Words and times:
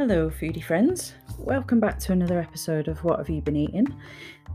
Hello, 0.00 0.30
foodie 0.30 0.64
friends. 0.64 1.12
Welcome 1.36 1.78
back 1.78 1.98
to 1.98 2.12
another 2.12 2.38
episode 2.38 2.88
of 2.88 3.04
What 3.04 3.18
Have 3.18 3.28
You 3.28 3.42
Been 3.42 3.54
Eating? 3.54 3.94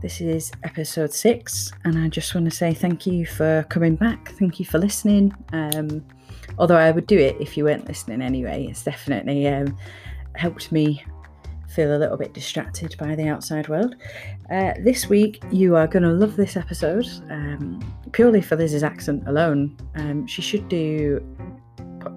This 0.02 0.20
is 0.20 0.50
episode 0.64 1.12
six, 1.12 1.70
and 1.84 1.96
I 1.96 2.08
just 2.08 2.34
want 2.34 2.46
to 2.46 2.50
say 2.50 2.74
thank 2.74 3.06
you 3.06 3.24
for 3.24 3.64
coming 3.68 3.94
back. 3.94 4.32
Thank 4.32 4.58
you 4.58 4.66
for 4.66 4.78
listening. 4.78 5.32
Um, 5.52 6.04
although 6.58 6.76
I 6.76 6.90
would 6.90 7.06
do 7.06 7.16
it 7.16 7.36
if 7.38 7.56
you 7.56 7.62
weren't 7.62 7.86
listening 7.86 8.22
anyway, 8.22 8.66
it's 8.68 8.82
definitely 8.82 9.46
um, 9.46 9.78
helped 10.34 10.72
me 10.72 11.04
feel 11.68 11.96
a 11.96 11.98
little 12.00 12.16
bit 12.16 12.34
distracted 12.34 12.96
by 12.98 13.14
the 13.14 13.28
outside 13.28 13.68
world. 13.68 13.94
Uh, 14.50 14.72
this 14.80 15.08
week, 15.08 15.44
you 15.52 15.76
are 15.76 15.86
going 15.86 16.02
to 16.02 16.10
love 16.10 16.34
this 16.34 16.56
episode 16.56 17.06
um, 17.30 17.78
purely 18.10 18.42
for 18.42 18.56
Liz's 18.56 18.82
accent 18.82 19.22
alone. 19.28 19.76
Um, 19.94 20.26
she 20.26 20.42
should 20.42 20.68
do 20.68 21.24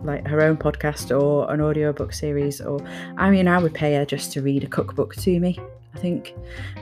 like 0.03 0.25
her 0.27 0.41
own 0.41 0.57
podcast 0.57 1.17
or 1.17 1.51
an 1.51 1.61
audiobook 1.61 2.13
series 2.13 2.61
or 2.61 2.79
I 3.17 3.29
mean 3.29 3.47
I 3.47 3.57
would 3.59 3.73
pay 3.73 3.95
her 3.95 4.05
just 4.05 4.31
to 4.33 4.41
read 4.41 4.63
a 4.63 4.67
cookbook 4.67 5.15
to 5.17 5.39
me 5.39 5.59
I 5.93 5.97
think. 5.99 6.35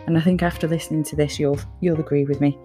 And 0.05 0.17
I 0.17 0.21
think 0.21 0.43
after 0.43 0.67
listening 0.67 1.03
to 1.05 1.15
this 1.15 1.39
you'll 1.39 1.59
you'll 1.79 1.99
agree 1.99 2.25
with 2.25 2.41
me. 2.41 2.57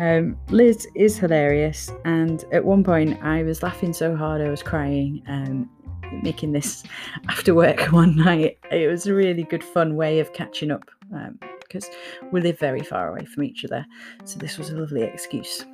Um, 0.00 0.36
Liz 0.48 0.88
is 0.94 1.18
hilarious 1.18 1.90
and 2.04 2.44
at 2.52 2.64
one 2.64 2.82
point 2.82 3.22
I 3.22 3.42
was 3.42 3.62
laughing 3.62 3.92
so 3.92 4.16
hard 4.16 4.40
I 4.40 4.50
was 4.50 4.62
crying 4.62 5.22
um, 5.28 5.70
making 6.22 6.52
this 6.52 6.84
after 7.28 7.54
work 7.54 7.80
one 7.92 8.16
night. 8.16 8.58
It 8.70 8.88
was 8.88 9.06
a 9.06 9.14
really 9.14 9.44
good 9.44 9.64
fun 9.64 9.96
way 9.96 10.20
of 10.20 10.32
catching 10.32 10.70
up 10.70 10.90
because 11.60 11.86
um, 11.86 12.30
we 12.32 12.40
live 12.40 12.58
very 12.58 12.82
far 12.82 13.08
away 13.08 13.24
from 13.26 13.44
each 13.44 13.64
other 13.64 13.86
so 14.24 14.38
this 14.38 14.58
was 14.58 14.70
a 14.70 14.76
lovely 14.76 15.02
excuse 15.02 15.64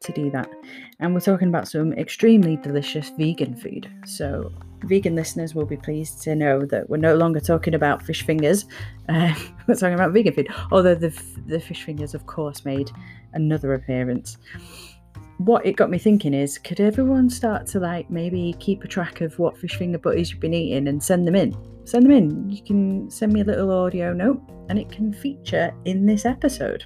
to 0.00 0.12
do 0.12 0.30
that. 0.30 0.50
And 0.98 1.14
we're 1.14 1.20
talking 1.20 1.48
about 1.48 1.68
some 1.68 1.92
extremely 1.94 2.56
delicious 2.56 3.10
vegan 3.10 3.54
food. 3.56 3.90
So, 4.04 4.52
vegan 4.84 5.14
listeners 5.14 5.54
will 5.54 5.66
be 5.66 5.76
pleased 5.76 6.22
to 6.22 6.34
know 6.34 6.64
that 6.66 6.88
we're 6.88 6.96
no 6.96 7.14
longer 7.14 7.40
talking 7.40 7.74
about 7.74 8.02
fish 8.02 8.24
fingers. 8.24 8.64
Uh, 9.08 9.34
we're 9.66 9.74
talking 9.74 9.94
about 9.94 10.12
vegan 10.12 10.34
food. 10.34 10.48
Although 10.70 10.94
the, 10.94 11.10
the 11.46 11.60
fish 11.60 11.84
fingers, 11.84 12.14
of 12.14 12.26
course, 12.26 12.64
made 12.64 12.90
another 13.34 13.74
appearance. 13.74 14.38
What 15.38 15.64
it 15.64 15.76
got 15.76 15.88
me 15.88 15.98
thinking 15.98 16.34
is, 16.34 16.58
could 16.58 16.80
everyone 16.80 17.30
start 17.30 17.66
to 17.68 17.80
like 17.80 18.10
maybe 18.10 18.54
keep 18.58 18.84
a 18.84 18.88
track 18.88 19.22
of 19.22 19.38
what 19.38 19.56
fish 19.56 19.76
finger 19.76 19.98
butties 19.98 20.30
you've 20.30 20.40
been 20.40 20.52
eating 20.52 20.88
and 20.88 21.02
send 21.02 21.26
them 21.26 21.34
in? 21.34 21.56
Send 21.84 22.04
them 22.04 22.12
in. 22.12 22.50
You 22.50 22.62
can 22.62 23.10
send 23.10 23.32
me 23.32 23.40
a 23.40 23.44
little 23.44 23.70
audio 23.70 24.12
note 24.12 24.42
and 24.68 24.78
it 24.78 24.90
can 24.90 25.12
feature 25.12 25.72
in 25.86 26.04
this 26.04 26.26
episode. 26.26 26.84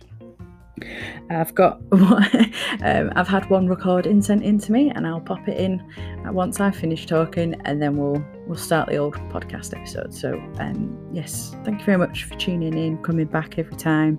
I've 1.30 1.54
got 1.54 1.80
um, 1.92 3.12
I've 3.14 3.28
had 3.28 3.48
one 3.48 3.68
recording 3.68 4.20
sent 4.22 4.42
in 4.42 4.58
to 4.60 4.72
me, 4.72 4.90
and 4.90 5.06
I'll 5.06 5.20
pop 5.20 5.46
it 5.48 5.58
in 5.58 5.82
once 6.26 6.60
I 6.60 6.70
finish 6.70 7.06
talking, 7.06 7.54
and 7.64 7.80
then 7.80 7.96
we'll 7.96 8.24
we'll 8.46 8.58
start 8.58 8.88
the 8.88 8.96
old 8.96 9.14
podcast 9.30 9.76
episode. 9.76 10.12
So 10.14 10.34
um, 10.58 11.08
yes, 11.12 11.54
thank 11.64 11.80
you 11.80 11.84
very 11.84 11.98
much 11.98 12.24
for 12.24 12.34
tuning 12.36 12.76
in, 12.76 12.98
coming 13.02 13.26
back 13.26 13.58
every 13.58 13.76
time, 13.76 14.18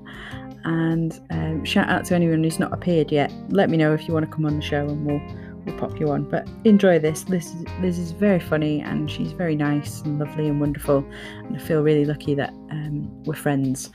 and 0.64 1.20
um, 1.30 1.66
shout 1.66 1.90
out 1.90 2.06
to 2.06 2.16
anyone 2.16 2.44
who's 2.44 2.60
not 2.60 2.74
appeared 2.74 3.12
yet. 3.12 3.34
Let 3.50 3.70
me 3.70 3.78
know 3.78 3.94
if 3.94 4.08
you 4.08 4.14
want 4.14 4.26
to 4.30 4.32
come 4.34 4.46
on 4.46 4.56
the 4.56 4.66
show, 4.66 4.88
and 4.88 5.06
we'll 5.06 5.22
we'll 5.66 5.78
pop 5.78 6.00
you 6.00 6.10
on. 6.10 6.24
But 6.24 6.48
enjoy 6.64 7.00
this. 7.00 7.28
Liz 7.28 7.48
is, 7.48 7.66
Liz 7.82 8.00
is 8.00 8.12
very 8.12 8.40
funny, 8.40 8.80
and 8.82 9.12
she's 9.12 9.34
very 9.34 9.56
nice 9.56 10.02
and 10.02 10.20
lovely 10.20 10.48
and 10.48 10.62
wonderful, 10.62 11.06
and 11.34 11.56
I 11.56 11.60
feel 11.60 11.84
really 11.84 12.06
lucky 12.06 12.34
that 12.36 12.52
um, 12.72 13.24
we're 13.24 13.36
friends. 13.36 13.90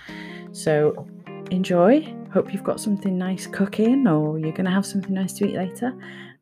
So 0.52 1.06
enjoy 1.50 2.16
Hope 2.32 2.52
you've 2.52 2.62
got 2.62 2.80
something 2.80 3.18
nice 3.18 3.48
cooking 3.48 4.06
or 4.06 4.38
you're 4.38 4.52
going 4.52 4.64
to 4.64 4.70
have 4.70 4.86
something 4.86 5.14
nice 5.14 5.32
to 5.34 5.48
eat 5.48 5.56
later. 5.56 5.92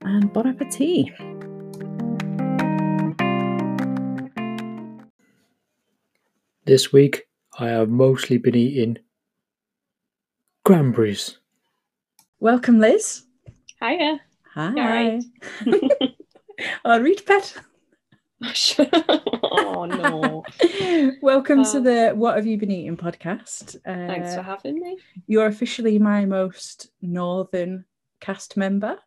And 0.02 0.30
bon 0.30 0.46
appetit. 0.46 1.06
This 6.66 6.92
week 6.92 7.26
I 7.58 7.68
have 7.68 7.88
mostly 7.88 8.36
been 8.36 8.54
eating 8.54 8.98
cranberries. 10.62 11.38
Welcome, 12.38 12.80
Liz. 12.80 13.22
Hiya. 13.82 14.20
Hi. 14.54 14.72
Right. 14.74 15.22
oh, 16.84 17.00
read 17.00 17.24
pet. 17.24 17.54
oh 19.42 19.84
no. 19.84 20.44
Welcome 21.20 21.64
to 21.64 21.80
the 21.80 22.12
What 22.14 22.36
Have 22.36 22.46
You 22.46 22.56
Been 22.56 22.70
Eating 22.70 22.96
podcast. 22.96 23.74
Uh, 23.76 24.06
thanks 24.06 24.34
for 24.34 24.42
having 24.42 24.78
me. 24.78 24.96
You're 25.26 25.46
officially 25.46 25.98
my 25.98 26.24
most 26.24 26.90
northern 27.02 27.84
cast 28.20 28.56
member. 28.56 28.98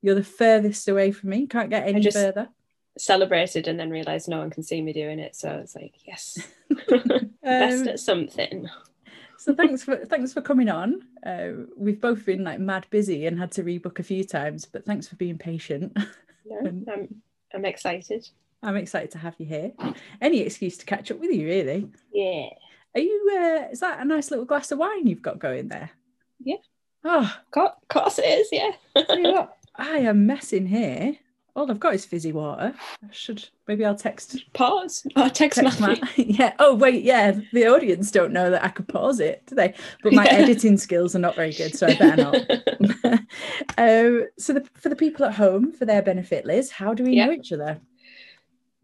You're 0.00 0.16
the 0.16 0.24
furthest 0.24 0.88
away 0.88 1.12
from 1.12 1.30
me. 1.30 1.46
Can't 1.46 1.70
get 1.70 1.86
any 1.86 2.10
further. 2.10 2.48
Celebrated 2.98 3.68
and 3.68 3.78
then 3.78 3.88
realised 3.88 4.28
no 4.28 4.38
one 4.38 4.50
can 4.50 4.64
see 4.64 4.82
me 4.82 4.92
doing 4.92 5.20
it. 5.20 5.36
So 5.36 5.60
it's 5.62 5.76
like, 5.76 5.94
yes. 6.04 6.38
Best 7.42 7.82
um, 7.82 7.88
at 7.88 8.00
something. 8.00 8.68
So 9.38 9.54
thanks 9.54 9.84
for 9.84 9.96
thanks 10.06 10.32
for 10.32 10.40
coming 10.40 10.68
on. 10.68 11.02
Uh, 11.24 11.66
we've 11.76 12.00
both 12.00 12.26
been 12.26 12.42
like 12.42 12.58
mad 12.58 12.88
busy 12.90 13.26
and 13.26 13.38
had 13.38 13.52
to 13.52 13.62
rebook 13.62 14.00
a 14.00 14.04
few 14.04 14.24
times, 14.24 14.66
but 14.66 14.84
thanks 14.84 15.06
for 15.06 15.16
being 15.16 15.38
patient. 15.38 15.96
No, 16.44 16.58
I'm 16.92 17.22
I'm 17.54 17.64
excited. 17.64 18.28
I'm 18.62 18.76
excited 18.76 19.10
to 19.12 19.18
have 19.18 19.34
you 19.38 19.46
here. 19.46 19.72
Any 20.20 20.40
excuse 20.40 20.78
to 20.78 20.86
catch 20.86 21.10
up 21.10 21.18
with 21.18 21.32
you, 21.32 21.46
really. 21.46 21.88
Yeah. 22.12 22.48
Are 22.94 23.00
you? 23.00 23.30
Uh, 23.32 23.70
is 23.72 23.80
that 23.80 24.00
a 24.00 24.04
nice 24.04 24.30
little 24.30 24.44
glass 24.44 24.70
of 24.70 24.78
wine 24.78 25.06
you've 25.06 25.22
got 25.22 25.38
going 25.38 25.68
there? 25.68 25.90
Yeah. 26.40 26.56
Oh, 27.04 27.36
of 27.56 27.88
course 27.88 28.18
it 28.18 28.26
is. 28.26 28.48
Yeah. 28.52 28.72
what, 28.94 29.56
I 29.74 29.98
am 29.98 30.26
messing 30.26 30.66
here. 30.66 31.16
All 31.54 31.70
I've 31.70 31.80
got 31.80 31.94
is 31.94 32.06
fizzy 32.06 32.32
water. 32.32 32.72
I 33.02 33.12
should 33.12 33.46
maybe 33.68 33.84
I'll 33.84 33.94
text. 33.94 34.42
Pause. 34.54 35.06
Oh, 35.16 35.28
text, 35.28 35.60
text 35.60 35.80
my. 35.80 36.00
yeah. 36.16 36.54
Oh 36.58 36.74
wait, 36.74 37.02
yeah. 37.02 37.32
The 37.52 37.66
audience 37.66 38.10
don't 38.10 38.32
know 38.32 38.50
that 38.50 38.64
I 38.64 38.68
could 38.68 38.88
pause 38.88 39.20
it, 39.20 39.42
do 39.46 39.56
they? 39.56 39.74
But 40.02 40.14
my 40.14 40.24
yeah. 40.24 40.34
editing 40.34 40.78
skills 40.78 41.14
are 41.14 41.18
not 41.18 41.34
very 41.34 41.52
good, 41.52 41.76
so 41.76 41.88
I 41.88 41.94
better 41.96 42.22
not. 42.22 42.34
um, 43.78 44.28
so 44.38 44.54
the, 44.54 44.66
for 44.74 44.88
the 44.88 44.96
people 44.96 45.26
at 45.26 45.34
home, 45.34 45.72
for 45.72 45.84
their 45.84 46.00
benefit, 46.00 46.46
Liz, 46.46 46.70
how 46.70 46.94
do 46.94 47.04
we 47.04 47.16
yeah. 47.16 47.26
know 47.26 47.32
each 47.32 47.52
other? 47.52 47.80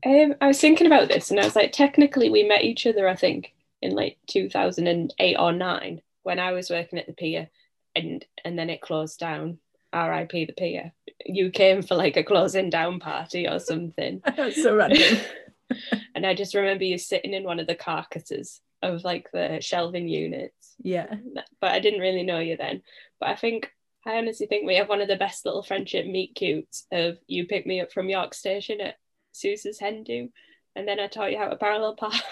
Um, 0.04 0.34
I 0.40 0.46
was 0.46 0.60
thinking 0.60 0.86
about 0.86 1.08
this 1.08 1.30
and 1.30 1.40
I 1.40 1.44
was 1.44 1.56
like, 1.56 1.72
technically, 1.72 2.30
we 2.30 2.44
met 2.44 2.64
each 2.64 2.86
other, 2.86 3.08
I 3.08 3.16
think, 3.16 3.52
in 3.82 3.92
like 3.92 4.18
2008 4.28 5.36
or 5.36 5.52
9 5.52 6.02
when 6.22 6.38
I 6.38 6.52
was 6.52 6.70
working 6.70 6.98
at 6.98 7.06
the 7.06 7.12
pier 7.12 7.48
and, 7.96 8.24
and 8.44 8.58
then 8.58 8.70
it 8.70 8.80
closed 8.80 9.18
down. 9.18 9.58
RIP 9.92 10.32
the 10.32 10.52
pier. 10.56 10.92
You 11.24 11.50
came 11.50 11.80
for 11.80 11.94
like 11.94 12.18
a 12.18 12.22
closing 12.22 12.68
down 12.68 13.00
party 13.00 13.48
or 13.48 13.58
something. 13.58 14.22
So 14.52 14.76
random. 14.76 15.18
and 16.14 16.26
I 16.26 16.34
just 16.34 16.54
remember 16.54 16.84
you 16.84 16.98
sitting 16.98 17.32
in 17.32 17.44
one 17.44 17.58
of 17.58 17.66
the 17.66 17.74
carcasses 17.74 18.60
of 18.82 19.02
like 19.04 19.30
the 19.32 19.58
shelving 19.60 20.08
units. 20.08 20.74
Yeah. 20.78 21.14
But 21.60 21.72
I 21.72 21.80
didn't 21.80 22.00
really 22.00 22.22
know 22.22 22.38
you 22.38 22.56
then. 22.56 22.82
But 23.18 23.30
I 23.30 23.36
think 23.36 23.72
I 24.06 24.16
honestly 24.16 24.46
think 24.46 24.66
we 24.66 24.76
have 24.76 24.88
one 24.88 25.00
of 25.00 25.08
the 25.08 25.16
best 25.16 25.44
little 25.44 25.62
friendship 25.62 26.06
meet 26.06 26.34
cutes 26.34 26.86
of 26.92 27.18
you 27.26 27.46
pick 27.46 27.66
me 27.66 27.80
up 27.80 27.92
from 27.92 28.08
York 28.08 28.32
Station 28.34 28.80
at 28.80 28.96
Suze's 29.32 29.78
hen 29.80 30.04
do. 30.04 30.28
And 30.76 30.86
then 30.86 31.00
I 31.00 31.06
taught 31.06 31.32
you 31.32 31.38
how 31.38 31.48
to 31.48 31.56
parallel 31.56 31.96
park. 31.96 32.14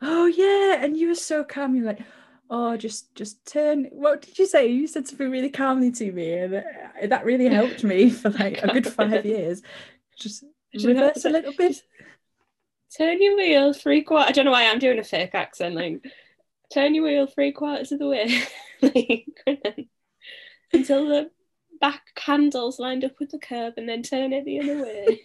Oh 0.00 0.26
yeah, 0.26 0.84
and 0.84 0.96
you 0.96 1.08
were 1.08 1.16
so 1.16 1.42
calm. 1.42 1.74
You're 1.74 1.86
like, 1.86 2.02
oh, 2.48 2.76
just 2.76 3.12
just 3.16 3.44
turn. 3.44 3.86
What 3.90 4.22
did 4.22 4.38
you 4.38 4.46
say? 4.46 4.68
You 4.68 4.86
said 4.86 5.08
something 5.08 5.28
really 5.28 5.50
calmly 5.50 5.90
to 5.90 6.12
me, 6.12 6.34
and 6.34 6.62
that 7.10 7.24
really 7.24 7.48
helped 7.48 7.82
me 7.82 8.08
for 8.10 8.30
like 8.30 8.62
a 8.62 8.68
good 8.68 8.86
five 8.86 9.26
years. 9.26 9.60
Just 10.16 10.44
reverse 10.72 11.24
a 11.24 11.30
little 11.30 11.52
bit. 11.52 11.82
Turn 12.96 13.20
your 13.20 13.36
wheel 13.36 13.72
three 13.72 14.02
quarters. 14.02 14.28
I 14.28 14.32
don't 14.32 14.44
know 14.44 14.52
why 14.52 14.68
I'm 14.68 14.78
doing 14.78 15.00
a 15.00 15.04
fake 15.04 15.34
accent. 15.34 15.74
Like, 15.74 16.04
turn 16.72 16.94
your 16.94 17.02
wheel 17.02 17.26
three 17.26 17.50
quarters 17.50 17.90
of 17.90 17.98
the 17.98 18.06
way, 18.08 18.44
until 20.72 21.08
the 21.08 21.30
back 21.80 22.14
candles 22.14 22.78
lined 22.78 23.04
up 23.04 23.12
with 23.18 23.30
the 23.30 23.38
curb, 23.38 23.74
and 23.76 23.88
then 23.88 24.02
turn 24.02 24.32
it 24.32 24.44
the 24.44 24.60
other 24.60 24.82
way. 24.82 25.22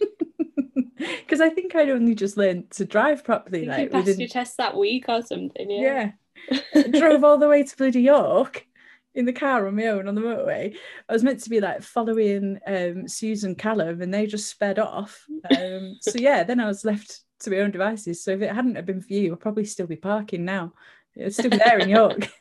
because 0.96 1.40
I 1.40 1.50
think 1.50 1.74
I'd 1.74 1.90
only 1.90 2.14
just 2.14 2.36
learned 2.36 2.70
to 2.72 2.84
drive 2.84 3.24
properly. 3.24 3.66
like, 3.66 3.84
you 3.84 3.90
passed 3.90 4.18
your 4.18 4.28
test 4.28 4.56
that 4.58 4.76
week 4.76 5.06
or 5.08 5.22
something. 5.22 5.70
Yeah. 5.70 6.12
Yeah. 6.50 6.82
Drove 6.92 7.24
all 7.24 7.38
the 7.38 7.48
way 7.48 7.62
to 7.62 7.76
bloody 7.76 8.02
York 8.02 8.66
in 9.14 9.24
the 9.24 9.32
car 9.32 9.66
on 9.66 9.76
my 9.76 9.86
own 9.86 10.08
on 10.08 10.14
the 10.14 10.20
motorway. 10.20 10.76
I 11.08 11.12
was 11.12 11.22
meant 11.22 11.40
to 11.40 11.50
be 11.50 11.60
like 11.60 11.82
following 11.82 12.58
um, 12.66 13.08
Susan 13.08 13.54
Callum, 13.54 14.02
and 14.02 14.12
they 14.12 14.26
just 14.26 14.48
sped 14.48 14.78
off. 14.78 15.24
Um, 15.56 15.96
so 16.00 16.12
yeah, 16.16 16.42
then 16.42 16.60
I 16.60 16.66
was 16.66 16.84
left 16.84 17.20
to 17.40 17.50
my 17.50 17.58
own 17.58 17.70
devices. 17.70 18.22
So 18.22 18.32
if 18.32 18.42
it 18.42 18.54
hadn't 18.54 18.76
have 18.76 18.86
been 18.86 19.00
for 19.00 19.12
you, 19.12 19.32
I'd 19.32 19.40
probably 19.40 19.64
still 19.64 19.86
be 19.86 19.96
parking 19.96 20.44
now. 20.44 20.72
It's 21.14 21.36
still 21.36 21.50
there 21.50 21.78
in 21.78 21.88
York. 21.88 22.28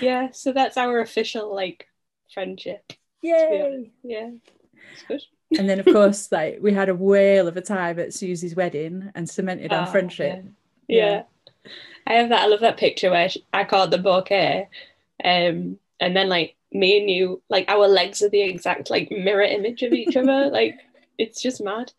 Yeah, 0.00 0.30
so 0.32 0.52
that's 0.52 0.78
our 0.78 1.00
official 1.00 1.54
like 1.54 1.86
friendship. 2.32 2.94
Yay! 3.24 3.90
Yeah, 4.02 4.30
it's 4.92 5.02
good 5.08 5.22
and 5.58 5.68
then 5.68 5.78
of 5.78 5.86
course 5.86 6.30
like 6.32 6.58
we 6.60 6.72
had 6.72 6.88
a 6.88 6.94
whale 6.94 7.48
of 7.48 7.56
a 7.56 7.60
time 7.60 7.98
at 7.98 8.14
Susie's 8.14 8.54
wedding 8.54 9.10
and 9.14 9.28
cemented 9.28 9.72
our 9.72 9.82
ah, 9.82 9.90
friendship. 9.90 10.44
Yeah. 10.88 11.22
yeah. 11.64 11.70
I 12.06 12.14
have 12.14 12.28
that. 12.30 12.42
I 12.42 12.46
love 12.46 12.60
that 12.60 12.76
picture 12.76 13.10
where 13.10 13.28
she, 13.28 13.44
I 13.52 13.64
called 13.64 13.90
the 13.90 13.98
bouquet, 13.98 14.68
um, 15.24 15.78
and 16.00 16.14
then 16.14 16.28
like 16.28 16.56
me 16.70 16.98
and 16.98 17.08
you, 17.08 17.40
like 17.48 17.66
our 17.68 17.88
legs 17.88 18.20
are 18.20 18.28
the 18.28 18.42
exact 18.42 18.90
like 18.90 19.10
mirror 19.10 19.42
image 19.42 19.82
of 19.82 19.92
each 19.92 20.16
other. 20.16 20.50
Like 20.52 20.78
it's 21.18 21.40
just 21.42 21.62
mad. 21.62 21.92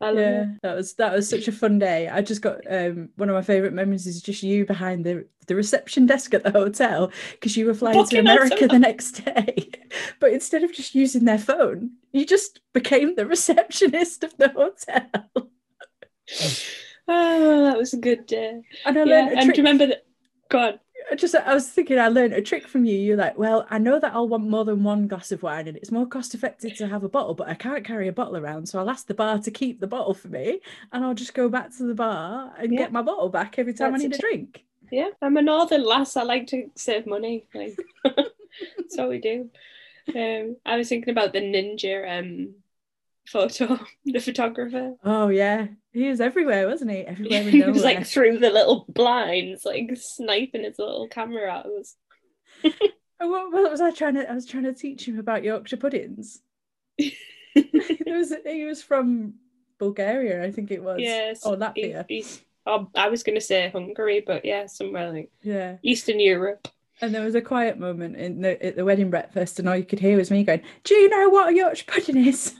I 0.00 0.10
yeah, 0.12 0.44
it. 0.44 0.48
that 0.62 0.74
was 0.74 0.94
that 0.94 1.12
was 1.12 1.28
such 1.28 1.46
a 1.48 1.52
fun 1.52 1.78
day. 1.78 2.08
I 2.08 2.20
just 2.22 2.42
got 2.42 2.60
um 2.70 3.10
one 3.16 3.28
of 3.28 3.34
my 3.34 3.42
favorite 3.42 3.72
memories 3.72 4.06
is 4.06 4.20
just 4.22 4.42
you 4.42 4.66
behind 4.66 5.04
the 5.04 5.26
the 5.46 5.54
reception 5.54 6.06
desk 6.06 6.34
at 6.34 6.42
the 6.42 6.50
hotel 6.50 7.12
because 7.32 7.56
you 7.56 7.66
were 7.66 7.74
flying 7.74 8.04
to 8.04 8.16
Booking 8.16 8.20
America 8.20 8.68
the 8.68 8.78
next 8.78 9.24
day. 9.24 9.70
But 10.20 10.32
instead 10.32 10.62
of 10.62 10.72
just 10.72 10.94
using 10.94 11.24
their 11.24 11.38
phone, 11.38 11.92
you 12.12 12.24
just 12.24 12.60
became 12.72 13.16
the 13.16 13.26
receptionist 13.26 14.22
of 14.22 14.36
the 14.36 14.48
hotel. 14.50 15.50
Oh, 17.08 17.64
that 17.64 17.76
was 17.78 17.92
a 17.92 17.98
good 17.98 18.26
day. 18.26 18.60
And 18.84 18.98
I 18.98 19.04
Yeah, 19.04 19.04
learned 19.04 19.32
a 19.32 19.36
and 19.36 19.46
trick. 19.46 19.58
remember 19.58 19.86
that. 19.86 20.04
Go 20.48 20.58
on. 20.58 20.80
I 21.10 21.14
just 21.14 21.34
I 21.34 21.54
was 21.54 21.68
thinking 21.68 21.98
I 21.98 22.08
learned 22.08 22.34
a 22.34 22.42
trick 22.42 22.66
from 22.68 22.84
you. 22.84 22.96
You're 22.96 23.16
like, 23.16 23.38
well, 23.38 23.66
I 23.70 23.78
know 23.78 23.98
that 24.00 24.12
I'll 24.14 24.28
want 24.28 24.48
more 24.48 24.64
than 24.64 24.82
one 24.84 25.08
glass 25.08 25.32
of 25.32 25.42
wine 25.42 25.68
and 25.68 25.76
it's 25.76 25.90
more 25.90 26.06
cost 26.06 26.34
effective 26.34 26.74
to 26.76 26.88
have 26.88 27.04
a 27.04 27.08
bottle, 27.08 27.34
but 27.34 27.48
I 27.48 27.54
can't 27.54 27.84
carry 27.84 28.08
a 28.08 28.12
bottle 28.12 28.36
around. 28.36 28.66
So 28.68 28.78
I'll 28.78 28.90
ask 28.90 29.06
the 29.06 29.14
bar 29.14 29.38
to 29.40 29.50
keep 29.50 29.80
the 29.80 29.86
bottle 29.86 30.14
for 30.14 30.28
me 30.28 30.60
and 30.92 31.04
I'll 31.04 31.14
just 31.14 31.34
go 31.34 31.48
back 31.48 31.70
to 31.76 31.84
the 31.84 31.94
bar 31.94 32.52
and 32.58 32.72
Yeah. 32.72 32.78
get 32.78 32.92
my 32.92 33.02
bottle 33.02 33.28
back 33.28 33.58
every 33.58 33.74
time 33.74 33.92
That's 33.92 34.04
I 34.04 34.06
need 34.08 34.14
a 34.14 34.18
t- 34.18 34.20
drink. 34.20 34.64
Yeah, 34.90 35.10
I'm 35.22 35.36
a 35.36 35.42
northern 35.42 35.84
lass. 35.84 36.16
I 36.16 36.22
like 36.22 36.48
to 36.48 36.70
save 36.76 37.06
money. 37.06 37.46
Like 37.54 37.78
that's 38.04 38.96
what 38.96 39.08
we 39.08 39.18
do. 39.20 39.50
Um, 40.14 40.56
I 40.66 40.76
was 40.76 40.88
thinking 40.88 41.10
about 41.10 41.32
the 41.32 41.40
ninja 41.40 42.18
um 42.18 42.54
photo, 43.30 43.78
the 44.04 44.18
photographer. 44.20 44.94
Oh 45.04 45.28
yeah. 45.28 45.68
He 45.92 46.08
was 46.08 46.20
everywhere, 46.20 46.66
wasn't 46.68 46.90
he? 46.92 46.98
Everywhere 46.98 47.42
he 47.50 47.62
was 47.62 47.82
like 47.84 48.06
through 48.06 48.38
the 48.38 48.50
little 48.50 48.86
blinds, 48.88 49.64
like 49.64 49.90
sniping 49.96 50.64
his 50.64 50.78
little 50.78 51.08
camera 51.08 51.58
at 51.60 51.66
us. 51.66 51.96
Oh, 53.22 53.28
what, 53.28 53.52
what 53.52 53.70
was 53.70 53.82
I 53.82 53.90
trying 53.90 54.14
to 54.14 54.30
I 54.30 54.34
was 54.34 54.46
trying 54.46 54.62
to 54.64 54.72
teach 54.72 55.06
him 55.06 55.18
about 55.18 55.44
Yorkshire 55.44 55.76
puddings. 55.76 56.40
there 57.54 58.16
was 58.16 58.32
he 58.46 58.64
was 58.64 58.82
from 58.82 59.34
Bulgaria, 59.78 60.42
I 60.42 60.50
think 60.50 60.70
it 60.70 60.82
was. 60.82 61.00
yes. 61.00 61.44
Or 61.44 61.54
he- 61.54 61.60
Latvia. 61.92 62.04
he's- 62.08 62.40
oh, 62.66 62.88
I 62.94 63.08
was 63.10 63.22
going 63.22 63.34
to 63.36 63.40
say 63.40 63.68
Hungary, 63.70 64.22
but 64.26 64.44
yeah, 64.46 64.64
somewhere 64.66 65.12
like 65.12 65.30
Yeah. 65.42 65.76
Eastern 65.82 66.18
Europe. 66.18 66.68
And 67.02 67.14
there 67.14 67.22
was 67.24 67.34
a 67.34 67.42
quiet 67.42 67.78
moment 67.78 68.16
in 68.16 68.40
the 68.40 68.62
at 68.64 68.76
the 68.76 68.84
wedding 68.84 69.10
breakfast, 69.10 69.58
and 69.58 69.68
all 69.68 69.76
you 69.76 69.84
could 69.84 70.00
hear 70.00 70.16
was 70.18 70.30
me 70.30 70.44
going, 70.44 70.62
"Do 70.84 70.94
you 70.94 71.08
know 71.08 71.28
what 71.30 71.50
a 71.50 71.56
Yorkshire 71.56 71.84
pudding 71.88 72.24
is?" 72.26 72.54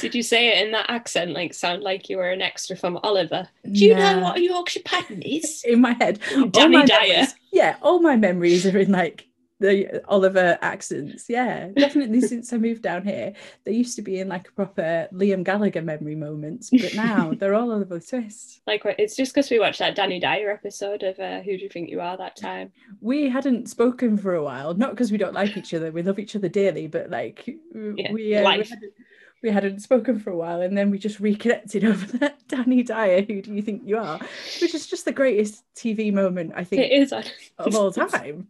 Did 0.00 0.14
you 0.14 0.22
say 0.22 0.48
it 0.48 0.64
in 0.66 0.72
that 0.72 0.88
accent, 0.88 1.32
like 1.32 1.52
sound 1.54 1.82
like 1.82 2.08
you 2.08 2.16
were 2.16 2.30
an 2.30 2.42
extra 2.42 2.76
from 2.76 2.98
Oliver? 3.02 3.48
Do 3.64 3.84
you 3.84 3.94
know 3.94 4.20
what 4.20 4.38
a 4.38 4.42
Yorkshire 4.42 4.80
pattern 4.84 5.22
is? 5.22 5.62
In 5.68 5.80
my 5.80 5.92
head, 5.92 6.18
all 6.36 6.46
Danny 6.46 6.78
my 6.78 6.84
Dyer. 6.86 7.08
memories- 7.08 7.34
yeah, 7.52 7.76
all 7.82 8.00
my 8.00 8.16
memories 8.16 8.64
are 8.64 8.78
in 8.78 8.92
like 8.92 9.26
the 9.58 10.00
Oliver 10.08 10.56
accents. 10.62 11.26
Yeah, 11.28 11.68
definitely 11.76 12.20
since 12.32 12.52
I 12.52 12.56
moved 12.56 12.80
down 12.82 13.04
here, 13.04 13.34
they 13.64 13.72
used 13.72 13.96
to 13.96 14.02
be 14.02 14.20
in 14.20 14.28
like 14.28 14.48
a 14.48 14.52
proper 14.52 15.08
Liam 15.12 15.44
Gallagher 15.44 15.82
memory 15.82 16.14
moments, 16.14 16.70
but 16.72 16.94
now 16.94 17.32
they're 17.34 17.54
all 17.54 17.70
Oliver 17.70 18.00
Twist. 18.00 18.62
Like 18.66 18.82
it's 18.98 19.16
just 19.16 19.34
because 19.34 19.50
we 19.50 19.58
watched 19.58 19.80
that 19.80 19.94
Danny 19.96 20.18
Dyer 20.20 20.50
episode 20.50 21.02
of 21.02 21.18
uh, 21.20 21.40
Who 21.40 21.56
Do 21.58 21.64
You 21.64 21.68
Think 21.68 21.90
You 21.90 22.00
Are 22.00 22.16
that 22.16 22.36
time. 22.36 22.72
We 23.00 23.28
hadn't 23.28 23.68
spoken 23.68 24.16
for 24.16 24.34
a 24.34 24.42
while, 24.42 24.72
not 24.74 24.90
because 24.92 25.12
we 25.12 25.18
don't 25.18 25.34
like 25.34 25.56
each 25.56 25.74
other, 25.74 25.90
we 25.92 26.02
love 26.02 26.18
each 26.18 26.34
other 26.36 26.48
dearly, 26.48 26.86
but 26.86 27.10
like 27.10 27.46
Yeah, 27.46 28.12
we, 28.12 28.34
uh, 28.36 28.48
we, 28.48 28.64
hadn't, 28.64 28.92
we 29.42 29.50
hadn't 29.50 29.80
spoken 29.80 30.18
for 30.18 30.30
a 30.30 30.36
while, 30.36 30.60
and 30.60 30.76
then 30.76 30.90
we 30.90 30.98
just 30.98 31.20
reconnected 31.20 31.84
over 31.86 32.06
that 32.18 32.46
Danny 32.48 32.82
Dyer. 32.82 33.22
Who 33.22 33.42
do 33.42 33.54
you 33.54 33.62
think 33.62 33.82
you 33.84 33.98
are? 33.98 34.18
Which 34.60 34.74
is 34.74 34.86
just 34.86 35.04
the 35.04 35.12
greatest 35.12 35.64
TV 35.74 36.12
moment 36.12 36.52
I 36.54 36.64
think 36.64 36.90
is 36.92 37.12
on 37.12 37.24
of 37.58 37.74
all 37.74 37.92
time. 37.92 38.48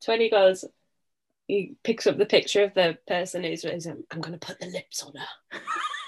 So 0.00 0.12
when 0.12 0.20
he 0.20 0.30
goes, 0.30 0.64
he 1.46 1.74
picks 1.82 2.06
up 2.06 2.16
the 2.16 2.26
picture 2.26 2.64
of 2.64 2.74
the 2.74 2.96
person 3.06 3.44
who's, 3.44 3.64
I'm 3.64 4.20
going 4.20 4.38
to 4.38 4.38
put 4.38 4.60
the 4.60 4.66
lips 4.66 5.02
on 5.02 5.12
her. 5.14 5.60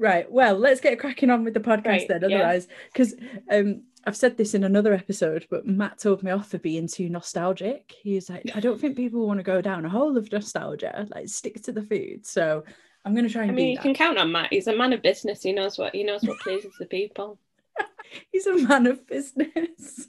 Right. 0.00 0.32
Well, 0.32 0.56
let's 0.56 0.80
get 0.80 0.98
cracking 0.98 1.28
on 1.28 1.44
with 1.44 1.52
the 1.52 1.60
podcast 1.60 1.86
Right, 1.86 2.08
then. 2.08 2.24
Otherwise, 2.24 2.68
because 2.90 3.14
um, 3.50 3.82
I've 4.06 4.16
said 4.16 4.38
this 4.38 4.54
in 4.54 4.64
another 4.64 4.94
episode, 4.94 5.46
but 5.50 5.66
Matt 5.66 5.98
told 5.98 6.22
me 6.22 6.30
off 6.30 6.48
for 6.48 6.58
being 6.58 6.88
too 6.88 7.10
nostalgic. 7.10 7.94
He's 8.02 8.30
like, 8.30 8.50
I 8.54 8.60
don't 8.60 8.80
think 8.80 8.96
people 8.96 9.26
want 9.26 9.40
to 9.40 9.44
go 9.44 9.60
down 9.60 9.84
a 9.84 9.90
hole 9.90 10.16
of 10.16 10.32
nostalgia. 10.32 11.06
Like, 11.14 11.28
stick 11.28 11.62
to 11.64 11.72
the 11.72 11.82
food. 11.82 12.24
So 12.24 12.64
I'm 13.04 13.14
going 13.14 13.26
to 13.26 13.32
try 13.32 13.42
and. 13.42 13.50
I 13.50 13.54
mean, 13.54 13.68
you 13.68 13.76
that. 13.76 13.82
can 13.82 13.92
count 13.92 14.16
on 14.16 14.32
Matt. 14.32 14.50
He's 14.50 14.68
a 14.68 14.74
man 14.74 14.94
of 14.94 15.02
business. 15.02 15.42
He 15.42 15.52
knows 15.52 15.76
what 15.76 15.94
he 15.94 16.02
knows 16.02 16.22
what 16.22 16.38
pleases 16.38 16.72
the 16.78 16.86
people. 16.86 17.38
He's 18.32 18.46
a 18.46 18.56
man 18.56 18.86
of 18.86 19.06
business. 19.06 20.08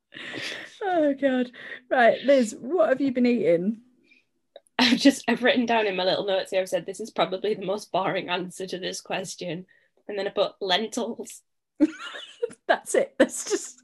oh 0.82 1.12
god. 1.20 1.50
Right, 1.90 2.22
Liz, 2.24 2.56
what 2.58 2.88
have 2.88 3.02
you 3.02 3.12
been 3.12 3.26
eating? 3.26 3.82
I've 4.78 4.98
just 4.98 5.24
I've 5.28 5.42
written 5.42 5.66
down 5.66 5.86
in 5.86 5.96
my 5.96 6.04
little 6.04 6.26
notes 6.26 6.50
here. 6.50 6.60
I've 6.60 6.68
said 6.68 6.84
this 6.86 7.00
is 7.00 7.10
probably 7.10 7.54
the 7.54 7.64
most 7.66 7.90
boring 7.92 8.28
answer 8.28 8.66
to 8.66 8.78
this 8.78 9.00
question, 9.00 9.66
and 10.08 10.18
then 10.18 10.26
I 10.26 10.30
put 10.30 10.52
lentils. 10.60 11.42
That's 12.68 12.94
it. 12.94 13.14
That's 13.18 13.48
just 13.50 13.82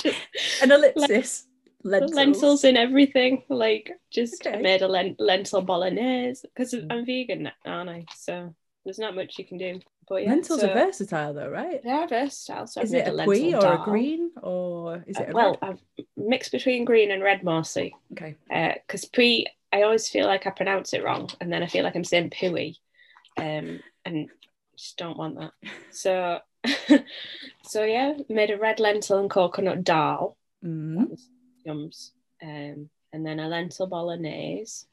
Just 0.00 0.16
an 0.62 0.72
ellipsis. 0.72 1.46
lentils. 1.84 2.14
Lentils. 2.14 2.64
in 2.64 2.76
everything. 2.76 3.42
Like 3.48 3.92
just 4.10 4.46
I 4.46 4.50
Okay. 4.50 4.62
made 4.62 4.82
a 4.82 4.88
lent- 4.88 5.20
lentil 5.20 5.62
bolognese 5.62 6.42
because 6.54 6.74
I'm 6.74 7.04
vegan, 7.06 7.50
aren't 7.64 7.90
I? 7.90 8.04
So 8.16 8.54
there's 8.84 8.98
not 8.98 9.14
much 9.14 9.38
you 9.38 9.44
can 9.44 9.58
do. 9.58 9.80
But 10.08 10.22
yeah, 10.22 10.30
Lentils 10.30 10.62
so 10.62 10.70
are 10.70 10.74
versatile 10.74 11.34
though, 11.34 11.50
right? 11.50 11.82
They 11.84 11.90
are 11.90 12.08
versatile. 12.08 12.66
So 12.66 12.80
Is 12.80 12.94
I've 12.94 13.00
it 13.00 13.04
made 13.04 13.10
a 13.12 13.14
lentil 13.14 13.34
qui 13.60 13.66
or 13.66 13.72
a 13.74 13.84
green 13.84 14.30
or 14.42 15.04
is 15.06 15.18
it 15.18 15.28
Uh, 15.28 15.32
a 15.32 15.34
well, 15.34 15.58
red? 15.60 15.70
I've 15.70 15.80
mixed 16.16 16.50
between 16.52 16.86
green 16.86 17.10
and 17.10 17.22
red 17.22 17.44
mostly. 17.44 17.94
Okay. 18.12 18.36
Because 18.48 19.04
pre, 19.04 19.46
I 19.72 19.82
always 19.82 20.08
feel 20.08 20.26
like 20.26 20.46
I 20.46 20.50
pronounce 20.50 20.92
it 20.94 21.04
wrong, 21.04 21.30
and 21.40 21.52
then 21.52 21.62
I 21.62 21.66
feel 21.66 21.84
like 21.84 21.94
I'm 21.96 22.04
saying 22.04 22.30
pooey, 22.30 22.76
um, 23.36 23.80
and 24.04 24.28
just 24.76 24.96
don't 24.96 25.18
want 25.18 25.38
that. 25.38 25.52
So, 25.90 26.38
so 27.64 27.84
yeah, 27.84 28.14
made 28.28 28.50
a 28.50 28.58
red 28.58 28.80
lentil 28.80 29.18
and 29.18 29.30
coconut 29.30 29.84
dal. 29.84 30.36
Mm. 30.64 31.18
Yums. 31.66 32.12
Um, 32.42 32.88
and 33.12 33.26
then 33.26 33.40
a 33.40 33.48
lentil 33.48 33.86
bolognese. 33.86 34.86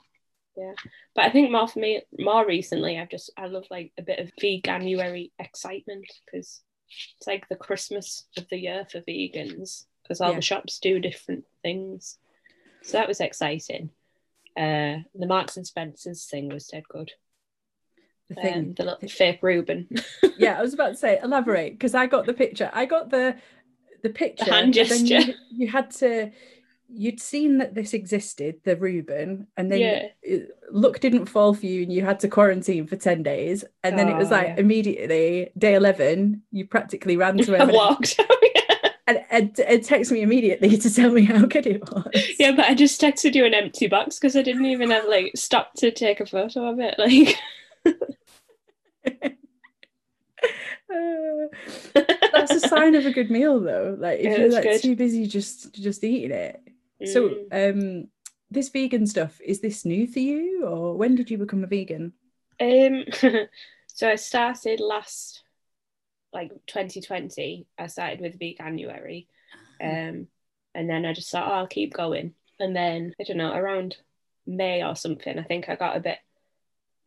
Yeah, 0.58 0.74
but 1.14 1.26
I 1.26 1.30
think 1.30 1.52
more 1.52 1.68
for 1.68 1.80
me, 1.80 2.02
more 2.18 2.46
recently, 2.46 2.98
I've 2.98 3.10
just 3.10 3.30
I 3.38 3.48
love 3.48 3.66
like 3.70 3.92
a 3.98 4.02
bit 4.02 4.20
of 4.20 4.32
veganuary 4.42 5.32
excitement 5.38 6.06
because 6.26 6.62
it's 7.18 7.28
like 7.28 7.48
the 7.50 7.58
Christmas 7.58 8.26
of 8.38 8.48
the 8.50 8.58
year 8.58 8.88
for 8.90 9.02
vegans 9.02 9.86
because 10.02 10.22
all 10.22 10.30
Yeah. 10.30 10.38
the 10.38 10.42
shops 10.42 10.80
do 10.80 11.00
different 11.00 11.46
things. 11.62 12.18
So 12.84 12.98
that 12.98 13.08
was 13.08 13.20
exciting. 13.20 13.90
Uh, 14.58 15.00
the 15.14 15.28
Marks 15.28 15.58
and 15.58 15.68
Spencers 15.68 16.26
thing 16.26 16.50
was 16.50 16.68
dead 16.68 16.88
good. 16.88 17.12
The 18.30 18.38
Um, 18.38 18.42
thing. 18.44 18.74
the 18.76 18.84
little 18.86 19.08
fake 19.10 19.40
Reuben, 19.44 19.88
yeah, 20.38 20.58
I 20.58 20.62
was 20.62 20.74
about 20.74 20.90
to 20.90 20.96
say 20.96 21.20
elaborate 21.22 21.74
because 21.74 21.94
I 21.94 22.08
got 22.08 22.26
the 22.26 22.34
picture. 22.34 22.70
I 22.74 22.86
got 22.86 23.10
the 23.10 23.36
the 24.02 24.10
picture. 24.10 24.46
hand 24.46 24.74
but 24.76 24.88
then 24.90 25.06
gesture. 25.06 25.32
You, 25.32 25.36
you 25.66 25.68
had 25.68 25.92
to. 25.92 26.32
You'd 26.88 27.20
seen 27.20 27.58
that 27.58 27.74
this 27.74 27.96
existed, 27.96 28.62
the 28.64 28.76
Reuben, 28.78 29.48
and 29.58 29.72
then 29.72 29.80
Yeah. 29.80 30.08
it- 30.22 30.56
luck 30.72 31.00
didn't 31.00 31.26
fall 31.26 31.54
for 31.56 31.66
you, 31.66 31.82
and 31.84 31.92
you 31.92 32.06
had 32.06 32.20
to 32.22 32.28
quarantine 32.28 32.86
for 32.88 32.96
ten 32.96 33.24
days. 33.24 33.66
And 33.84 33.98
then 33.98 34.08
it 34.08 34.16
was 34.16 34.32
Oh, 34.32 34.36
like 34.36 34.48
yeah. 34.50 34.60
immediately 34.60 35.50
day 35.58 35.74
eleven, 35.76 36.44
you 36.52 36.66
practically 36.68 37.18
ran 37.18 37.38
to 37.40 37.56
I 37.62 37.66
walked. 37.66 38.20
And, 39.08 39.20
and, 39.30 39.60
and 39.60 39.82
texted 39.82 40.12
me 40.14 40.22
immediately 40.22 40.78
to 40.78 40.94
tell 40.94 41.12
me 41.12 41.24
how 41.26 41.46
good 41.46 41.68
it 41.68 41.82
was. 41.92 42.36
Yeah, 42.40 42.52
but 42.56 42.66
I 42.66 42.74
just 42.74 43.00
texted 43.02 43.36
you 43.36 43.46
an 43.46 43.54
empty 43.54 43.88
box 43.88 44.18
because 44.20 44.36
I 44.36 44.42
didn't 44.42 44.66
even 44.66 44.92
have 44.92 45.06
like 45.06 45.32
stop 45.36 45.74
to 45.76 45.92
take 45.92 46.20
a 46.20 46.26
photo 46.26 46.70
of 46.72 46.80
it. 46.80 46.96
Like, 46.98 47.38
Uh, 50.90 51.48
that's 52.32 52.54
a 52.54 52.60
sign 52.60 52.96
of 52.96 53.06
a 53.06 53.12
good 53.12 53.32
meal, 53.32 53.60
though. 53.60 53.96
Like 54.00 54.20
if 54.20 54.26
Yeah, 54.26 54.38
you're 54.38 54.52
like 54.52 54.64
good. 54.64 54.82
too 54.82 54.96
busy 54.96 55.26
just 55.28 55.74
just 55.74 56.04
eating 56.04 56.32
it. 56.32 56.62
So, 57.04 57.30
Mm. 57.52 57.70
um, 58.04 58.08
this 58.52 58.70
vegan 58.70 59.08
stuff 59.08 59.40
is 59.44 59.62
this 59.62 59.86
new 59.86 60.08
for 60.08 60.20
you, 60.20 60.66
or 60.66 60.96
when 60.98 61.16
did 61.16 61.30
you 61.32 61.38
become 61.38 61.64
a 61.64 61.68
vegan? 61.68 62.14
um, 62.60 63.04
so 63.88 64.10
I 64.10 64.16
started 64.16 64.80
last 64.80 65.44
like 66.36 66.52
2020. 66.68 67.66
I 67.80 67.88
started 67.88 68.22
with 68.22 68.40
veganuary, 68.40 69.26
um, 69.82 70.28
and 70.76 70.90
then 70.90 71.06
I 71.06 71.14
just 71.14 71.32
thought, 71.32 71.50
oh, 71.50 71.56
I'll 71.56 71.68
keep 71.68 71.94
going. 71.94 72.36
And 72.60 72.76
then 72.76 73.16
I 73.20 73.24
don't 73.24 73.38
know, 73.38 73.54
around 73.54 73.98
May 74.46 74.84
or 74.84 74.96
something, 74.96 75.40
I 75.40 75.44
think 75.44 75.68
I 75.68 75.76
got 75.76 75.98
a 75.98 76.02
bit 76.02 76.20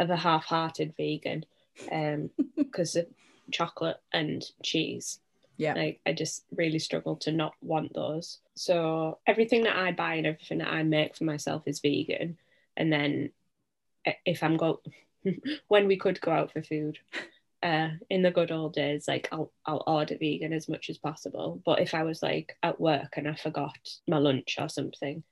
of 0.00 0.10
a 0.10 0.16
half-hearted 0.16 0.94
vegan, 0.96 1.44
um, 1.92 2.30
because 2.56 2.96
of 2.96 3.06
chocolate 3.52 4.00
and 4.12 4.44
cheese. 4.62 5.20
Yeah. 5.56 5.74
Like 5.74 6.00
I 6.06 6.12
just 6.12 6.44
really 6.54 6.78
struggle 6.78 7.16
to 7.16 7.32
not 7.32 7.52
want 7.60 7.92
those. 7.92 8.38
So 8.54 9.18
everything 9.26 9.64
that 9.64 9.76
I 9.76 9.92
buy 9.92 10.14
and 10.14 10.26
everything 10.26 10.58
that 10.58 10.68
I 10.68 10.82
make 10.84 11.16
for 11.16 11.24
myself 11.24 11.62
is 11.66 11.80
vegan. 11.80 12.38
And 12.76 12.92
then 12.92 13.30
if 14.24 14.42
I'm 14.42 14.56
go 14.56 14.80
when 15.68 15.86
we 15.86 15.96
could 15.96 16.20
go 16.20 16.30
out 16.30 16.52
for 16.52 16.62
food, 16.62 16.98
uh, 17.62 17.88
in 18.08 18.22
the 18.22 18.30
good 18.30 18.50
old 18.50 18.74
days, 18.74 19.08
like 19.08 19.28
I'll 19.32 19.52
I'll 19.66 19.82
order 19.86 20.16
vegan 20.18 20.52
as 20.52 20.68
much 20.68 20.90
as 20.90 20.98
possible. 20.98 21.60
But 21.64 21.80
if 21.80 21.94
I 21.94 22.02
was 22.04 22.22
like 22.22 22.56
at 22.62 22.80
work 22.80 23.16
and 23.16 23.28
I 23.28 23.34
forgot 23.34 23.78
my 24.06 24.18
lunch 24.18 24.56
or 24.60 24.68
something, 24.68 25.22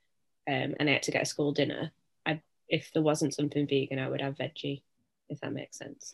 um, 0.47 0.75
and 0.79 0.89
I 0.89 0.93
had 0.93 1.03
to 1.03 1.11
get 1.11 1.21
a 1.23 1.25
school 1.25 1.51
dinner, 1.53 1.91
I'd 2.25 2.41
if 2.67 2.91
there 2.93 3.03
wasn't 3.03 3.33
something 3.33 3.67
vegan, 3.67 3.99
I 3.99 4.09
would 4.09 4.21
have 4.21 4.35
veggie, 4.35 4.81
if 5.29 5.39
that 5.41 5.53
makes 5.53 5.77
sense. 5.77 6.13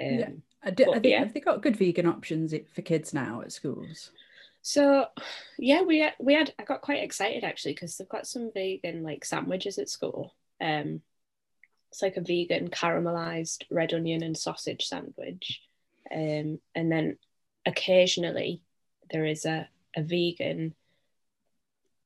Um, 0.00 0.18
Yeah. 0.18 0.28
I, 0.64 0.70
do, 0.70 0.84
I 0.84 0.86
But, 0.86 0.92
think, 0.94 1.04
yeah. 1.06 1.18
have 1.20 1.34
they 1.34 1.40
got 1.40 1.62
good 1.62 1.76
vegan 1.76 2.06
options 2.06 2.54
for 2.74 2.82
kids 2.82 3.12
now 3.14 3.42
at 3.42 3.52
schools? 3.52 4.10
So 4.62 5.06
yeah, 5.58 5.82
we 5.82 6.00
had, 6.00 6.14
we 6.18 6.34
had 6.34 6.54
I 6.58 6.64
got 6.64 6.80
quite 6.80 7.02
excited 7.02 7.44
actually 7.44 7.74
because 7.74 7.96
they've 7.96 8.08
got 8.08 8.26
some 8.26 8.50
vegan 8.52 9.02
like 9.02 9.24
sandwiches 9.24 9.78
at 9.78 9.90
school. 9.90 10.34
Um, 10.60 11.02
it's 11.94 12.02
like 12.02 12.16
a 12.16 12.20
vegan 12.20 12.70
caramelized 12.70 13.62
red 13.70 13.94
onion 13.94 14.24
and 14.24 14.36
sausage 14.36 14.84
sandwich, 14.84 15.60
um, 16.12 16.58
and 16.74 16.90
then 16.90 17.16
occasionally 17.64 18.60
there 19.12 19.24
is 19.24 19.44
a 19.44 19.68
a 19.96 20.02
vegan 20.02 20.74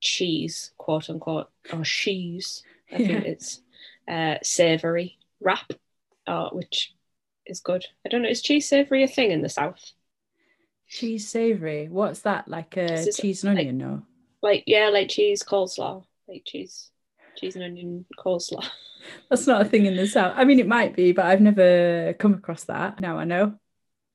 cheese 0.01 0.73
quote 0.77 1.09
unquote 1.09 1.49
or 1.73 1.83
cheese. 1.85 2.63
I 2.93 2.99
think 2.99 3.11
Yeah. 3.11 3.31
it's 3.33 3.63
uh, 4.07 4.35
savory 4.43 5.17
wrap, 5.41 5.73
uh, 6.27 6.51
which 6.51 6.95
is 7.47 7.61
good. 7.61 7.87
I 8.05 8.11
don't 8.11 8.21
know. 8.23 8.29
Is 8.29 8.43
cheese 8.43 8.69
savory 8.69 9.03
a 9.05 9.09
thing 9.09 9.31
in 9.31 9.41
the 9.41 9.49
south? 9.49 9.93
Cheese 10.87 11.27
savory. 11.29 11.89
What's 11.89 12.21
that? 12.21 12.47
Like 12.47 12.77
a 12.77 13.11
cheese 13.11 13.43
and 13.43 13.55
like- 13.57 13.69
onion? 13.69 13.79
No. 13.79 14.03
like 14.43 14.65
yeah, 14.67 14.91
like 14.91 15.09
cheese 15.09 15.43
coleslaw, 15.43 16.05
like 16.29 16.43
cheese, 16.45 16.91
cheese 17.39 17.55
and 17.57 17.65
onion 17.65 18.05
coleslaw. 18.19 18.65
That's 19.31 19.47
not 19.47 19.63
a 19.63 19.65
thing 19.65 19.87
in 19.87 19.97
the 19.97 20.07
south. 20.07 20.35
I 20.37 20.45
mean, 20.45 20.59
it 20.59 20.67
might 20.67 20.95
be, 20.97 21.13
but 21.13 21.25
I've 21.27 21.41
never 21.41 22.15
come 22.19 22.35
across 22.35 22.65
that. 22.65 23.01
Now 23.01 23.19
I 23.19 23.25
know. 23.25 23.55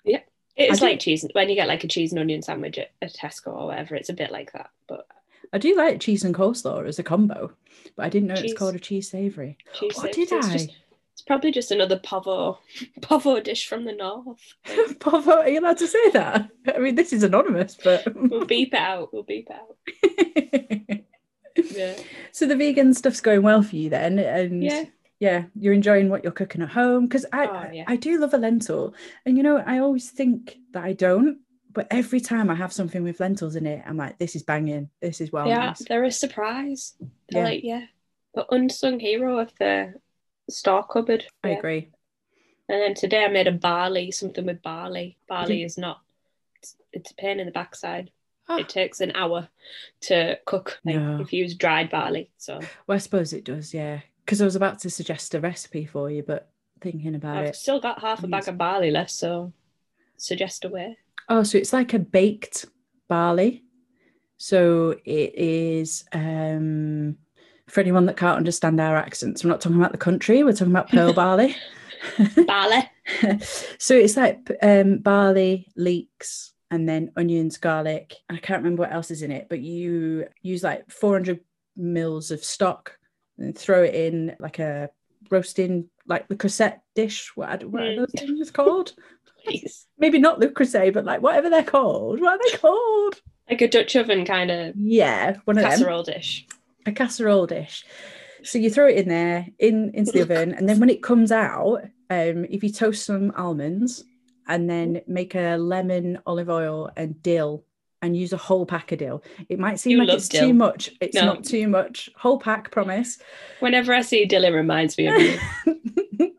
Yeah, 0.05 0.19
it's 0.55 0.81
like 0.81 0.99
cheese 0.99 1.25
when 1.33 1.49
you 1.49 1.55
get 1.55 1.67
like 1.67 1.83
a 1.83 1.87
cheese 1.87 2.11
and 2.11 2.19
onion 2.19 2.43
sandwich 2.43 2.77
at 2.77 2.91
a 3.01 3.07
Tesco 3.07 3.47
or 3.47 3.67
whatever. 3.67 3.95
It's 3.95 4.09
a 4.09 4.13
bit 4.13 4.31
like 4.31 4.51
that, 4.51 4.69
but 4.87 5.07
I 5.51 5.57
do 5.57 5.75
like 5.75 5.99
cheese 5.99 6.23
and 6.23 6.35
coleslaw 6.35 6.85
as 6.87 6.99
a 6.99 7.03
combo, 7.03 7.53
but 7.95 8.05
I 8.05 8.09
didn't 8.09 8.27
know 8.27 8.35
Cheese. 8.35 8.51
it's 8.51 8.59
called 8.59 8.75
a 8.75 8.79
cheese 8.79 9.09
savory. 9.09 9.57
cheese. 9.73 9.93
Oh, 9.97 10.03
did 10.03 10.31
it's 10.31 10.31
I? 10.47 10.53
just- 10.53 10.75
it's 11.13 11.21
probably 11.21 11.51
just 11.51 11.71
another 11.71 11.99
pavo 11.99 12.57
pavo 13.01 13.39
dish 13.39 13.67
from 13.67 13.85
the 13.85 13.93
north. 13.93 14.39
Pavo, 14.99 15.41
are 15.41 15.47
you 15.49 15.59
allowed 15.59 15.77
to 15.77 15.87
say 15.87 16.09
that? 16.09 16.49
I 16.73 16.79
mean, 16.79 16.95
this 16.95 17.13
is 17.13 17.21
anonymous, 17.21 17.77
but. 17.83 18.03
we'll 18.15 18.45
beep 18.45 18.73
it 18.73 18.79
out. 18.79 19.13
We'll 19.13 19.21
beep 19.23 19.47
it 19.49 19.55
out. 19.55 20.99
Yeah. 21.55 21.95
so 22.31 22.45
the 22.47 22.55
vegan 22.55 22.93
stuff's 22.93 23.21
going 23.21 23.41
well 23.43 23.61
for 23.61 23.75
you 23.75 23.89
then, 23.89 24.19
and 24.19 24.63
Yeah. 24.63 24.85
yeah, 25.19 25.45
you're 25.55 25.73
enjoying 25.73 26.09
what 26.09 26.23
you're 26.23 26.31
cooking 26.33 26.61
at 26.61 26.69
home 26.69 27.07
because 27.07 27.25
I 27.31 27.47
Oh, 27.47 27.71
yeah. 27.73 27.83
I 27.87 27.95
do 27.95 28.19
love 28.19 28.33
a 28.33 28.37
lentil, 28.37 28.93
and 29.25 29.37
you 29.37 29.43
know 29.43 29.57
I 29.57 29.79
always 29.79 30.09
think 30.11 30.57
that 30.71 30.83
I 30.83 30.93
don't, 30.93 31.39
but 31.71 31.87
every 31.91 32.19
time 32.19 32.49
I 32.49 32.55
have 32.55 32.73
something 32.73 33.03
with 33.03 33.19
lentils 33.19 33.55
in 33.55 33.65
it, 33.65 33.83
I'm 33.85 33.97
like, 33.97 34.17
this 34.17 34.35
is 34.35 34.43
banging, 34.43 34.89
this 35.01 35.21
is 35.21 35.31
well 35.31 35.47
Yeah, 35.47 35.73
they're 35.87 36.03
a 36.03 36.11
surprise. 36.11 36.95
They're 37.29 37.43
Yeah. 37.43 37.49
like 37.49 37.63
yeah, 37.63 37.85
the 38.35 38.45
unsung 38.53 38.99
hero 38.99 39.39
of 39.39 39.51
the 39.59 39.93
store 40.49 40.83
cupboard. 40.85 41.25
I 41.43 41.51
Yeah. 41.51 41.57
agree. 41.59 41.89
And 42.69 42.81
then 42.81 42.93
today 42.95 43.25
I 43.25 43.27
made 43.27 43.47
a 43.47 43.51
barley, 43.51 44.09
something 44.11 44.45
with 44.45 44.61
barley. 44.61 45.17
Barley 45.27 45.63
is 45.63 45.77
not, 45.77 45.99
it's, 46.57 46.77
it's 46.93 47.11
a 47.11 47.15
pain 47.15 47.39
in 47.41 47.45
the 47.45 47.51
backside. 47.51 48.09
Ah. 48.49 48.57
It 48.57 48.67
takes 48.69 48.99
an 49.01 49.13
hour 49.15 49.47
to 50.01 50.37
cook 50.45 50.79
like, 50.85 50.95
No. 50.95 51.19
if 51.21 51.31
you 51.31 51.43
use 51.43 51.55
dried 51.55 51.89
barley. 51.89 52.29
So 52.37 52.59
Well, 52.87 52.95
I 52.95 52.99
suppose 52.99 53.31
it 53.33 53.45
does, 53.45 53.73
yeah. 53.73 54.01
Because 54.25 54.41
I 54.41 54.45
was 54.45 54.55
about 54.55 54.79
to 54.79 54.89
suggest 54.89 55.33
a 55.35 55.39
recipe 55.39 55.85
for 55.85 56.09
you, 56.09 56.23
but 56.23 56.49
thinking 56.81 57.15
about 57.15 57.37
I've 57.37 57.45
it. 57.47 57.55
still 57.55 57.79
got 57.79 58.01
half 58.01 58.23
a 58.23 58.27
bag 58.27 58.47
of 58.47 58.57
barley 58.57 58.91
left. 58.91 59.11
So 59.11 59.53
suggest 60.17 60.65
a 60.65 60.69
way. 60.69 60.97
Oh, 61.29 61.43
so 61.43 61.57
it's 61.57 61.73
like 61.73 61.93
a 61.93 61.99
baked 61.99 62.65
barley. 63.07 63.63
So 64.37 64.95
it 65.05 65.35
is 65.35 66.03
um 66.11 67.17
for 67.69 67.79
anyone 67.79 68.05
that 68.07 68.17
can't 68.17 68.37
understand 68.37 68.79
our 68.81 68.97
accents, 68.97 69.43
we're 69.43 69.49
not 69.51 69.61
talking 69.61 69.77
about 69.79 69.93
the 69.93 69.97
country, 69.97 70.43
we're 70.43 70.51
talking 70.51 70.73
about 70.73 70.89
pearl 70.89 71.13
barley. 71.23 71.55
Barley. 72.47 72.83
so 73.77 73.95
it's 73.95 74.17
like 74.17 74.51
um 74.61 74.97
barley, 74.97 75.67
leeks, 75.77 76.52
and 76.73 76.89
then 76.89 77.11
onions, 77.15 77.57
garlic. 77.57 78.15
I 78.29 78.37
can't 78.37 78.63
remember 78.63 78.81
what 78.81 78.91
else 78.91 79.11
is 79.11 79.21
in 79.21 79.31
it, 79.31 79.47
but 79.49 79.59
you 79.61 80.25
use 80.41 80.63
like 80.63 80.89
400 80.89 81.39
mils 81.77 82.31
of 82.31 82.43
stock 82.43 82.97
and 83.37 83.57
throw 83.57 83.83
it 83.83 83.93
in 83.93 84.35
like 84.39 84.57
a 84.59 84.89
roasting, 85.29 85.89
like 86.07 86.27
the 86.27 86.35
Creuset 86.35 86.79
dish. 86.95 87.31
What, 87.35 87.63
are- 87.63 87.67
what 87.67 87.83
are 87.83 87.85
Mm. 87.85 87.97
those 87.97 88.11
things 88.17 88.51
called? 88.51 88.93
Please. 89.45 89.85
Maybe 89.97 90.19
not 90.19 90.39
the 90.39 90.49
crusade, 90.49 90.93
but 90.93 91.05
like 91.05 91.21
whatever 91.21 91.49
they're 91.49 91.63
called. 91.63 92.19
What 92.21 92.33
are 92.39 92.39
they 92.49 92.57
called? 92.57 93.21
Like 93.49 93.61
a 93.61 93.67
Dutch 93.67 93.95
oven 93.95 94.25
kind 94.25 94.49
of 94.49 94.73
Yeah, 94.77 95.35
one 95.45 95.57
of 95.57 95.63
them. 95.63 95.71
casserole 95.71 96.03
dish. 96.03 96.47
A 96.85 96.91
casserole 96.93 97.45
dish. 97.45 97.85
So 98.43 98.57
you 98.57 98.69
throw 98.69 98.87
it 98.87 98.97
in 98.97 99.09
there, 99.09 99.47
in 99.59 99.91
into 99.93 100.11
the 100.13 100.21
oven, 100.25 100.53
and 100.53 100.67
then 100.67 100.79
when 100.79 100.89
it 100.89 101.03
comes 101.03 101.31
out, 101.31 101.83
um, 102.09 102.45
if 102.49 102.63
you 102.63 102.71
toast 102.71 103.05
some 103.05 103.31
almonds 103.35 104.05
and 104.47 104.69
then 104.69 105.01
make 105.07 105.35
a 105.35 105.55
lemon, 105.57 106.19
olive 106.25 106.49
oil, 106.49 106.91
and 106.95 107.21
dill, 107.21 107.63
and 108.01 108.15
use 108.17 108.33
a 108.33 108.37
whole 108.37 108.65
pack 108.65 108.91
of 108.91 108.99
dill. 108.99 109.23
It 109.49 109.59
might 109.59 109.79
seem 109.79 109.91
You 109.93 110.05
like 110.05 110.09
it's 110.17 110.27
dill. 110.29 110.47
too 110.47 110.53
much. 110.53 110.89
It's 111.01 111.15
No. 111.15 111.25
not 111.25 111.43
too 111.45 111.67
much. 111.67 112.09
Whole 112.17 112.39
pack, 112.39 112.69
promise. 112.71 113.17
Whenever 113.61 113.93
I 113.93 114.01
see 114.01 114.25
dill, 114.25 114.43
it 114.43 114.49
reminds 114.49 114.97
me 114.97 115.07
of 115.07 115.21
you. 115.21 115.39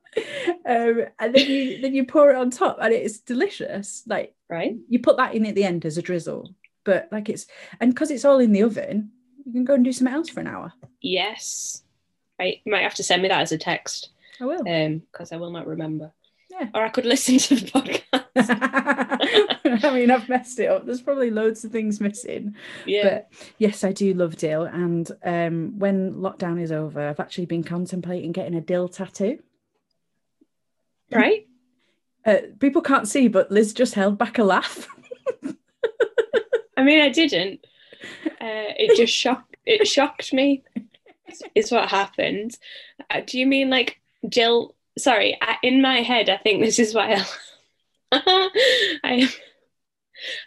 um, 0.66 1.02
and 1.18 1.34
then 1.34 1.46
you 1.50 1.80
then 1.80 1.94
you 1.94 2.04
pour 2.04 2.30
it 2.30 2.36
on 2.36 2.50
top, 2.50 2.78
and 2.80 2.92
it's 2.92 3.18
delicious. 3.20 4.02
Like 4.06 4.34
right? 4.48 4.76
you 4.88 4.98
put 4.98 5.16
that 5.16 5.34
in 5.34 5.46
at 5.46 5.54
the 5.54 5.64
end 5.64 5.84
as 5.84 5.98
a 5.98 6.02
drizzle, 6.02 6.54
but 6.84 7.08
like 7.10 7.28
it's 7.28 7.46
and 7.80 7.92
because 7.94 8.10
it's 8.10 8.24
all 8.24 8.38
in 8.38 8.52
the 8.52 8.62
oven, 8.62 9.10
you 9.44 9.52
can 9.52 9.64
go 9.64 9.74
and 9.74 9.84
do 9.84 9.92
something 9.92 10.14
else 10.14 10.28
for 10.28 10.40
an 10.40 10.46
hour. 10.46 10.72
Yes. 11.00 11.82
Right. 12.38 12.60
You 12.64 12.72
might 12.72 12.82
have 12.82 12.94
to 12.96 13.02
send 13.04 13.22
me 13.22 13.28
that 13.28 13.42
as 13.42 13.52
a 13.52 13.58
text 13.58 14.10
I 14.40 14.44
will. 14.44 14.68
um 14.68 15.02
because 15.12 15.32
I 15.32 15.36
will 15.36 15.50
not 15.52 15.66
remember. 15.66 16.12
Yeah. 16.60 16.68
Or 16.74 16.84
I 16.84 16.88
could 16.88 17.04
listen 17.06 17.38
to 17.38 17.56
the 17.56 17.70
podcast. 17.70 18.12
I 19.84 19.90
mean, 19.94 20.10
I've 20.10 20.28
messed 20.28 20.58
it 20.60 20.66
up. 20.70 20.86
There's 20.86 21.02
probably 21.02 21.30
loads 21.30 21.64
of 21.64 21.72
things 21.72 22.00
missing. 22.00 22.54
Yeah. 22.86 23.02
But 23.02 23.32
yes, 23.58 23.82
I 23.82 23.92
do 23.92 24.14
love 24.14 24.36
dill. 24.36 24.62
And 24.64 25.10
um, 25.24 25.78
when 25.78 26.14
lockdown 26.14 26.60
is 26.60 26.70
over, 26.70 27.08
I've 27.08 27.18
actually 27.20 27.46
been 27.46 27.64
contemplating 27.64 28.32
getting 28.32 28.54
a 28.54 28.60
dill 28.60 28.88
tattoo. 28.88 29.38
right? 31.12 31.46
Uh, 32.26 32.38
people 32.58 32.80
can't 32.80 33.06
see, 33.06 33.28
but 33.28 33.50
Liz 33.50 33.74
just 33.74 33.92
held 33.92 34.16
back 34.16 34.38
a 34.38 34.42
laugh. 34.42 34.88
I 36.74 36.82
mean, 36.82 37.02
I 37.02 37.10
didn't. 37.10 37.60
Uh, 38.40 38.72
it 38.78 38.96
just 38.96 39.12
shocked. 39.12 39.56
It 39.66 39.86
shocked 39.86 40.32
me. 40.32 40.64
Is 41.54 41.70
what 41.70 41.90
happened. 41.90 42.56
Uh, 43.10 43.20
do 43.26 43.38
you 43.38 43.46
mean 43.46 43.68
like 43.68 44.00
Jill? 44.26 44.74
Sorry, 44.98 45.36
I, 45.40 45.56
in 45.62 45.82
my 45.82 46.02
head, 46.02 46.28
I 46.28 46.36
think 46.36 46.62
this 46.62 46.78
is 46.78 46.94
why 46.94 47.14
I. 47.14 47.24
I, 49.04 49.28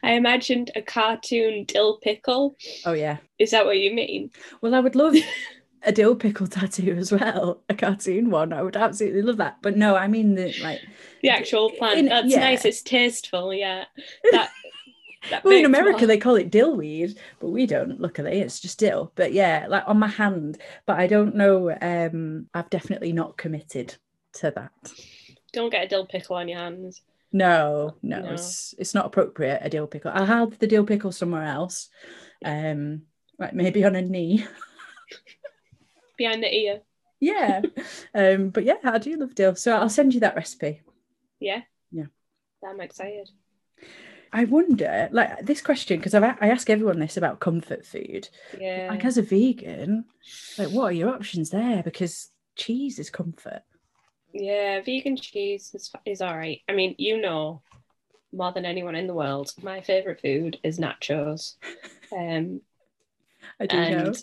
I 0.04 0.14
imagined 0.14 0.72
a 0.76 0.82
cartoon 0.82 1.66
dill 1.66 1.98
pickle. 1.98 2.56
oh, 2.86 2.94
yeah. 2.94 3.18
Is 3.40 3.52
that 3.52 3.66
what 3.66 3.78
you 3.78 3.94
mean? 3.94 4.32
Well, 4.62 4.74
I 4.74 4.80
would 4.80 4.96
love 4.96 5.16
a 5.84 5.92
dill 5.92 6.16
pickle 6.16 6.48
tattoo 6.48 6.96
as 6.98 7.12
well, 7.12 7.62
a 7.70 7.76
cartoon 7.76 8.30
one. 8.30 8.54
I 8.54 8.62
would 8.62 8.78
absolutely 8.78 9.22
love 9.22 9.38
that. 9.38 9.58
But 9.62 9.78
no, 9.78 9.96
I 9.96 10.08
mean, 10.08 10.36
the, 10.36 10.54
like, 10.62 10.82
The 11.22 11.30
actual 11.30 11.72
plant. 11.72 12.00
In- 12.00 12.06
That's 12.06 12.32
yeah. 12.32 12.40
nice. 12.40 12.66
It's 12.66 12.82
tasteful. 12.82 13.54
Yeah. 13.54 13.86
That. 14.32 14.52
that 15.30 15.44
well, 15.44 15.58
in 15.58 15.66
America, 15.66 16.06
they 16.06 16.18
call 16.18 16.36
it 16.36 16.52
dillweed, 16.52 17.18
but 17.40 17.50
we 17.50 17.66
don't, 17.66 18.00
luckily. 18.00 18.40
It's 18.40 18.60
just 18.60 18.80
dill. 18.80 19.12
But 19.16 19.34
yeah, 19.34 19.66
like 19.68 19.84
on 19.88 20.00
my 20.00 20.08
hand. 20.08 20.58
But 20.86 21.00
I 21.00 21.08
don't 21.08 21.36
know. 21.36 21.76
Um, 21.82 22.48
I've 22.54 22.70
definitely 22.70 23.12
not 23.12 23.36
committed 23.36 23.96
to 24.38 24.52
that. 24.56 24.72
don't 25.54 25.70
get 25.72 25.86
a 25.86 25.88
dill 25.88 26.06
pickle 26.06 26.36
on 26.36 26.48
your 26.48 26.60
hands. 26.60 27.02
No, 27.32 27.98
no, 28.02 28.22
No. 28.22 28.32
it's 28.34 28.74
it's 28.78 28.94
not 28.94 29.06
appropriate. 29.06 29.60
A 29.62 29.70
dill 29.70 29.88
pickle. 29.88 30.12
I'll 30.14 30.26
have 30.26 30.58
the 30.60 30.68
dill 30.68 30.86
pickle 30.86 31.12
somewhere 31.12 31.44
else. 31.44 31.90
Um, 32.44 33.04
like 33.40 33.54
maybe 33.54 33.84
on 33.84 33.96
a 33.96 34.02
knee. 34.02 34.46
Behind 36.18 36.42
the 36.42 36.54
ear. 36.54 36.82
yeah. 37.20 37.62
um, 38.16 38.50
but 38.50 38.64
yeah, 38.64 38.78
I 38.84 38.98
do 38.98 39.16
love 39.18 39.36
dill. 39.36 39.56
So 39.56 39.76
I'll 39.76 39.90
send 39.90 40.14
you 40.14 40.22
that 40.22 40.36
recipe. 40.36 40.82
Yeah. 41.40 41.62
Yeah. 41.92 42.06
I'm 42.68 42.82
excited. 42.82 43.30
I 44.34 44.44
wonder, 44.46 45.08
like 45.12 45.46
this 45.46 45.62
question, 45.62 45.98
because 46.00 46.14
I 46.14 46.22
ask 46.42 46.70
everyone 46.70 47.00
this 47.00 47.18
about 47.18 47.40
comfort 47.40 47.86
food. 47.86 48.28
Yeah. 48.60 48.88
Like 48.90 49.06
as 49.06 49.18
a 49.18 49.22
vegan, 49.22 50.06
like 50.58 50.70
what 50.70 50.86
are 50.86 50.92
your 50.92 51.10
options 51.10 51.50
there? 51.52 51.84
Because 51.84 52.30
cheese 52.56 53.00
is 53.00 53.10
comfort. 53.10 53.62
Yeah, 54.34 54.82
vegan 54.82 55.18
cheese 55.18 55.72
is, 55.74 55.92
is 56.06 56.22
all 56.22 56.38
right. 56.38 56.62
I 56.70 56.74
mean, 56.74 56.96
you 56.98 57.20
know 57.20 57.62
more 58.34 58.52
than 58.52 58.66
anyone 58.66 58.96
in 58.96 59.08
the 59.08 59.14
world, 59.14 59.52
my 59.62 59.82
favorite 59.82 60.22
food 60.22 60.60
is 60.64 60.80
nachos. 60.80 61.56
Um, 62.10 62.62
I 63.60 63.66
do 63.66 63.76
know. 63.76 64.14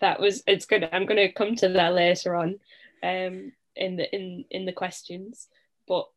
that 0.00 0.20
was 0.20 0.42
it's 0.46 0.64
good. 0.64 0.88
I'm 0.90 1.04
going 1.04 1.18
to 1.18 1.30
come 1.30 1.54
to 1.56 1.68
that 1.68 1.92
later 1.92 2.34
on, 2.34 2.58
um, 3.02 3.52
in 3.76 3.96
the 3.96 4.10
in 4.14 4.46
in 4.50 4.64
the 4.64 4.72
questions. 4.72 5.46
But 5.86 6.08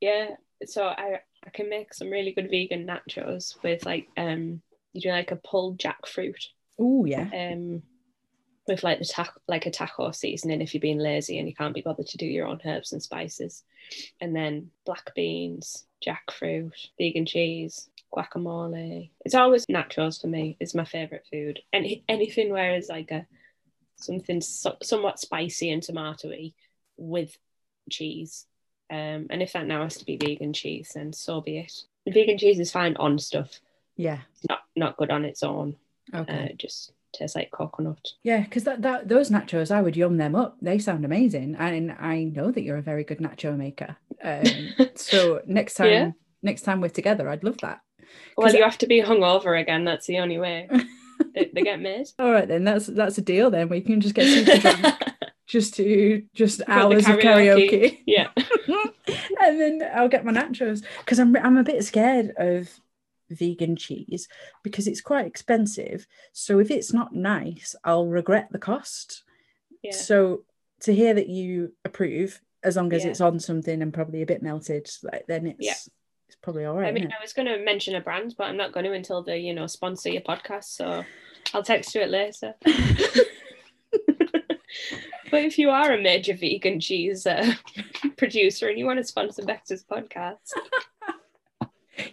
yeah, 0.00 0.36
so 0.66 0.84
I 0.84 1.18
I 1.44 1.50
can 1.50 1.68
make 1.68 1.94
some 1.94 2.10
really 2.10 2.30
good 2.30 2.48
vegan 2.48 2.86
nachos 2.86 3.60
with 3.64 3.84
like 3.84 4.06
um 4.16 4.62
you 4.92 5.00
do 5.00 5.10
like 5.10 5.32
a 5.32 5.36
pulled 5.36 5.78
jackfruit 5.78 6.46
Oh 6.78 7.04
yeah. 7.04 7.28
um 7.32 7.82
with 8.66 8.84
like 8.84 8.98
the 8.98 9.04
ta- 9.04 9.34
like 9.48 9.66
a 9.66 9.70
taco 9.70 10.10
seasoning 10.12 10.60
if 10.60 10.72
you're 10.72 10.80
being 10.80 10.98
lazy 10.98 11.38
and 11.38 11.48
you 11.48 11.54
can't 11.54 11.74
be 11.74 11.80
bothered 11.80 12.06
to 12.06 12.16
do 12.16 12.26
your 12.26 12.46
own 12.46 12.60
herbs 12.64 12.92
and 12.92 13.02
spices. 13.02 13.64
And 14.20 14.34
then 14.34 14.70
black 14.86 15.14
beans, 15.14 15.84
jackfruit, 16.04 16.72
vegan 16.98 17.26
cheese, 17.26 17.88
guacamole. 18.14 19.10
It's 19.24 19.34
always 19.34 19.68
naturals 19.68 20.20
for 20.20 20.28
me. 20.28 20.56
It's 20.60 20.74
my 20.74 20.84
favorite 20.84 21.26
food. 21.30 21.60
And 21.72 21.86
anything 22.08 22.50
where 22.50 22.72
it's 22.74 22.88
like 22.88 23.10
a 23.10 23.26
something 23.96 24.40
so- 24.40 24.78
somewhat 24.82 25.18
spicy 25.18 25.70
and 25.70 25.82
tomatoey 25.82 26.54
with 26.96 27.36
cheese. 27.90 28.46
Um, 28.90 29.26
and 29.30 29.42
if 29.42 29.52
that 29.54 29.66
now 29.66 29.82
has 29.82 29.96
to 29.96 30.04
be 30.04 30.16
vegan 30.16 30.52
cheese, 30.52 30.92
then 30.94 31.12
so 31.12 31.40
be 31.40 31.58
it. 31.58 31.72
Vegan 32.06 32.38
cheese 32.38 32.60
is 32.60 32.70
fine 32.70 32.96
on 32.96 33.18
stuff. 33.18 33.60
Yeah. 33.96 34.20
It's 34.34 34.48
not 34.48 34.60
not 34.76 34.96
good 34.96 35.10
on 35.10 35.24
its 35.24 35.42
own. 35.42 35.76
Okay. 36.14 36.50
Uh, 36.50 36.54
just 36.56 36.92
tastes 37.12 37.36
like 37.36 37.50
coconut. 37.50 38.08
Yeah, 38.22 38.40
because 38.40 38.64
that, 38.64 38.82
that 38.82 39.08
those 39.08 39.30
nachos, 39.30 39.70
I 39.70 39.82
would 39.82 39.96
yum 39.96 40.16
them 40.16 40.34
up. 40.34 40.56
They 40.62 40.78
sound 40.78 41.04
amazing, 41.04 41.56
and 41.58 41.92
I 41.98 42.24
know 42.24 42.50
that 42.50 42.62
you're 42.62 42.76
a 42.78 42.82
very 42.82 43.04
good 43.04 43.18
nacho 43.18 43.56
maker. 43.56 43.96
Um, 44.22 44.44
so 44.94 45.42
next 45.46 45.74
time, 45.74 45.90
Yeah. 45.90 46.10
next 46.42 46.62
time 46.62 46.80
we're 46.80 46.88
together, 46.88 47.28
I'd 47.28 47.44
love 47.44 47.58
that. 47.62 47.80
Well, 48.36 48.54
you 48.54 48.62
have 48.62 48.78
to 48.78 48.86
be 48.86 49.00
hungover 49.02 49.58
again. 49.60 49.84
That's 49.84 50.06
the 50.06 50.18
only 50.18 50.38
way 50.38 50.68
they, 51.34 51.50
they 51.54 51.62
get 51.62 51.80
made. 51.80 52.06
All 52.18 52.30
right, 52.30 52.46
then 52.48 52.64
that's 52.64 52.86
that's 52.86 53.18
a 53.18 53.22
deal. 53.22 53.50
Then 53.50 53.68
we 53.68 53.80
can 53.80 54.00
just 54.00 54.14
get 54.14 54.26
super 54.26 54.58
drunk, 54.80 55.02
just 55.46 55.74
to 55.76 56.22
just 56.34 56.58
Got 56.66 56.68
hours 56.68 57.08
of 57.08 57.16
karaoke, 57.16 58.00
yeah. 58.06 58.28
and 59.42 59.60
then 59.60 59.82
I'll 59.94 60.08
get 60.08 60.24
my 60.24 60.32
nachos 60.32 60.82
because 61.00 61.18
I'm 61.18 61.36
I'm 61.36 61.56
a 61.56 61.62
bit 61.64 61.82
scared 61.84 62.32
of 62.36 62.68
vegan 63.38 63.76
cheese 63.76 64.28
because 64.62 64.86
it's 64.86 65.00
quite 65.00 65.26
expensive. 65.26 66.06
So 66.32 66.58
if 66.58 66.70
it's 66.70 66.92
not 66.92 67.14
nice, 67.14 67.74
I'll 67.84 68.06
regret 68.06 68.48
the 68.50 68.58
cost. 68.58 69.24
Yeah. 69.82 69.92
So 69.92 70.44
to 70.80 70.94
hear 70.94 71.14
that 71.14 71.28
you 71.28 71.72
approve, 71.84 72.40
as 72.62 72.76
long 72.76 72.92
as 72.92 73.04
Yeah. 73.04 73.10
it's 73.10 73.20
on 73.20 73.40
something 73.40 73.82
and 73.82 73.92
probably 73.92 74.22
a 74.22 74.26
bit 74.26 74.42
melted, 74.42 74.88
like 75.02 75.26
then 75.26 75.46
it's 75.46 75.58
Yeah. 75.60 75.74
it's 76.28 76.36
probably 76.40 76.64
all 76.64 76.76
right. 76.76 76.88
I 76.88 76.92
mean. 76.92 77.12
I 77.12 77.22
was 77.22 77.32
going 77.32 77.48
to 77.48 77.58
mention 77.64 77.94
a 77.96 78.00
brand, 78.00 78.34
but 78.38 78.44
I'm 78.44 78.56
not 78.56 78.72
going 78.72 78.84
to 78.84 78.92
until 78.92 79.22
they, 79.22 79.38
you 79.38 79.54
know, 79.54 79.66
sponsor 79.66 80.10
your 80.10 80.22
podcast. 80.22 80.64
So 80.64 81.04
I'll 81.54 81.62
text 81.62 81.94
you 81.94 82.02
it 82.02 82.10
later. 82.10 82.54
but 85.30 85.44
if 85.44 85.58
you 85.58 85.70
are 85.70 85.92
a 85.92 86.00
major 86.00 86.34
vegan 86.34 86.78
cheese 86.80 87.26
uh, 87.26 87.54
producer 88.16 88.68
and 88.68 88.78
you 88.78 88.86
want 88.86 88.98
to 88.98 89.04
sponsor 89.04 89.42
Bector's 89.44 89.84
podcast, 89.84 90.52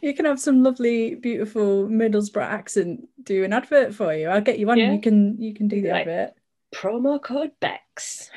you 0.02 0.14
can 0.14 0.26
have 0.26 0.40
some 0.40 0.64
lovely, 0.64 1.16
beautiful 1.16 1.88
Middlesbrough 1.88 2.42
accent 2.44 3.08
do 3.24 3.44
an 3.44 3.54
advert 3.54 3.94
for 3.94 4.14
you. 4.14 4.28
I'll 4.30 4.42
get 4.42 4.60
you 4.60 4.70
on. 4.70 4.78
Yeah. 4.78 4.86
and 4.86 4.96
You 4.96 5.02
can 5.02 5.42
you 5.42 5.54
can 5.54 5.68
do 5.68 5.82
the 5.82 5.90
Like- 5.90 6.08
advert. 6.08 6.34
promo 6.74 7.22
code 7.22 7.52
Bex. 7.60 8.30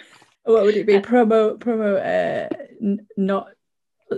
What 0.44 0.64
would 0.64 0.76
it 0.76 0.86
be? 0.86 0.96
Uh, 0.96 1.00
promo 1.02 1.56
promo 1.58 1.96
uh 1.98 2.48
n- 2.80 3.06
not 3.16 3.48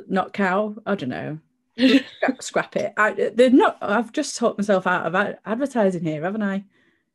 not 0.09 0.33
cow. 0.33 0.75
I 0.87 0.95
don't 0.95 1.09
know. 1.11 1.39
Scrap, 1.79 2.43
scrap 2.43 2.77
it. 2.77 2.93
I, 2.97 3.31
they're 3.35 3.51
not. 3.51 3.79
I've 3.83 4.13
just 4.13 4.37
taught 4.37 4.57
myself 4.57 4.87
out 4.87 5.07
of 5.07 5.15
ad- 5.15 5.39
advertising 5.45 6.05
here, 6.05 6.23
haven't 6.23 6.43
I? 6.43 6.65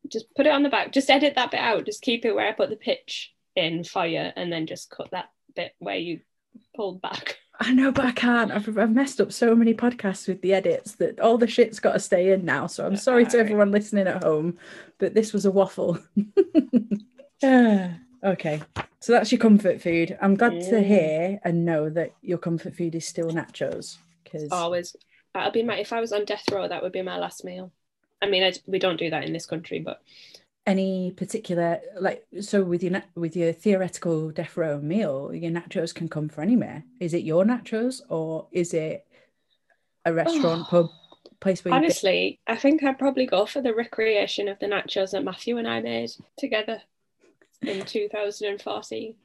Just 0.10 0.26
put 0.36 0.46
it 0.46 0.52
on 0.52 0.64
the 0.64 0.70
back. 0.70 0.92
Just 0.92 1.10
edit 1.10 1.36
that 1.36 1.52
bit 1.52 1.60
out. 1.62 1.86
Just 1.86 2.02
keep 2.02 2.26
it 2.26 2.34
where 2.36 2.48
I 2.48 2.52
put 2.52 2.70
the 2.70 2.76
pitch 2.76 3.34
in 3.56 3.84
fire 3.84 4.32
and 4.36 4.52
then 4.52 4.68
just 4.68 4.90
cut 4.90 5.10
that 5.12 5.30
bit 5.56 5.74
where 5.80 5.96
you 5.98 6.20
pulled 6.76 7.02
back. 7.02 7.38
I 7.62 7.74
know, 7.74 7.92
but 7.92 8.06
I 8.06 8.12
can't. 8.12 8.52
I've, 8.52 8.78
I've 8.78 8.92
messed 8.92 9.20
up 9.20 9.34
so 9.34 9.54
many 9.54 9.74
podcasts 9.74 10.28
with 10.28 10.42
the 10.42 10.54
edits 10.54 10.94
that 10.94 11.20
all 11.20 11.38
the 11.38 11.48
shit's 11.48 11.80
got 11.80 11.94
to 11.94 12.00
stay 12.00 12.32
in 12.32 12.46
now. 12.46 12.68
So 12.68 12.86
I'm 12.86 12.96
sorry 12.96 13.26
to 13.26 13.38
everyone 13.38 13.72
listening 13.72 14.08
at 14.08 14.24
home, 14.24 14.58
but 14.98 15.14
this 15.14 15.34
was 15.34 15.46
a 15.46 15.52
waffle. 15.52 16.00
Okay, 18.22 18.62
so 19.00 19.14
that's 19.14 19.32
your 19.32 19.40
comfort 19.40 19.82
food. 19.82 20.18
I'm 20.22 20.36
glad 20.36 20.60
to 20.62 20.84
hear 20.84 21.40
and 21.46 21.64
know 21.64 21.90
that 21.90 22.14
your 22.22 22.38
comfort 22.38 22.76
food 22.76 22.94
is 22.96 23.08
still 23.08 23.30
nachos 23.30 23.98
because 24.24 24.52
Always. 24.52 24.96
That'll 25.34 25.52
be 25.52 25.64
my, 25.64 25.78
if 25.78 25.94
I 25.94 26.02
was 26.02 26.12
on 26.12 26.26
death 26.26 26.44
row, 26.52 26.68
that 26.68 26.82
would 26.84 26.92
be 26.92 27.02
my 27.02 27.18
last 27.18 27.46
meal. 27.46 27.72
I 28.22 28.28
mean, 28.28 28.44
I, 28.44 28.52
we 28.66 28.80
don't 28.80 29.00
do 29.00 29.10
that 29.12 29.24
in 29.24 29.32
this 29.32 29.46
country, 29.46 29.80
but 29.80 30.02
any 30.70 31.12
particular 31.12 31.80
like 32.00 32.26
so 32.42 32.64
with 32.64 32.84
your 32.84 33.02
with 33.16 33.36
your 33.36 33.52
theoretical 33.52 34.30
death 34.30 34.56
row 34.56 34.80
meal, 34.80 35.34
your 35.34 35.52
nachos 35.52 35.94
can 35.94 36.08
come 36.08 36.30
from 36.30 36.44
anywhere. 36.44 36.84
Is 37.00 37.14
it 37.14 37.24
your 37.24 37.44
nachos 37.44 38.02
or 38.10 38.48
is 38.52 38.74
it 38.74 39.06
a 40.06 40.14
restaurant, 40.14 40.62
Oh. 40.68 40.70
pub, 40.70 40.90
place 41.40 41.64
where 41.66 41.74
you 41.74 41.78
honestly, 41.78 42.40
I 42.48 42.56
think 42.56 42.84
I'd 42.84 43.00
probably 43.00 43.26
go 43.26 43.46
for 43.46 43.62
the 43.62 43.74
recreation 43.74 44.48
of 44.48 44.60
the 44.60 44.68
nachos 44.68 45.12
that 45.12 45.24
Matthew 45.24 45.58
and 45.58 45.68
I 45.68 45.82
made 45.82 46.12
together 46.38 46.82
in 47.62 47.82
2014, 47.86 49.16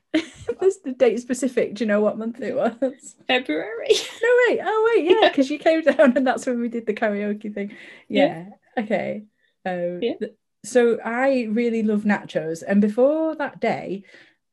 Is 0.63 0.81
the 0.85 0.93
date 0.93 1.21
specific? 1.21 1.75
Do 1.75 1.85
you 1.85 1.89
know 1.89 2.01
what 2.01 2.19
month 2.19 2.41
it 2.41 2.57
was? 2.57 3.17
February. 3.29 3.95
No, 4.23 4.31
wait. 4.49 4.61
Oh, 4.65 4.93
wait. 4.97 5.11
Yeah, 5.11 5.29
because 5.29 5.51
you 5.51 5.59
came 5.59 5.83
down 5.83 6.17
and 6.17 6.27
that's 6.27 6.47
when 6.47 6.59
we 6.61 6.69
did 6.69 6.87
the 6.87 6.95
karaoke 6.95 7.53
thing. 7.53 7.77
Yeah. 8.09 8.47
Okay. 8.79 9.25
Um, 9.67 10.01
Yeah. 10.03 10.15
th- 10.19 10.35
So 10.65 10.99
I 11.05 11.49
really 11.51 11.83
love 11.83 12.05
nachos, 12.05 12.63
and 12.67 12.81
before 12.81 13.35
that 13.37 13.61
day, 13.61 14.05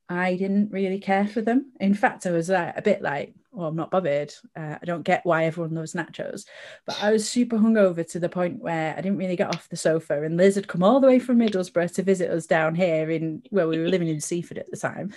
I 0.10 0.36
didn't 0.36 0.72
really 0.72 1.00
care 1.00 1.26
for 1.26 1.42
them. 1.42 1.72
In 1.80 1.94
fact, 1.94 2.26
I 2.26 2.32
was 2.32 2.50
a 2.50 2.82
bit 2.84 3.02
like, 3.02 3.34
"Well, 3.52 3.68
I'm 3.70 3.78
not 3.78 3.92
bothered. 3.92 4.34
Uh, 4.56 4.76
I 4.82 4.86
don't 4.86 5.04
get 5.04 5.26
why 5.26 5.46
everyone 5.46 5.74
loves 5.74 5.94
nachos." 5.94 6.46
But 6.86 7.02
I 7.02 7.12
was 7.14 7.30
super 7.30 7.58
hungover 7.58 8.06
to 8.12 8.20
the 8.20 8.28
point 8.28 8.62
where 8.62 8.94
I 8.98 9.02
didn't 9.02 9.20
really 9.20 9.38
get 9.38 9.56
off 9.56 9.70
the 9.70 9.78
sofa, 9.78 10.22
and 10.22 10.36
Liz 10.36 10.56
had 10.56 10.68
come 10.68 10.84
all 10.84 11.00
the 11.00 11.08
way 11.08 11.18
from 11.20 11.38
Middlesbrough 11.40 11.94
to 11.96 12.04
visit 12.04 12.30
us 12.30 12.46
down 12.46 12.76
here 12.76 13.10
in 13.10 13.44
where 13.50 13.68
we 13.68 13.80
were 13.80 13.88
living 13.88 14.10
in 14.10 14.20
Seaford 14.20 14.58
at 14.58 14.70
the 14.70 14.78
time. 14.78 15.14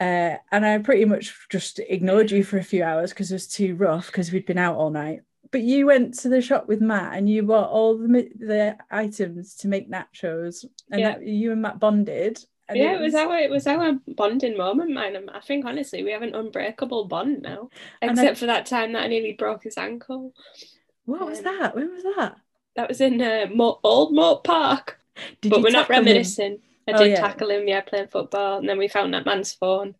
Uh, 0.00 0.36
and 0.50 0.64
I 0.64 0.78
pretty 0.78 1.04
much 1.04 1.36
just 1.50 1.78
ignored 1.80 2.30
you 2.30 2.42
for 2.44 2.58
a 2.58 2.64
few 2.64 2.82
hours 2.82 3.10
because 3.10 3.30
it 3.30 3.34
was 3.34 3.48
too 3.48 3.74
rough 3.74 4.06
because 4.06 4.32
we'd 4.32 4.46
been 4.46 4.56
out 4.56 4.76
all 4.76 4.90
night. 4.90 5.20
But 5.52 5.62
you 5.62 5.86
went 5.86 6.14
to 6.20 6.28
the 6.28 6.40
shop 6.40 6.68
with 6.68 6.80
Matt 6.80 7.16
and 7.16 7.28
you 7.28 7.42
bought 7.42 7.70
all 7.70 7.96
the 7.98 8.06
the 8.38 8.76
items 8.90 9.56
to 9.56 9.68
make 9.68 9.90
nachos, 9.90 10.64
and 10.90 11.00
Yeah. 11.00 11.12
that, 11.14 11.26
you 11.26 11.52
and 11.52 11.62
Matt 11.62 11.80
bonded. 11.80 12.44
And 12.68 12.78
yeah, 12.78 12.94
it 12.94 13.00
was 13.00 13.16
our 13.16 13.36
it 13.38 13.50
was 13.50 13.66
our 13.66 13.94
bonding 14.06 14.56
moment, 14.56 14.90
man. 14.92 15.16
And 15.16 15.28
I 15.30 15.40
think 15.40 15.64
honestly, 15.66 16.04
we 16.04 16.12
have 16.12 16.22
an 16.22 16.36
unbreakable 16.36 17.06
bond 17.06 17.42
now, 17.42 17.68
And 18.00 18.10
I- 18.10 18.14
except 18.14 18.38
for 18.38 18.46
that 18.46 18.66
time 18.66 18.92
that 18.92 19.02
I 19.02 19.06
nearly 19.08 19.32
broke 19.32 19.64
his 19.64 19.76
ankle. 19.76 20.34
What 21.04 21.26
was 21.26 21.38
um, 21.38 21.44
that? 21.44 21.74
When 21.74 21.90
was 21.90 22.04
that? 22.16 22.36
That 22.76 22.88
was 22.88 23.00
in 23.00 23.20
uh, 23.20 23.46
Mo- 23.52 23.80
Old 23.82 24.14
Moat 24.14 24.44
Park. 24.44 25.00
Did 25.40 25.50
but 25.50 25.56
you 25.58 25.62
we're 25.64 25.70
not 25.70 25.88
tackle 25.88 25.96
him? 25.96 26.04
reminiscing. 26.06 26.58
I 26.86 26.92
Oh, 26.92 26.98
did 26.98 27.10
yeah. 27.10 27.20
tackle 27.20 27.50
him, 27.50 27.66
yeah, 27.66 27.80
playing 27.80 28.08
football, 28.08 28.58
and 28.58 28.68
then 28.68 28.78
we 28.78 28.86
found 28.88 29.12
that 29.14 29.26
man's 29.26 29.52
phone. 29.52 29.96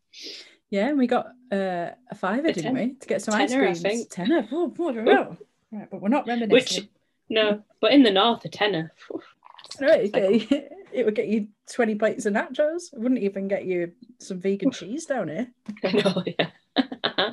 Yeah, 0.70 0.88
and 0.88 0.98
we 0.98 1.08
got 1.08 1.26
uh, 1.52 1.90
a 2.10 2.14
fiver, 2.14 2.48
A 2.48 2.52
didn't 2.52 2.74
we, 2.74 2.94
to 2.94 3.06
get 3.08 3.22
some 3.22 3.34
ice 3.34 3.50
tenner, 3.50 3.62
I 3.64 3.66
creams? 3.66 3.82
think. 3.82 4.10
Tenner. 4.10 4.48
Oh, 4.52 4.72
I 4.88 4.92
don't 4.92 5.04
know. 5.04 5.36
Right, 5.72 5.90
but 5.90 6.00
we're 6.00 6.08
not 6.08 6.26
reminiscing. 6.26 6.88
No, 7.28 7.62
but 7.80 7.92
in 7.92 8.02
the 8.02 8.10
north, 8.10 8.44
a 8.44 8.48
tenner. 8.48 8.92
No, 9.80 9.88
it, 9.88 10.10
it, 10.14 10.72
it 10.92 11.04
would 11.04 11.14
get 11.14 11.28
you 11.28 11.48
20 11.72 11.94
plates 11.96 12.26
of 12.26 12.34
nachos. 12.34 12.92
It 12.92 12.98
wouldn't 12.98 13.22
even 13.22 13.48
get 13.48 13.64
you 13.64 13.92
some 14.18 14.40
vegan 14.40 14.70
cheese 14.72 15.06
down 15.06 15.28
here. 15.28 15.48
I 15.84 15.92
know, 15.92 16.24
yeah. 16.26 16.50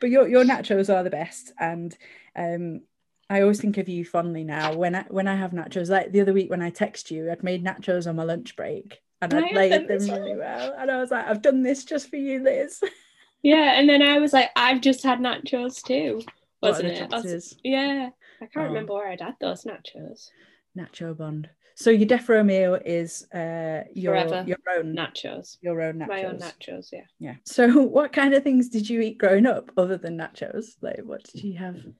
But 0.00 0.10
your, 0.10 0.28
your 0.28 0.44
nachos 0.44 0.92
are 0.92 1.02
the 1.02 1.10
best. 1.10 1.52
And 1.58 1.96
um, 2.36 2.82
I 3.28 3.40
always 3.40 3.60
think 3.60 3.76
of 3.78 3.88
you 3.88 4.04
fondly 4.04 4.44
now 4.44 4.74
when 4.74 4.94
I, 4.94 5.04
when 5.08 5.26
I 5.26 5.34
have 5.34 5.50
nachos. 5.50 5.88
Like 5.88 6.12
the 6.12 6.20
other 6.20 6.32
week 6.32 6.50
when 6.50 6.62
I 6.62 6.70
text 6.70 7.10
you, 7.10 7.30
I'd 7.30 7.42
made 7.42 7.64
nachos 7.64 8.08
on 8.08 8.16
my 8.16 8.22
lunch 8.22 8.54
break 8.54 9.00
and 9.20 9.34
I 9.34 9.50
layered 9.52 9.88
them 9.88 9.98
really 10.08 10.36
well. 10.36 10.74
And 10.78 10.90
I 10.90 11.00
was 11.00 11.10
like, 11.10 11.26
I've 11.26 11.42
done 11.42 11.62
this 11.62 11.84
just 11.84 12.08
for 12.10 12.16
you, 12.16 12.42
Liz. 12.42 12.80
yeah, 13.42 13.78
and 13.78 13.88
then 13.88 14.02
I 14.02 14.18
was 14.18 14.32
like, 14.32 14.50
I've 14.56 14.80
just 14.80 15.02
had 15.02 15.18
nachos 15.18 15.82
too, 15.82 16.22
wasn't 16.62 16.88
it? 16.90 17.12
I 17.12 17.20
was- 17.20 17.56
yeah, 17.64 18.10
I 18.40 18.46
can't 18.46 18.66
Oh. 18.66 18.68
remember 18.68 18.94
where 18.94 19.08
I'd 19.08 19.20
had 19.20 19.34
those 19.40 19.64
nachos. 19.64 20.28
Nacho 20.76 21.16
bond. 21.16 21.48
So 21.74 21.90
your 21.90 22.06
death 22.08 22.28
row 22.28 22.42
meal 22.42 22.74
is 22.84 23.24
uh, 23.32 23.84
your 23.94 24.14
Forever. 24.14 24.44
your 24.48 24.58
own 24.76 24.96
Nachos. 24.96 25.58
your 25.60 25.80
own 25.80 25.94
nachos. 26.00 26.08
My 26.08 26.24
own 26.24 26.38
nachos, 26.38 26.88
yeah. 26.92 27.04
Yeah. 27.20 27.34
So 27.44 27.68
what 27.82 28.12
kind 28.12 28.34
of 28.34 28.42
things 28.42 28.68
did 28.68 28.88
you 28.90 29.00
eat 29.00 29.18
growing 29.18 29.46
up 29.46 29.70
other 29.76 29.96
than 29.96 30.18
nachos? 30.18 30.70
Like 30.82 31.00
what 31.04 31.22
did 31.24 31.44
you 31.44 31.56
have? 31.58 31.76
Do 31.76 31.92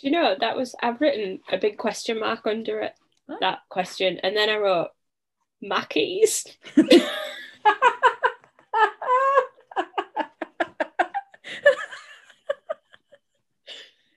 you 0.00 0.10
know 0.10 0.36
that 0.38 0.54
was 0.56 0.74
I've 0.82 1.00
written 1.00 1.40
a 1.50 1.56
big 1.56 1.78
question 1.78 2.20
mark 2.20 2.46
under 2.46 2.80
it, 2.80 2.92
What? 3.26 3.40
that 3.40 3.60
question, 3.70 4.18
and 4.22 4.36
then 4.36 4.50
I 4.50 4.56
wrote 4.58 4.88
Mackies. 5.62 6.46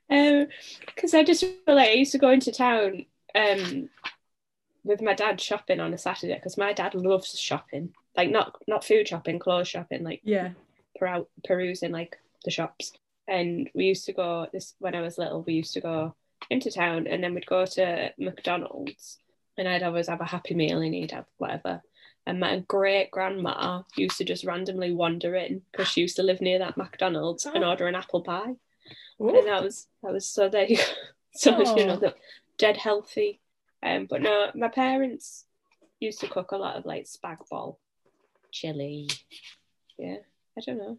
Um, 0.07 0.47
because 0.85 1.13
I 1.13 1.23
just 1.23 1.41
feel 1.41 1.75
like 1.75 1.89
I 1.89 1.93
used 1.93 2.11
to 2.11 2.19
go 2.19 2.29
into 2.29 2.51
town 2.51 3.05
um 3.33 3.89
with 4.83 5.01
my 5.01 5.13
dad 5.13 5.41
shopping 5.41 5.79
on 5.79 5.93
a 5.93 5.97
Saturday 5.97 6.35
because 6.35 6.57
my 6.57 6.71
dad 6.71 6.93
loves 6.93 7.37
shopping, 7.37 7.93
like 8.15 8.29
not 8.29 8.55
not 8.67 8.85
food 8.85 9.07
shopping, 9.07 9.39
clothes 9.39 9.67
shopping, 9.67 10.03
like 10.03 10.21
yeah. 10.23 10.51
perou- 11.01 11.27
perusing 11.43 11.91
like 11.91 12.17
the 12.45 12.51
shops. 12.51 12.93
And 13.27 13.69
we 13.73 13.85
used 13.85 14.05
to 14.05 14.13
go 14.13 14.47
this 14.53 14.75
when 14.79 14.93
I 14.93 15.01
was 15.01 15.17
little. 15.17 15.41
We 15.41 15.53
used 15.53 15.73
to 15.73 15.81
go 15.81 16.15
into 16.49 16.71
town, 16.71 17.07
and 17.07 17.23
then 17.23 17.33
we'd 17.33 17.47
go 17.47 17.65
to 17.65 18.13
McDonald's, 18.19 19.17
and 19.57 19.67
I'd 19.67 19.83
always 19.83 20.07
have 20.07 20.21
a 20.21 20.25
Happy 20.25 20.53
Meal, 20.53 20.81
and 20.81 20.93
he'd 20.93 21.11
have 21.11 21.25
whatever. 21.37 21.81
And 22.27 22.39
my 22.39 22.59
great 22.67 23.11
grandma 23.11 23.83
used 23.95 24.17
to 24.17 24.23
just 24.23 24.43
randomly 24.43 24.91
wander 24.91 25.35
in 25.35 25.61
because 25.71 25.87
she 25.87 26.01
used 26.01 26.15
to 26.15 26.23
live 26.23 26.41
near 26.41 26.57
that 26.59 26.75
McDonald's 26.77 27.45
and 27.45 27.63
Oh. 27.63 27.69
order 27.69 27.87
an 27.87 27.95
apple 27.95 28.21
pie. 28.21 28.55
Ooh. 29.21 29.29
And 29.37 29.47
that 29.47 29.63
was 29.63 29.87
that 30.03 30.11
was 30.11 30.27
so 30.27 30.49
there 30.49 30.65
you 30.65 30.77
go. 30.77 30.83
So 31.37 31.51
you 31.75 31.85
know 31.85 31.93
Oh. 31.93 31.97
the 31.97 32.15
dead 32.57 32.77
healthy. 32.77 33.39
Um 33.83 34.05
but 34.07 34.21
no, 34.21 34.49
my 34.55 34.69
parents 34.69 35.45
used 35.99 36.19
to 36.21 36.27
cook 36.27 36.51
a 36.51 36.57
lot 36.57 36.77
of 36.77 36.85
like 36.85 37.05
spag 37.05 37.37
bol, 37.49 37.77
chili. 38.51 39.07
Yeah, 39.97 40.17
I 40.57 40.61
don't 40.65 40.77
know. 40.77 40.97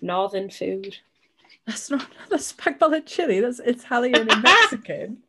Northern 0.00 0.48
food. 0.50 0.96
That's 1.70 1.90
not 1.90 2.06
that's 2.30 2.52
spag 2.52 2.78
bol 2.78 2.92
and 2.94 3.06
chili. 3.06 3.40
That's 3.40 3.60
Italian 3.60 4.28
and 4.30 4.42
Mexican. 4.42 5.18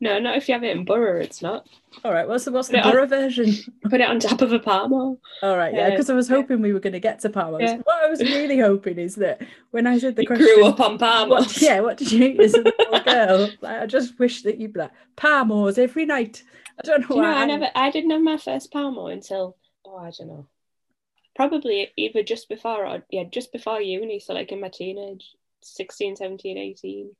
No, 0.00 0.20
not 0.20 0.36
if 0.36 0.46
you 0.48 0.54
have 0.54 0.62
it 0.62 0.76
in 0.76 0.84
Borough, 0.84 1.20
it's 1.20 1.42
not. 1.42 1.66
All 2.04 2.12
right, 2.12 2.28
what's 2.28 2.44
the 2.44 2.52
what's 2.52 2.68
the 2.68 2.76
Yeah, 2.76 2.86
I- 2.90 3.06
version? 3.06 3.52
Put 3.90 4.00
it 4.00 4.08
on 4.08 4.20
top 4.20 4.40
of 4.40 4.52
a 4.52 4.60
parmo. 4.60 5.18
All 5.42 5.56
right, 5.56 5.74
yeah, 5.74 5.88
Uh, 5.88 5.90
because 5.90 6.08
I 6.08 6.14
was 6.14 6.30
yeah. 6.30 6.36
hoping 6.36 6.62
we 6.62 6.72
were 6.72 6.78
going 6.78 6.92
to 6.92 7.00
get 7.00 7.18
to 7.20 7.28
Parmos. 7.28 7.62
Yeah. 7.62 7.78
What 7.78 8.04
I 8.04 8.08
was 8.08 8.20
really 8.20 8.60
hoping 8.60 8.98
is 8.98 9.16
that 9.16 9.42
when 9.72 9.88
I 9.88 9.98
said 9.98 10.14
the 10.14 10.22
You 10.22 10.28
question, 10.28 10.46
grew 10.46 10.64
up 10.66 10.78
on 10.78 10.96
parmos. 10.96 11.28
what, 11.30 11.60
yeah, 11.60 11.80
what 11.80 11.96
did 11.96 12.12
you 12.12 12.24
eat 12.26 12.40
as 12.40 12.54
a 12.54 12.60
little 12.60 13.00
girl? 13.00 13.50
Like, 13.60 13.80
I 13.82 13.86
just 13.86 14.16
wish 14.20 14.42
that 14.42 14.58
you'd 14.58 14.74
be 14.74 14.78
like 14.80 14.92
Parmos 15.16 15.76
every 15.76 16.06
night. 16.06 16.44
I 16.78 16.82
don't 16.86 17.00
know 17.00 17.08
Do 17.08 17.14
you 17.16 17.22
know. 17.22 17.28
I 17.28 17.44
never, 17.46 17.66
I 17.74 17.90
didn't 17.90 18.10
have 18.10 18.22
my 18.22 18.36
first 18.36 18.72
Parmo 18.72 19.12
until, 19.12 19.56
oh, 19.84 19.96
I 19.98 20.12
don't 20.16 20.28
know, 20.28 20.46
probably 21.34 21.90
either 21.96 22.22
just 22.22 22.48
before 22.48 22.86
or 22.86 23.02
yeah, 23.10 23.24
just 23.24 23.52
before 23.52 23.80
uni. 23.80 24.20
So 24.20 24.34
like 24.34 24.52
in 24.52 24.60
my 24.60 24.68
teenage, 24.68 25.32
16, 25.62 26.16
17, 26.16 26.58
18. 26.58 27.10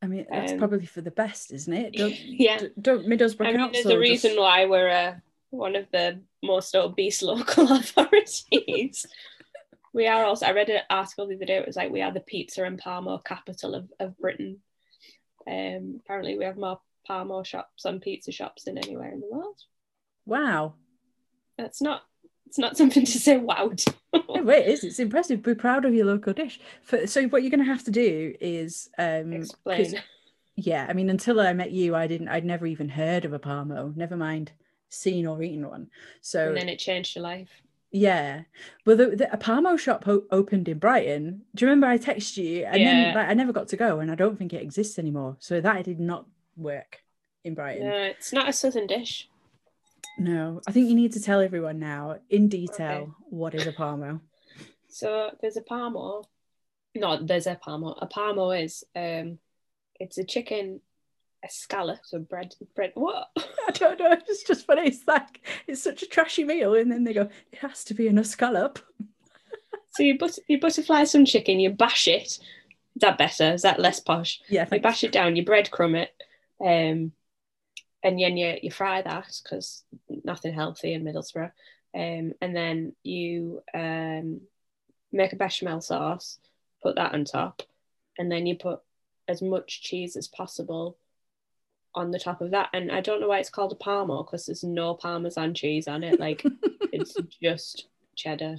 I 0.00 0.06
mean, 0.06 0.26
that's 0.30 0.52
um, 0.52 0.58
probably 0.58 0.86
for 0.86 1.00
the 1.00 1.10
best, 1.10 1.52
isn't 1.52 1.72
it? 1.72 1.94
Don't 1.94 2.18
Yeah. 2.24 2.60
don't 2.80 3.06
Middlesbrough 3.06 3.48
I 3.48 3.52
mean, 3.52 3.72
there's 3.72 3.86
a 3.86 3.98
reason 3.98 4.30
just- 4.30 4.40
why 4.40 4.66
we're 4.66 4.88
uh, 4.88 5.14
one 5.50 5.76
of 5.76 5.86
the 5.92 6.20
most 6.42 6.74
obese 6.74 7.22
local 7.22 7.72
authorities. 7.76 9.06
we 9.92 10.06
are 10.06 10.24
also, 10.24 10.46
I 10.46 10.52
read 10.52 10.68
an 10.70 10.82
article 10.90 11.26
the 11.26 11.34
other 11.36 11.46
day, 11.46 11.56
it 11.56 11.66
was 11.66 11.76
like, 11.76 11.90
we 11.90 12.02
are 12.02 12.12
the 12.12 12.20
pizza 12.20 12.64
and 12.64 12.80
Parmo 12.80 13.24
capital 13.24 13.74
of, 13.74 13.90
of 13.98 14.18
Britain. 14.18 14.58
Um, 15.46 16.00
apparently, 16.04 16.36
we 16.38 16.44
have 16.44 16.58
more 16.58 16.80
Parmo 17.08 17.44
shops 17.44 17.84
and 17.84 18.00
pizza 18.00 18.30
shops 18.30 18.64
than 18.64 18.78
anywhere 18.78 19.10
in 19.10 19.20
the 19.20 19.28
world. 19.30 19.58
Wow. 20.26 20.74
That's 21.56 21.80
not, 21.80 22.02
it's 22.48 22.58
not 22.58 22.76
something 22.76 23.04
to 23.04 23.18
say 23.18 23.36
wow 23.36 23.70
to. 23.76 23.94
No, 24.14 24.48
it 24.50 24.66
is. 24.66 24.84
It's 24.84 24.98
impressive. 24.98 25.42
Be 25.42 25.54
proud 25.54 25.84
of 25.84 25.92
your 25.94 26.06
local 26.06 26.32
dish. 26.32 26.58
For, 26.82 27.06
so 27.06 27.24
what 27.28 27.42
you're 27.42 27.50
going 27.50 27.64
to 27.64 27.72
have 27.72 27.84
to 27.84 27.90
do 27.90 28.34
is 28.40 28.88
um 28.98 29.32
Explain. 29.34 30.00
yeah 30.56 30.86
i 30.88 30.92
mean 30.92 31.10
until 31.10 31.38
i 31.40 31.52
met 31.52 31.70
you 31.70 31.94
i 31.94 32.06
didn't 32.06 32.28
i'd 32.28 32.44
never 32.44 32.66
even 32.66 32.88
heard 32.88 33.24
of 33.24 33.32
a 33.32 33.38
parmo. 33.38 33.94
never 33.96 34.16
mind 34.16 34.50
seen 34.88 35.26
or 35.26 35.40
eaten 35.42 35.68
one 35.68 35.88
so 36.20 36.48
and 36.48 36.56
then 36.56 36.68
it 36.68 36.78
changed 36.78 37.14
your 37.14 37.22
life. 37.22 37.50
yeah 37.92 38.42
well 38.86 38.96
the, 38.96 39.06
the, 39.14 39.32
a 39.32 39.36
parmo 39.36 39.78
shop 39.78 40.02
ho- 40.04 40.24
opened 40.32 40.66
in 40.68 40.78
brighton 40.78 41.42
do 41.54 41.64
you 41.64 41.70
remember 41.70 41.86
i 41.86 41.96
texted 41.98 42.38
you 42.38 42.64
and 42.64 42.80
Yeah. 42.80 42.90
then 43.04 43.14
like, 43.14 43.28
i 43.28 43.34
never 43.34 43.52
got 43.52 43.68
to 43.68 43.76
go 43.76 44.00
and 44.00 44.10
i 44.10 44.14
don't 44.16 44.36
think 44.38 44.52
it 44.52 44.62
exists 44.62 44.98
anymore 44.98 45.36
so 45.38 45.60
that 45.60 45.84
did 45.84 46.00
not 46.00 46.26
work 46.56 47.02
in 47.44 47.54
brighton 47.54 47.86
No, 47.88 47.94
it's 47.96 48.32
not 48.32 48.48
a 48.48 48.52
southern 48.52 48.86
dish. 48.88 49.28
No 50.18 50.60
i 50.66 50.72
think 50.72 50.88
you 50.88 50.94
need 50.94 51.12
to 51.12 51.20
tell 51.22 51.40
everyone 51.40 51.78
now 51.78 52.18
in 52.30 52.48
detail 52.48 53.02
Okay. 53.02 53.10
what 53.30 53.54
is 53.54 53.66
a 53.66 53.72
parmo 53.72 54.20
So 54.88 55.30
there's 55.40 55.56
a 55.56 55.62
parmo. 55.62 56.24
No, 56.94 57.22
there's 57.22 57.46
a 57.46 57.54
parmo. 57.64 57.96
A 58.02 58.06
parmo 58.08 58.46
is 58.64 58.82
um, 58.96 59.38
it's 60.00 60.18
a 60.18 60.24
chicken 60.24 60.80
escallop, 61.46 61.98
so 62.04 62.18
bread, 62.18 62.54
bread. 62.74 62.92
What? 62.94 63.28
i 63.68 63.70
don't 63.72 63.98
know 64.00 64.10
it's 64.12 64.42
just 64.42 64.66
funny 64.66 64.88
it's 64.88 65.06
like 65.06 65.46
it's 65.68 65.82
such 65.82 66.02
a 66.02 66.06
trashy 66.06 66.42
meal 66.42 66.74
and 66.74 66.90
then 66.90 67.04
they 67.04 67.12
go 67.12 67.28
it 67.52 67.58
has 67.60 67.84
to 67.84 67.94
be 67.94 68.08
an 68.08 68.22
scallop 68.24 68.78
So 69.90 70.02
you 70.02 70.16
but 70.18 70.38
you 70.48 70.58
butterfly 70.60 71.04
some 71.04 71.24
chicken, 71.24 71.58
you 71.60 71.70
bash 71.70 72.06
it. 72.08 72.22
Is 72.22 72.40
that 72.96 73.18
better? 73.18 73.52
Is 73.52 73.62
that 73.62 73.78
less 73.80 74.00
posh? 74.00 74.40
yeah 74.48 74.66
You 74.72 74.80
bash 74.80 75.02
it 75.04 75.12
down, 75.12 75.36
you 75.36 75.44
breadcrumb 75.44 75.96
it, 75.96 76.12
um, 76.60 77.12
and 78.02 78.18
then 78.18 78.36
you 78.36 78.56
you 78.62 78.70
fry 78.70 79.02
that 79.02 79.40
because 79.42 79.84
nothing 80.24 80.54
healthy 80.54 80.94
in 80.94 81.04
Middlesbrough. 81.04 81.52
Um, 81.94 82.32
and 82.40 82.54
then 82.54 82.92
you 83.02 83.62
um, 83.74 84.42
make 85.10 85.32
a 85.32 85.36
bechamel 85.36 85.80
sauce, 85.80 86.38
put 86.82 86.96
that 86.96 87.14
on 87.14 87.24
top, 87.24 87.62
and 88.18 88.30
then 88.30 88.46
you 88.46 88.56
put 88.56 88.80
as 89.26 89.42
much 89.42 89.82
cheese 89.82 90.16
as 90.16 90.28
possible 90.28 90.96
on 91.94 92.10
the 92.10 92.18
top 92.18 92.40
of 92.40 92.52
that. 92.52 92.68
And 92.72 92.92
I 92.92 93.00
don't 93.00 93.20
know 93.20 93.28
why 93.28 93.40
it's 93.40 93.50
called 93.50 93.72
a 93.72 93.74
parmo 93.84 94.24
because 94.24 94.46
there's 94.46 94.64
no 94.64 94.94
parmesan 94.94 95.54
cheese 95.54 95.88
on 95.88 96.04
it. 96.04 96.20
Like 96.20 96.44
it's 96.92 97.16
just 97.42 97.88
cheddar. 98.14 98.58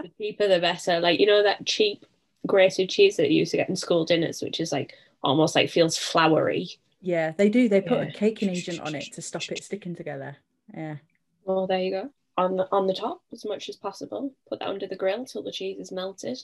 The 0.00 0.10
cheaper 0.18 0.48
the 0.48 0.60
better. 0.60 1.00
Like 1.00 1.20
you 1.20 1.26
know 1.26 1.42
that 1.42 1.66
cheap 1.66 2.06
grated 2.46 2.88
cheese 2.88 3.16
that 3.16 3.30
you 3.30 3.40
used 3.40 3.50
to 3.52 3.56
get 3.56 3.68
in 3.68 3.76
school 3.76 4.04
dinners, 4.04 4.42
which 4.42 4.60
is 4.60 4.72
like 4.72 4.94
almost 5.22 5.54
like 5.54 5.70
feels 5.70 5.98
floury. 5.98 6.68
Yeah, 7.02 7.32
they 7.36 7.48
do. 7.48 7.68
They 7.68 7.80
put 7.80 8.00
a 8.00 8.04
Yeah. 8.06 8.12
caking 8.12 8.50
agent 8.50 8.80
on 8.80 8.94
it 8.94 9.12
to 9.14 9.22
stop 9.22 9.42
it 9.50 9.62
sticking 9.64 9.94
together. 9.96 10.36
Yeah. 10.72 10.96
Well, 11.44 11.66
there 11.66 11.80
you 11.80 11.90
go. 11.90 12.10
On 12.38 12.56
the 12.56 12.66
on 12.72 12.86
the 12.86 12.94
top 12.94 13.20
as 13.32 13.44
much 13.44 13.68
as 13.68 13.76
possible. 13.76 14.32
Put 14.48 14.60
that 14.60 14.68
under 14.68 14.86
the 14.86 14.96
grill 14.96 15.24
till 15.24 15.42
the 15.42 15.52
cheese 15.52 15.78
is 15.78 15.92
melted. 15.92 16.38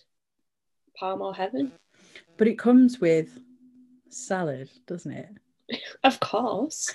Parmo 1.00 1.34
heaven. 1.34 1.72
But 2.36 2.48
it 2.48 2.58
comes 2.58 3.00
with 3.00 3.38
salad, 4.10 4.68
doesn't 4.86 5.12
it? 5.12 5.28
Of 6.02 6.18
course. 6.20 6.92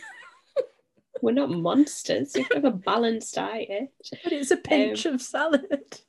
We're 1.21 1.31
not 1.31 1.51
monsters. 1.51 2.35
You 2.35 2.41
have 2.41 2.49
to 2.49 2.55
have 2.55 2.65
a 2.65 2.71
balanced 2.71 3.35
diet. 3.35 3.93
But 4.23 4.33
it's 4.33 4.51
a 4.51 4.57
pinch 4.57 5.05
um, 5.05 5.13
of 5.13 5.21
salad. 5.21 6.01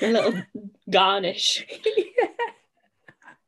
A 0.00 0.10
little 0.12 0.42
garnish. 0.90 1.66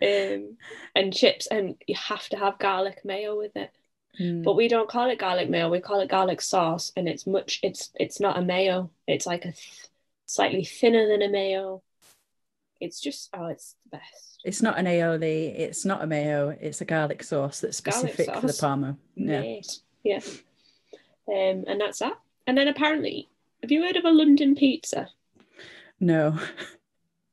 Um, 0.01 0.57
and 0.95 1.13
chips, 1.13 1.49
and 1.49 1.75
you 1.87 1.97
have 1.97 2.29
to 2.29 2.37
have 2.37 2.59
garlic 2.59 3.05
mayo 3.05 3.37
with 3.37 3.57
it. 3.57 3.73
Mm. 4.21 4.45
But 4.45 4.55
we 4.57 4.69
don't 4.69 4.89
call 4.89 5.11
it 5.11 5.19
garlic 5.19 5.51
mayo. 5.51 5.69
We 5.69 5.81
call 5.81 6.01
it 6.01 6.09
garlic 6.09 6.41
sauce, 6.41 6.93
and 6.97 7.09
it's 7.09 7.27
much. 7.27 7.61
It's 7.63 7.91
it's 7.95 8.21
not 8.21 8.39
a 8.39 8.43
mayo. 8.43 8.91
It's 9.07 9.27
like 9.27 9.45
a 9.45 9.53
th- 9.53 9.89
slightly 10.27 10.65
thinner 10.65 11.09
than 11.09 11.23
a 11.23 11.29
mayo. 11.29 11.83
It's 12.81 13.01
just 13.01 13.31
oh, 13.35 13.47
it's 13.47 13.75
the 13.85 13.99
best. 13.99 14.41
It's 14.45 14.63
not 14.63 14.79
an 14.79 14.87
aioli. 14.87 15.59
It's 15.59 15.85
not 15.85 16.03
a 16.03 16.07
mayo. 16.07 16.57
It's 16.61 16.81
a 16.81 16.85
garlic 16.85 17.25
sauce 17.25 17.61
that's 17.61 17.77
specific 17.77 18.33
for 18.33 18.47
the 18.47 18.53
sauce. 18.53 18.79
parmo. 18.79 18.97
Yeah. 19.17 19.61
Yeah. 20.05 20.21
Um, 21.29 21.65
and 21.67 21.81
that's 21.81 21.99
that. 21.99 22.19
And 22.47 22.57
then 22.57 22.69
apparently, 22.69 23.29
have 23.63 23.73
you 23.73 23.83
heard 23.83 23.97
of 23.97 24.05
a 24.05 24.11
London 24.11 24.55
pizza? 24.55 25.11
No. 26.01 26.39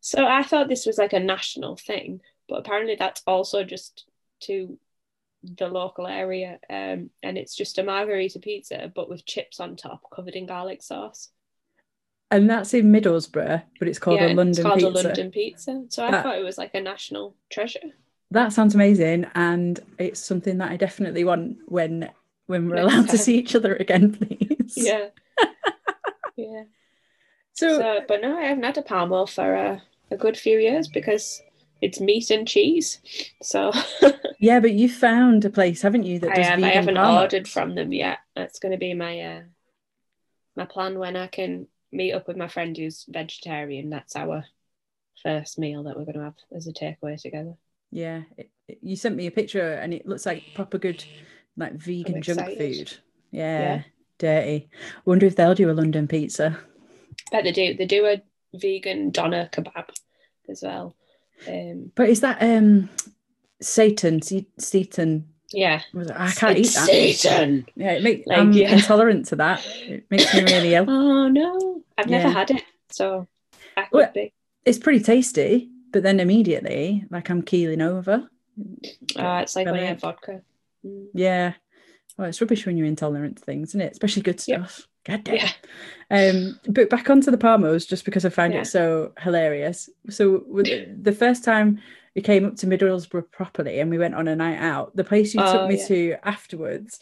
So 0.01 0.25
I 0.25 0.43
thought 0.43 0.67
this 0.67 0.85
was 0.85 0.97
like 0.97 1.13
a 1.13 1.19
national 1.19 1.77
thing, 1.77 2.21
but 2.47 2.59
apparently 2.59 2.95
that's 2.95 3.21
also 3.25 3.63
just 3.63 4.05
to 4.41 4.77
the 5.43 5.67
local 5.67 6.07
area. 6.07 6.59
Um, 6.69 7.09
and 7.21 7.37
it's 7.37 7.55
just 7.55 7.77
a 7.77 7.83
margarita 7.83 8.39
pizza, 8.39 8.91
but 8.93 9.09
with 9.09 9.25
chips 9.25 9.59
on 9.59 9.75
top, 9.75 10.01
covered 10.13 10.35
in 10.35 10.45
garlic 10.45 10.81
sauce. 10.81 11.29
And 12.31 12.49
that's 12.49 12.73
in 12.73 12.91
Middlesbrough, 12.91 13.63
but 13.79 13.87
it's 13.87 13.99
called 13.99 14.19
yeah, 14.19 14.27
a 14.27 14.33
London 14.33 14.63
Pizza. 14.63 14.73
it's 14.73 14.81
called 14.83 14.93
pizza. 14.93 15.07
a 15.07 15.09
London 15.09 15.31
pizza. 15.31 15.83
So 15.89 16.05
I 16.05 16.11
That- 16.11 16.23
thought 16.23 16.37
it 16.39 16.43
was 16.43 16.57
like 16.57 16.73
a 16.73 16.81
national 16.81 17.35
treasure. 17.51 17.79
That 18.31 18.51
sounds 18.51 18.73
amazing, 18.73 19.27
and 19.35 19.79
it's 19.99 20.19
something 20.19 20.57
that 20.57 20.71
I 20.71 20.77
definitely 20.77 21.23
want 21.23 21.57
when 21.67 22.09
when 22.47 22.67
we're 22.67 22.75
Next 22.77 22.93
allowed 22.93 23.09
to 23.09 23.17
see 23.19 23.37
each 23.37 23.55
other 23.55 23.75
again, 23.75 24.13
please. 24.15 24.73
Yeah. 24.75 25.09
yeah. 26.35 26.63
So, 27.53 27.77
So, 27.77 27.99
but 28.07 28.21
no, 28.21 28.35
I 28.37 28.45
haven't 28.45 28.63
had 28.63 28.77
a 28.79 28.81
Parmo 28.81 29.29
for 29.29 29.53
a, 29.53 29.83
a 30.11 30.17
good 30.17 30.37
few 30.37 30.57
years 30.57 30.87
because 30.87 31.41
it's 31.81 31.99
meat 31.99 32.29
and 32.31 32.47
cheese. 32.47 32.99
So 33.41 33.71
yeah, 34.39 34.59
but 34.59 34.73
you 34.73 34.89
found 34.89 35.45
a 35.45 35.49
place, 35.49 35.81
haven't 35.81 36.03
you? 36.03 36.19
That 36.19 36.37
I. 36.37 36.53
I 36.55 36.69
haven't 36.71 36.97
ordered 36.97 37.47
from 37.47 37.75
them 37.75 37.91
yet. 37.93 38.19
That's 38.35 38.59
going 38.59 38.71
to 38.71 38.77
be 38.77 38.93
my 38.93 39.19
uh, 39.21 39.41
my 40.55 40.65
plan 40.65 40.97
when 40.99 41.15
I 41.15 41.27
can 41.27 41.67
meet 41.91 42.13
up 42.13 42.27
with 42.27 42.37
my 42.37 42.47
friend 42.47 42.75
who's 42.75 43.05
vegetarian. 43.07 43.89
That's 43.89 44.15
our 44.15 44.45
first 45.23 45.57
meal 45.59 45.83
that 45.83 45.97
we're 45.97 46.05
going 46.05 46.17
to 46.17 46.23
have 46.23 46.35
as 46.55 46.67
a 46.67 46.73
takeaway 46.73 47.21
together. 47.21 47.53
Yeah, 47.91 48.23
it, 48.37 48.49
it- 48.67 48.79
you 48.81 48.95
sent 48.95 49.15
me 49.15 49.27
a 49.27 49.31
picture, 49.31 49.73
and 49.73 49.93
it 49.93 50.07
looks 50.07 50.25
like 50.25 50.43
proper 50.55 50.77
good, 50.77 51.03
like 51.55 51.73
vegan 51.73 52.21
junk 52.21 52.57
food. 52.57 52.93
Yeah, 53.31 53.59
Yeah. 53.59 53.81
dirty. 54.17 54.69
Wonder 55.05 55.25
if 55.27 55.35
they'll 55.35 55.53
do 55.55 55.69
a 55.69 55.73
London 55.73 56.07
pizza. 56.07 56.57
But 57.31 57.43
they 57.43 57.51
do. 57.51 57.73
They 57.75 57.85
do 57.85 58.05
a 58.05 58.21
vegan 58.57 59.11
doner 59.11 59.49
kebab 59.51 59.89
as 60.49 60.61
well. 60.63 60.95
Um, 61.47 61.91
But 61.95 62.09
is 62.09 62.21
that 62.21 62.41
um 62.41 62.89
Satan? 63.61 64.21
Satan? 64.59 65.27
yeah, 65.51 65.81
I 66.15 66.31
can't 66.31 66.57
It's 66.57 66.75
eat 66.75 66.79
that. 66.79 66.87
Satan. 66.87 67.65
Yeah, 67.75 67.91
it 67.93 68.03
makes 68.03 68.27
Like, 68.27 68.37
I'm 68.39 68.51
yeah. 68.51 68.73
intolerant 68.73 69.27
to 69.27 69.35
that. 69.37 69.65
It 69.87 70.05
makes 70.09 70.33
me 70.33 70.43
really 70.43 70.73
ill. 70.75 70.85
Oh 70.89 71.27
no, 71.27 71.83
I've 71.97 72.09
never 72.09 72.27
Yeah. 72.27 72.33
had 72.33 72.51
it, 72.51 72.63
so 72.89 73.27
I 73.77 73.83
could 73.83 73.91
Well, 73.91 74.11
be. 74.13 74.33
It's 74.65 74.79
pretty 74.79 74.99
tasty, 74.99 75.69
but 75.91 76.03
then 76.03 76.19
immediately, 76.19 77.05
like 77.09 77.29
I'm 77.29 77.41
keeling 77.41 77.81
over. 77.81 78.27
Uh, 79.15 79.39
it's 79.43 79.55
like 79.55 79.65
when 79.65 79.75
I 79.75 79.85
have 79.85 79.99
vodka. 80.01 80.41
Mm. 80.85 81.07
Yeah. 81.13 81.53
Well, 82.17 82.29
it's 82.29 82.39
rubbish 82.41 82.65
when 82.65 82.77
you're 82.77 82.87
intolerant 82.87 83.37
to 83.37 83.43
things, 83.43 83.69
isn't 83.69 83.81
it? 83.81 83.91
Especially 83.91 84.21
good 84.21 84.39
stuff. 84.39 84.87
God 85.05 85.23
damn. 85.23 85.35
Yeah. 85.35 85.51
Um, 86.11 86.59
but 86.67 86.89
back 86.89 87.09
onto 87.09 87.31
the 87.31 87.37
Parmos, 87.37 87.87
just 87.87 88.05
because 88.05 88.25
I 88.25 88.29
found 88.29 88.53
Yeah. 88.53 88.61
it 88.61 88.65
so 88.65 89.13
hilarious. 89.19 89.89
So 90.09 90.43
the, 90.99 91.11
first 91.11 91.43
time 91.43 91.79
we 92.15 92.21
came 92.21 92.45
up 92.45 92.55
to 92.57 92.67
Middlesbrough 92.67 93.31
properly 93.31 93.79
and 93.79 93.89
we 93.91 93.97
went 93.97 94.15
on 94.15 94.27
a 94.27 94.35
night 94.35 94.57
out, 94.59 94.95
the 94.95 95.03
place 95.03 95.33
you 95.35 95.41
Oh, 95.43 95.51
took 95.51 95.67
me 95.69 95.77
yeah. 95.77 95.85
to 95.87 96.15
afterwards 96.23 96.99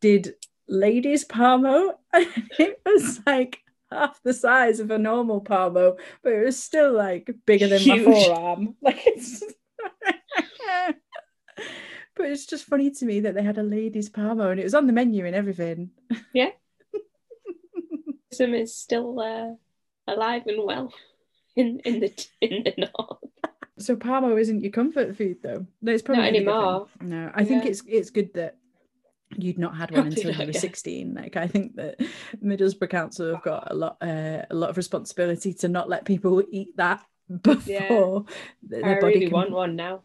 did 0.00 0.34
ladies 0.68 1.24
Parmo, 1.26 1.94
And 2.12 2.26
it 2.58 2.80
was 2.84 3.20
like 3.26 3.60
half 3.90 4.20
the 4.22 4.34
size 4.34 4.80
of 4.80 4.90
a 4.90 4.98
normal 4.98 5.40
Parmo, 5.42 5.96
but 6.22 6.32
it 6.32 6.44
was 6.44 6.62
still 6.62 6.92
like 6.92 7.30
bigger 7.46 7.68
than 7.68 7.86
my 7.88 8.02
forearm. 8.02 8.74
Like 8.82 9.00
it's 9.06 9.42
But 12.16 12.30
it's 12.30 12.46
just 12.46 12.64
funny 12.64 12.90
to 12.90 13.04
me 13.04 13.20
that 13.20 13.34
they 13.34 13.42
had 13.42 13.58
a 13.58 13.62
ladies 13.62 14.08
Parmo 14.10 14.50
and 14.50 14.58
it 14.60 14.64
was 14.64 14.74
on 14.74 14.86
the 14.86 14.92
menu 14.92 15.26
and 15.26 15.34
everything. 15.36 15.90
Some 18.32 18.54
is 18.54 18.74
still 18.74 19.20
uh, 19.20 19.54
alive 20.12 20.42
and 20.46 20.64
well 20.64 20.92
in 21.56 21.80
in 21.84 22.00
the 22.00 22.26
in 22.40 22.64
the 22.64 22.74
north. 22.76 23.18
So 23.78 23.94
Parmo 23.94 24.40
isn't 24.40 24.62
your 24.62 24.72
comfort 24.72 25.16
food 25.16 25.38
though. 25.42 25.66
No, 25.82 25.92
it's 25.92 26.02
probably 26.02 26.22
Not 26.22 26.28
a 26.28 26.32
good 26.32 26.38
thing. 26.38 26.48
anymore. 26.48 26.88
No, 27.02 27.30
I 27.34 27.44
think 27.44 27.66
it's 27.66 27.82
it's 27.86 28.10
good 28.10 28.32
that 28.34 28.56
you'd 29.36 29.58
not 29.58 29.76
had 29.76 29.90
one 29.96 30.06
until 30.06 30.32
you 30.32 30.38
were 30.38 30.44
yeah. 30.52 30.58
16. 30.58 31.14
Like 31.14 31.36
I 31.36 31.46
think 31.46 31.76
that 31.76 32.00
Middlesbrough 32.42 32.88
Council 32.90 33.34
have 33.34 33.42
got 33.42 33.70
a 33.70 33.74
lot 33.74 33.98
uh, 34.00 34.42
a 34.50 34.54
lot 34.54 34.70
of 34.70 34.76
responsibility 34.76 35.52
to 35.54 35.68
not 35.68 35.88
let 35.88 36.04
people 36.04 36.42
eat 36.50 36.76
that 36.78 37.04
before 37.42 38.24
I 38.28 38.32
their 38.62 39.00
body 39.00 39.14
really 39.14 39.26
can. 39.26 39.32
want 39.32 39.50
one 39.50 39.76
now. 39.76 40.02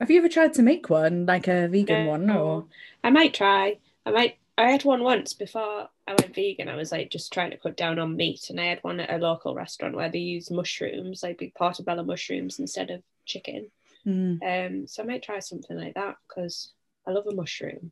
Have 0.00 0.10
you 0.10 0.18
ever 0.18 0.28
tried 0.28 0.54
to 0.54 0.62
make 0.62 0.90
one 0.90 1.26
like 1.26 1.46
a 1.48 1.68
vegan 1.68 2.06
one 2.06 2.26
No. 2.26 2.38
or 2.44 2.64
I 3.04 3.10
might 3.10 3.34
try. 3.34 3.78
I 4.04 4.10
might. 4.10 4.36
I 4.62 4.70
had 4.70 4.84
one 4.84 5.02
once 5.02 5.32
before 5.32 5.88
I 6.06 6.10
went 6.10 6.34
vegan. 6.34 6.68
I 6.68 6.76
was 6.76 6.92
like 6.92 7.10
just 7.10 7.32
trying 7.32 7.50
to 7.50 7.56
cut 7.56 7.76
down 7.76 7.98
on 7.98 8.16
meat, 8.16 8.48
and 8.48 8.60
I 8.60 8.66
had 8.66 8.78
one 8.82 9.00
at 9.00 9.12
a 9.12 9.18
local 9.18 9.54
restaurant 9.54 9.96
where 9.96 10.08
they 10.08 10.18
use 10.18 10.50
mushrooms, 10.50 11.22
like 11.22 11.38
big 11.38 11.54
portobello 11.54 12.04
mushrooms 12.04 12.60
instead 12.60 12.90
of 12.90 13.02
chicken. 13.24 13.70
Mm. 14.06 14.38
Um, 14.42 14.86
so 14.86 15.02
I 15.02 15.06
might 15.06 15.22
try 15.22 15.40
something 15.40 15.76
like 15.76 15.94
that 15.94 16.16
because 16.28 16.72
I 17.06 17.10
love 17.10 17.26
a 17.26 17.34
mushroom. 17.34 17.90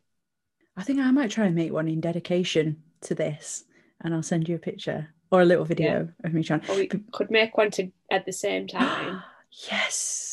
I 0.76 0.84
think 0.84 1.00
I 1.00 1.10
might 1.10 1.32
try 1.32 1.46
and 1.46 1.56
make 1.56 1.72
one 1.72 1.88
in 1.88 2.00
dedication 2.00 2.82
to 3.02 3.16
this, 3.16 3.64
and 4.00 4.14
I'll 4.14 4.22
send 4.22 4.48
you 4.48 4.54
a 4.54 4.60
picture 4.60 5.08
or 5.32 5.42
a 5.42 5.44
little 5.44 5.64
video 5.64 6.08
of 6.22 6.32
me 6.32 6.44
trying. 6.44 6.62
Or 6.68 6.76
we 6.76 6.86
could 6.86 7.30
make 7.30 7.56
one 7.56 7.72
to 7.72 7.90
at 8.12 8.26
the 8.26 8.32
same 8.32 8.68
time. 8.68 9.22
yes. 9.70 10.29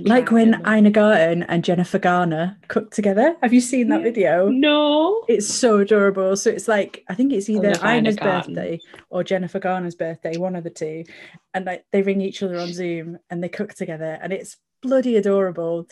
Like 0.00 0.30
when. 0.30 0.62
Ina 0.66 0.90
Garten 0.90 1.42
and 1.44 1.62
Jennifer 1.64 1.98
Garner 1.98 2.56
cooked 2.68 2.94
together. 2.94 3.36
Have 3.42 3.52
you 3.52 3.60
seen 3.60 3.88
that 3.88 3.98
Yeah. 4.00 4.04
video? 4.04 4.48
No. 4.48 5.24
It's 5.28 5.46
so 5.46 5.78
adorable. 5.78 6.36
So 6.36 6.50
it's 6.50 6.68
like 6.68 7.04
I 7.08 7.14
think 7.14 7.32
it's 7.32 7.48
either 7.48 7.70
love 7.72 7.84
Ina 7.84 7.96
Ina's 7.98 8.16
Garten. 8.16 8.54
birthday 8.54 8.80
or 9.10 9.24
Jennifer 9.24 9.58
Garner's 9.58 9.94
birthday, 9.94 10.36
one 10.36 10.56
of 10.56 10.64
the 10.64 10.70
two. 10.70 11.04
And 11.52 11.64
like 11.66 11.84
they 11.90 12.02
ring 12.02 12.20
each 12.20 12.42
other 12.42 12.58
on 12.58 12.72
Zoom 12.72 13.18
and 13.30 13.42
they 13.42 13.48
cook 13.48 13.74
together, 13.74 14.18
and 14.22 14.32
it's 14.32 14.56
bloody 14.82 15.16
adorable. 15.16 15.88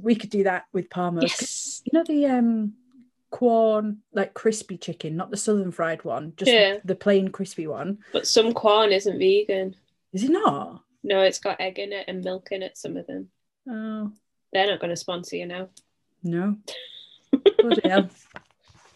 We 0.00 0.14
could 0.16 0.30
do 0.30 0.42
that 0.44 0.64
with 0.72 0.88
Parmos. 0.88 1.22
Yes. 1.22 1.82
You 1.84 1.98
know 1.98 2.04
the 2.06 2.26
um 2.26 2.74
Quorn 3.30 3.98
like 4.12 4.32
crispy 4.34 4.76
chicken, 4.78 5.16
not 5.16 5.30
the 5.30 5.36
southern 5.36 5.72
fried 5.72 6.04
one, 6.04 6.34
just 6.36 6.50
Yeah. 6.52 6.76
the 6.84 6.94
plain 6.94 7.28
crispy 7.28 7.66
one. 7.66 7.98
But 8.12 8.26
some 8.28 8.52
Quorn 8.54 8.92
isn't 8.92 9.18
vegan. 9.18 9.74
Is 10.12 10.22
it 10.24 10.30
not? 10.30 10.82
No, 11.06 11.20
it's 11.20 11.38
got 11.38 11.60
egg 11.60 11.78
in 11.78 11.92
it 11.92 12.06
and 12.08 12.24
milk 12.24 12.48
in 12.50 12.62
it. 12.62 12.76
Some 12.78 12.96
of 12.96 13.06
them. 13.06 13.28
Oh 13.68 14.10
They're 14.52 14.66
not 14.66 14.80
going 14.80 14.90
to 14.90 14.96
sponsor 14.96 15.36
you 15.36 15.46
now. 15.46 15.68
no. 16.22 16.56
Bloody 17.58 17.88
hell. 17.88 18.08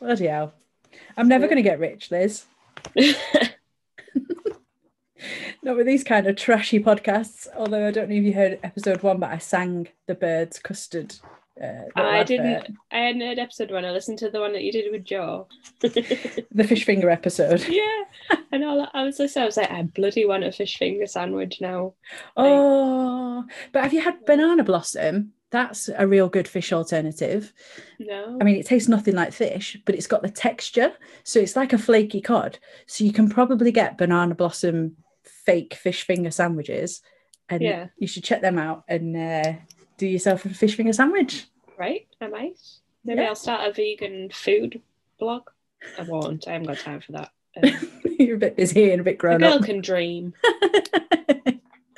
Bloody 0.01 0.27
hell. 0.27 0.55
I'm 1.17 1.29
never 1.29 1.45
Yeah. 1.45 1.49
gonna 1.51 1.63
get 1.63 1.79
rich, 1.81 2.11
Liz. 2.11 2.45
Not 5.63 5.77
with 5.77 5.87
these 5.87 6.05
kind 6.05 6.27
of 6.29 6.37
trashy 6.37 6.79
podcasts. 6.79 7.49
Although 7.57 7.89
I 7.89 7.91
don't 7.91 8.09
know 8.09 8.15
if 8.15 8.23
you 8.23 8.33
heard 8.33 8.61
episode 8.63 9.03
one, 9.03 9.19
but 9.19 9.31
I 9.31 9.39
sang 9.39 9.89
the 10.07 10.15
Bird's 10.15 10.61
custard. 10.61 11.17
Uh, 11.61 11.85
I 11.97 12.23
didn't. 12.25 12.77
I 12.93 12.99
hadn't 12.99 13.21
heard 13.21 13.39
episode 13.39 13.71
one. 13.71 13.85
I 13.85 13.91
listened 13.91 14.19
to 14.19 14.31
the 14.31 14.41
one 14.41 14.53
that 14.53 14.63
you 14.63 14.73
did 14.73 14.91
with 14.93 15.05
Joe. 15.05 15.49
The 15.81 16.65
fish 16.67 16.85
finger 16.85 17.11
episode. 17.11 17.67
yeah, 17.69 18.03
and 18.53 18.65
all 18.65 18.89
I 18.93 19.03
was 19.05 19.19
listening. 19.19 19.43
I 19.45 19.47
was 19.47 19.57
like, 19.57 19.71
I 19.71 19.83
bloody 19.83 20.25
want 20.27 20.45
a 20.45 20.53
fish 20.53 20.77
finger 20.77 21.07
sandwich 21.07 21.61
now. 21.61 21.95
Oh, 22.37 23.45
but 23.73 23.83
have 23.83 23.93
you 23.93 24.01
had 24.01 24.25
banana 24.27 24.65
blossom? 24.65 25.33
That's 25.51 25.89
a 25.97 26.07
real 26.07 26.29
good 26.29 26.47
fish 26.47 26.73
alternative. 26.73 27.53
No, 27.99 28.39
I 28.41 28.45
mean, 28.45 28.57
it 28.57 28.67
tastes 28.67 28.89
nothing 28.89 29.15
like 29.15 29.33
fish, 29.33 29.79
but 29.87 29.95
it's 29.95 30.07
got 30.07 30.23
the 30.23 30.31
texture. 30.31 30.93
So 31.25 31.41
it's 31.41 31.57
like 31.57 31.73
a 31.73 31.79
flaky 31.79 32.21
cod. 32.21 32.59
So 32.87 33.05
you 33.05 33.13
can 33.13 33.29
probably 33.31 33.73
get 33.73 33.97
banana 33.99 34.35
blossom 34.35 34.97
fake 35.25 35.75
fish 35.75 36.03
finger 36.03 36.31
sandwiches. 36.31 37.01
And 37.49 37.63
Yeah. 37.63 37.87
you 37.97 38.07
should 38.07 38.25
check 38.25 38.43
them 38.43 38.59
out 38.59 38.85
and 38.89 39.17
uh, 39.17 39.53
do 39.99 40.07
yourself 40.07 40.45
a 40.47 40.49
fish 40.49 40.75
finger 40.77 40.93
sandwich. 40.95 41.45
right? 41.77 42.07
I 42.21 42.29
might. 42.29 42.59
Maybe 43.05 43.21
Yeah. 43.21 43.29
I'll 43.29 43.35
start 43.35 43.69
a 43.69 43.73
vegan 43.73 44.31
food 44.31 44.81
blog. 45.19 45.51
I 45.99 46.03
won't. 46.03 46.49
I 46.49 46.53
haven't 46.53 46.67
got 46.69 46.79
time 46.79 47.01
for 47.01 47.13
that. 47.13 47.31
Um, 47.63 47.91
You're 48.19 48.37
a 48.37 48.39
bit 48.41 48.57
busy 48.57 48.91
and 48.91 49.01
a 49.01 49.05
bit 49.05 49.15
a 49.15 49.17
grown 49.19 49.41
girl 49.41 49.55
up. 49.55 49.65
can 49.65 49.81
dream. 49.81 50.33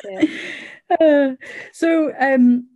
Yeah. 0.03 0.25
Uh, 0.99 1.35
so 1.73 2.13
um 2.19 2.67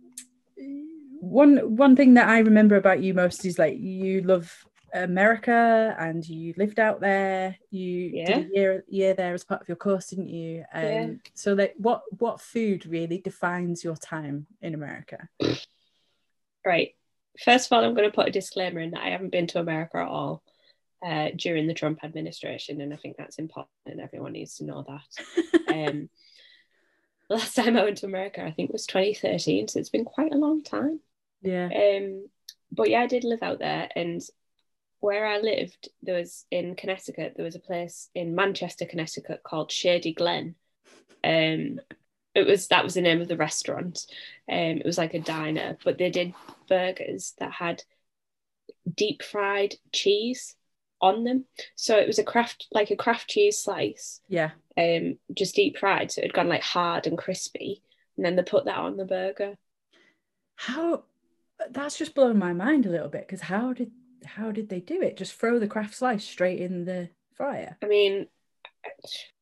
one 1.19 1.75
one 1.75 1.95
thing 1.95 2.13
that 2.13 2.27
I 2.29 2.37
remember 2.39 2.75
about 2.75 3.01
you 3.01 3.15
most 3.15 3.43
is 3.45 3.57
like 3.57 3.79
you 3.79 4.21
love 4.21 4.63
America 5.03 5.95
and 5.99 6.27
you 6.27 6.53
lived 6.57 6.79
out 6.79 6.99
there. 7.01 7.57
You 7.69 7.89
Yeah. 8.13 8.25
did 8.25 8.37
a 8.51 8.55
year 8.55 8.83
year 8.87 9.13
there 9.13 9.33
as 9.33 9.43
part 9.43 9.61
of 9.61 9.67
your 9.67 9.77
course, 9.77 10.07
didn't 10.07 10.29
you? 10.29 10.63
Um, 10.73 10.83
Yeah. 10.83 11.07
So 11.33 11.53
like 11.53 11.75
what 11.77 12.03
what 12.19 12.41
food 12.41 12.85
really 12.85 13.19
defines 13.19 13.83
your 13.83 13.95
time 13.95 14.47
in 14.61 14.73
America? 14.73 15.27
Right. 16.65 16.95
First 17.43 17.67
of 17.67 17.75
all, 17.75 17.83
I'm 17.83 17.93
going 17.93 18.09
to 18.09 18.15
put 18.15 18.27
a 18.29 18.31
disclaimer 18.31 18.79
in 18.79 18.91
that 18.91 19.03
I 19.03 19.09
haven't 19.09 19.31
been 19.31 19.47
to 19.47 19.59
America 19.59 19.97
at 19.97 20.07
all 20.07 20.41
uh, 21.05 21.29
during 21.35 21.67
the 21.67 21.73
Trump 21.73 21.99
administration, 22.03 22.79
and 22.81 22.93
I 22.93 22.95
think 22.95 23.17
that's 23.17 23.37
important, 23.37 23.69
and 23.85 23.99
everyone 23.99 24.31
needs 24.31 24.55
to 24.57 24.65
know 24.65 24.83
that. 24.87 25.51
Um, 25.75 26.09
the 27.27 27.35
last 27.35 27.55
time 27.55 27.75
I 27.75 27.83
went 27.83 27.97
to 27.97 28.05
America, 28.05 28.41
I 28.45 28.51
think 28.51 28.71
was 28.71 28.85
2013, 28.85 29.67
so 29.67 29.79
it's 29.79 29.89
been 29.89 30.05
quite 30.05 30.33
a 30.33 30.37
long 30.37 30.63
time. 30.63 31.01
yeah. 31.41 31.65
Um, 31.67 32.29
but 32.71 32.89
yeah, 32.89 33.01
I 33.01 33.07
did 33.07 33.23
live 33.25 33.43
out 33.43 33.59
there, 33.59 33.89
and 33.95 34.21
where 34.99 35.25
I 35.25 35.39
lived, 35.39 35.89
there 36.01 36.15
was 36.17 36.45
in 36.51 36.75
Connecticut, 36.75 37.33
there 37.35 37.45
was 37.45 37.55
a 37.55 37.59
place 37.59 38.09
in 38.15 38.35
Manchester, 38.35 38.85
Connecticut 38.85 39.41
called 39.43 39.71
Shady 39.71 40.13
Glen. 40.13 40.55
Um, 41.23 41.79
it 42.33 42.45
was 42.45 42.67
that 42.67 42.83
was 42.83 42.93
the 42.95 43.01
name 43.01 43.21
of 43.21 43.27
the 43.27 43.37
restaurant. 43.37 44.05
Um, 44.51 44.77
it 44.79 44.85
was 44.85 44.97
like 44.97 45.13
a 45.13 45.19
diner, 45.19 45.77
but 45.83 45.97
they 45.97 46.09
did 46.09 46.33
burgers 46.67 47.33
that 47.39 47.51
had 47.51 47.83
deep 48.93 49.23
fried 49.23 49.75
cheese 49.93 50.55
on 51.01 51.23
them. 51.23 51.45
So 51.75 51.97
it 51.97 52.07
was 52.07 52.19
a 52.19 52.23
craft 52.23 52.67
like 52.71 52.91
a 52.91 52.95
Kraft 52.95 53.29
cheese 53.29 53.57
slice, 53.59 54.21
Yeah. 54.27 54.51
um, 54.77 55.17
just 55.33 55.55
deep 55.55 55.77
fried. 55.77 56.11
So 56.11 56.21
it 56.21 56.25
had 56.25 56.33
gone 56.33 56.49
like 56.49 56.63
hard 56.63 57.07
and 57.07 57.17
crispy, 57.17 57.81
and 58.17 58.25
then 58.25 58.35
they 58.35 58.43
put 58.43 58.65
that 58.65 58.77
on 58.77 58.97
the 58.97 59.05
burger. 59.05 59.55
How 60.55 61.03
that's 61.71 61.97
just 61.97 62.15
blown 62.15 62.37
my 62.37 62.53
mind 62.53 62.85
a 62.85 62.89
little 62.89 63.07
bit 63.09 63.25
because 63.27 63.41
how 63.41 63.71
did 63.73 63.91
how 64.25 64.51
did 64.51 64.69
they 64.69 64.79
do 64.79 65.01
it? 65.01 65.17
Just 65.17 65.33
throw 65.33 65.59
the 65.59 65.67
Kraft 65.67 65.95
slice 65.95 66.23
straight 66.23 66.59
in 66.59 66.85
the 66.85 67.09
fryer. 67.35 67.77
I 67.81 67.87
mean, 67.87 68.27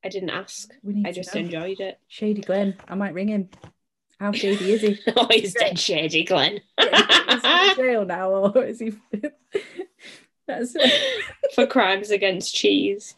I 0.04 0.10
didn't 0.10 0.30
ask. 0.30 0.72
I 1.06 1.12
just 1.12 1.34
know. 1.34 1.41
enjoyed 1.41 1.80
it. 1.80 2.00
Shady 2.08 2.41
Glenn. 2.41 2.76
I 2.88 2.96
might 2.96 3.13
ring 3.13 3.30
him. 3.30 3.50
How 4.19 4.32
shady 4.32 4.72
is 4.72 4.82
he? 4.82 5.00
oh, 5.17 5.28
he's 5.30 5.54
dead 5.54 5.80
shady, 5.80 6.24
Glenn. 6.24 6.62
is 6.80 7.41
he 7.43 7.69
in 7.69 7.76
jail 7.76 8.06
now, 8.06 8.30
or 8.30 8.63
is 8.63 8.80
he? 8.80 8.93
That's. 10.48 10.76
For 11.56 11.67
crimes 11.67 12.10
against 12.10 12.54
cheese. 12.54 13.15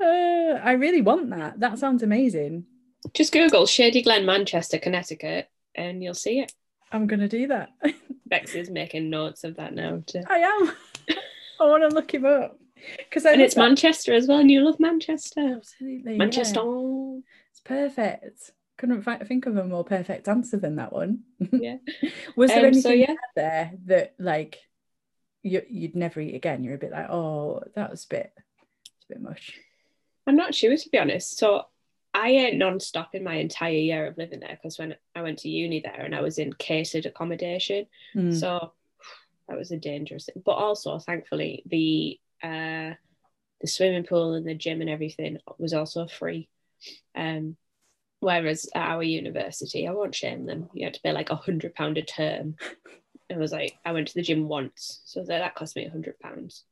Uh, 0.00 0.60
I 0.62 0.72
really 0.72 1.00
want 1.00 1.30
that. 1.30 1.60
That 1.60 1.78
sounds 1.78 2.02
amazing. 2.02 2.66
Just 3.14 3.32
Google 3.32 3.66
Shady 3.66 4.02
Glen, 4.02 4.26
Manchester, 4.26 4.78
Connecticut, 4.78 5.48
and 5.74 6.02
you'll 6.02 6.14
see 6.14 6.40
it. 6.40 6.52
I'm 6.96 7.06
gonna 7.06 7.28
do 7.28 7.46
that. 7.48 7.70
Bex 8.26 8.54
is 8.54 8.70
making 8.70 9.08
notes 9.10 9.44
of 9.44 9.56
that 9.56 9.74
now. 9.74 10.02
Too. 10.06 10.22
I 10.28 10.38
am. 10.38 10.72
I 11.60 11.64
want 11.66 11.88
to 11.88 11.94
look 11.94 12.12
him 12.12 12.24
up 12.26 12.58
because 12.98 13.24
And 13.24 13.40
it's 13.40 13.54
that. 13.54 13.60
Manchester 13.60 14.12
as 14.14 14.26
well, 14.26 14.38
and 14.38 14.50
you 14.50 14.60
love 14.64 14.80
Manchester. 14.80 15.54
Absolutely, 15.56 16.12
yeah. 16.12 16.18
Manchester. 16.18 16.60
It's 17.50 17.60
perfect. 17.64 18.50
Couldn't 18.78 19.02
think 19.26 19.46
of 19.46 19.56
a 19.56 19.64
more 19.64 19.84
perfect 19.84 20.28
answer 20.28 20.58
than 20.58 20.76
that 20.76 20.92
one. 20.92 21.20
Yeah. 21.52 21.76
Was 22.36 22.50
there 22.50 22.58
Um, 22.60 22.64
anything 22.66 22.82
so 22.82 22.90
yeah. 22.90 23.14
there 23.34 23.72
that 23.86 24.14
like 24.18 24.58
you 25.42 25.62
you'd 25.68 25.94
never 25.96 26.20
eat 26.20 26.34
again? 26.34 26.64
You're 26.64 26.74
a 26.74 26.78
bit 26.78 26.92
like, 26.92 27.08
oh, 27.08 27.62
that 27.74 27.90
was 27.90 28.04
a 28.04 28.08
bit, 28.08 28.32
it's 28.96 29.06
a 29.10 29.14
bit 29.14 29.22
much. 29.22 29.58
I'm 30.26 30.36
not 30.36 30.54
sure 30.54 30.76
to 30.76 30.88
be 30.90 30.98
honest. 30.98 31.38
So 31.38 31.62
I 32.16 32.28
ate 32.30 32.56
non-stop 32.56 33.14
in 33.14 33.22
my 33.22 33.34
entire 33.34 33.72
year 33.72 34.06
of 34.06 34.16
living 34.16 34.40
there 34.40 34.56
because 34.60 34.78
when 34.78 34.96
I 35.14 35.20
went 35.22 35.38
to 35.40 35.50
uni 35.50 35.80
there 35.80 36.00
and 36.00 36.14
I 36.14 36.22
was 36.22 36.38
in 36.38 36.52
catered 36.54 37.04
accommodation, 37.06 37.86
Mm. 38.14 38.34
so 38.40 38.72
that 39.48 39.58
was 39.58 39.70
a 39.70 39.76
dangerous 39.76 40.24
thing. 40.24 40.42
But 40.44 40.52
also, 40.52 40.98
thankfully, 40.98 41.62
the 41.66 42.18
uh, 42.42 42.94
the 43.60 43.66
swimming 43.66 44.04
pool 44.04 44.34
and 44.34 44.46
the 44.46 44.54
gym 44.54 44.80
and 44.80 44.90
everything 44.90 45.38
was 45.58 45.72
also 45.74 46.06
free. 46.06 46.48
Um, 47.14 47.56
whereas 48.20 48.68
at 48.74 48.88
our 48.88 49.02
university, 49.02 49.86
I 49.86 49.92
won't 49.92 50.14
shame 50.14 50.46
them. 50.46 50.68
You 50.74 50.86
had 50.86 50.94
to 50.94 51.00
pay 51.00 51.12
like 51.12 51.30
a 51.30 51.36
hundred 51.36 51.74
pound 51.74 51.98
a 51.98 52.02
term. 52.02 52.56
It 53.28 53.38
was 53.38 53.50
like 53.50 53.76
I 53.84 53.90
went 53.90 54.06
to 54.08 54.14
the 54.14 54.22
gym 54.22 54.46
once, 54.46 55.00
so 55.04 55.18
that, 55.20 55.38
that 55.40 55.56
cost 55.56 55.74
me 55.74 55.84
a 55.84 55.90
hundred 55.90 56.16
pounds. 56.20 56.62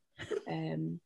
Um, 0.49 1.01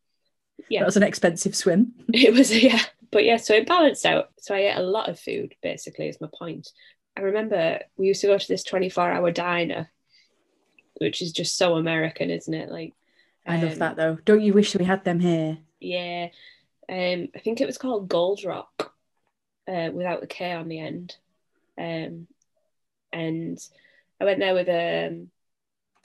yeah, 0.69 0.81
That 0.81 0.87
was 0.87 0.99
an 0.99 1.03
expensive 1.05 1.57
swim. 1.57 1.95
it 2.13 2.35
was 2.35 2.51
yeah, 2.55 2.83
but 3.11 3.25
yeah, 3.25 3.37
so 3.37 3.55
it 3.55 3.67
balanced 3.67 4.07
out. 4.07 4.31
So 4.39 4.55
I 4.55 4.69
ate 4.69 4.77
a 4.77 4.83
lot 4.83 5.09
of 5.09 5.19
food. 5.19 5.55
Basically, 5.63 6.09
is 6.09 6.21
my 6.21 6.29
point. 6.39 6.71
I 7.17 7.23
remember 7.23 7.81
we 7.97 8.07
used 8.07 8.21
to 8.21 8.29
go 8.29 8.39
to 8.39 8.49
this 8.49 8.65
twenty-four 8.65 9.11
hour 9.11 9.31
diner, 9.31 9.91
which 11.01 11.21
is 11.23 11.33
just 11.33 11.57
so 11.57 11.75
American, 11.75 12.31
isn't 12.31 12.55
it? 12.55 12.71
Like, 12.71 12.95
I 13.47 13.61
love 13.61 13.73
um, 13.73 13.79
that 13.79 13.97
though. 13.97 14.19
Don't 14.25 14.43
you 14.43 14.53
wish 14.53 14.77
we 14.77 14.85
had 14.85 15.05
them 15.05 15.21
here? 15.21 15.59
Yeah, 15.81 16.29
um, 16.89 17.29
I 17.35 17.39
think 17.43 17.61
it 17.61 17.67
was 17.67 17.79
called 17.79 18.09
Gold 18.09 18.45
Rock, 18.45 18.95
uh, 19.67 19.91
without 19.93 20.21
the 20.21 20.27
K 20.27 20.53
on 20.53 20.69
the 20.69 20.81
end. 20.81 21.17
Um, 21.77 22.27
and 23.13 23.59
I 24.21 24.25
went 24.25 24.41
there 24.41 24.55
with 24.55 24.69
um, 24.69 25.31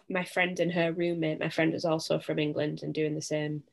my 0.10 0.24
friend 0.24 0.60
and 0.60 0.72
her 0.72 0.92
roommate. 0.92 1.40
My 1.40 1.50
friend 1.50 1.74
was 1.74 1.86
also 1.86 2.20
from 2.20 2.40
England 2.40 2.82
and 2.84 2.94
doing 2.94 3.16
the 3.16 3.22
same 3.22 3.64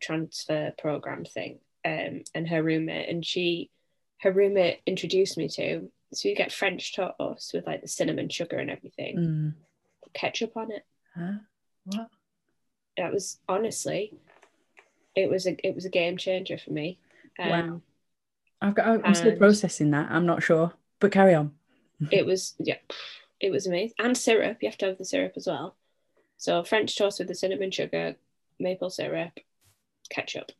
transfer 0.00 0.72
program 0.78 1.24
thing. 1.24 1.58
Um, 1.84 2.22
and 2.34 2.48
her 2.48 2.62
roommate, 2.62 3.08
and 3.08 3.24
she, 3.24 3.70
her 4.18 4.30
roommate 4.32 4.80
introduced 4.86 5.38
me 5.38 5.48
to. 5.48 5.90
So 6.12 6.28
you 6.28 6.34
get 6.36 6.52
French 6.52 6.94
toast 6.94 7.52
with 7.54 7.66
like 7.66 7.80
the 7.82 7.88
cinnamon 7.88 8.28
sugar 8.28 8.56
and 8.58 8.70
everything, 8.70 9.16
Mm. 9.16 9.54
ketchup 10.12 10.56
on 10.56 10.72
it. 10.72 10.84
Huh? 11.16 11.32
What? 11.84 12.08
That 12.96 13.12
was 13.12 13.38
honestly, 13.48 14.12
it 15.14 15.30
was 15.30 15.46
a 15.46 15.56
it 15.66 15.74
was 15.74 15.84
a 15.84 15.90
game 15.90 16.16
changer 16.16 16.58
for 16.58 16.72
me. 16.72 16.98
Um, 17.38 17.48
Wow. 17.50 17.82
I've 18.60 18.74
got. 18.74 19.06
I'm 19.06 19.14
still 19.14 19.36
processing 19.36 19.90
that. 19.92 20.10
I'm 20.10 20.26
not 20.26 20.42
sure, 20.42 20.72
but 20.98 21.12
carry 21.12 21.34
on. 21.34 21.52
it 22.10 22.24
was 22.26 22.54
yeah 22.58 22.78
it 23.40 23.50
was 23.50 23.66
amazing 23.66 23.94
and 23.98 24.16
syrup 24.16 24.56
you 24.62 24.68
have 24.68 24.78
to 24.78 24.86
have 24.86 24.96
the 24.96 25.04
syrup 25.04 25.34
as 25.36 25.46
well 25.46 25.76
so 26.38 26.64
french 26.64 26.96
toast 26.96 27.18
with 27.18 27.28
the 27.28 27.34
cinnamon 27.34 27.70
sugar 27.70 28.16
maple 28.58 28.88
syrup 28.88 29.32
ketchup 30.08 30.50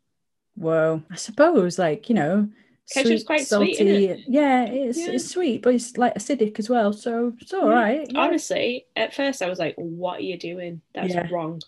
Whoa. 0.56 1.02
I 1.10 1.16
suppose, 1.16 1.78
like 1.78 2.08
you 2.08 2.14
know, 2.14 2.48
Ketchup's 2.92 3.24
quite 3.24 3.46
sweet, 3.46 3.80
isn't 3.80 4.24
Yeah, 4.28 4.64
it's 4.64 4.98
Yeah. 4.98 5.10
it's 5.12 5.28
sweet, 5.30 5.62
but 5.62 5.74
it's 5.74 5.96
like 5.96 6.14
acidic 6.14 6.58
as 6.58 6.68
well. 6.68 6.92
So 6.92 7.34
it's 7.40 7.52
all 7.54 7.68
Yeah. 7.68 7.74
right. 7.74 8.10
yeah. 8.10 8.20
honestly 8.20 8.86
at 8.96 9.14
first 9.14 9.42
i 9.42 9.48
was 9.48 9.58
like 9.58 9.74
what 9.76 10.18
are 10.18 10.22
you 10.22 10.36
doing 10.38 10.80
that's 10.94 11.14
wrong 11.30 11.60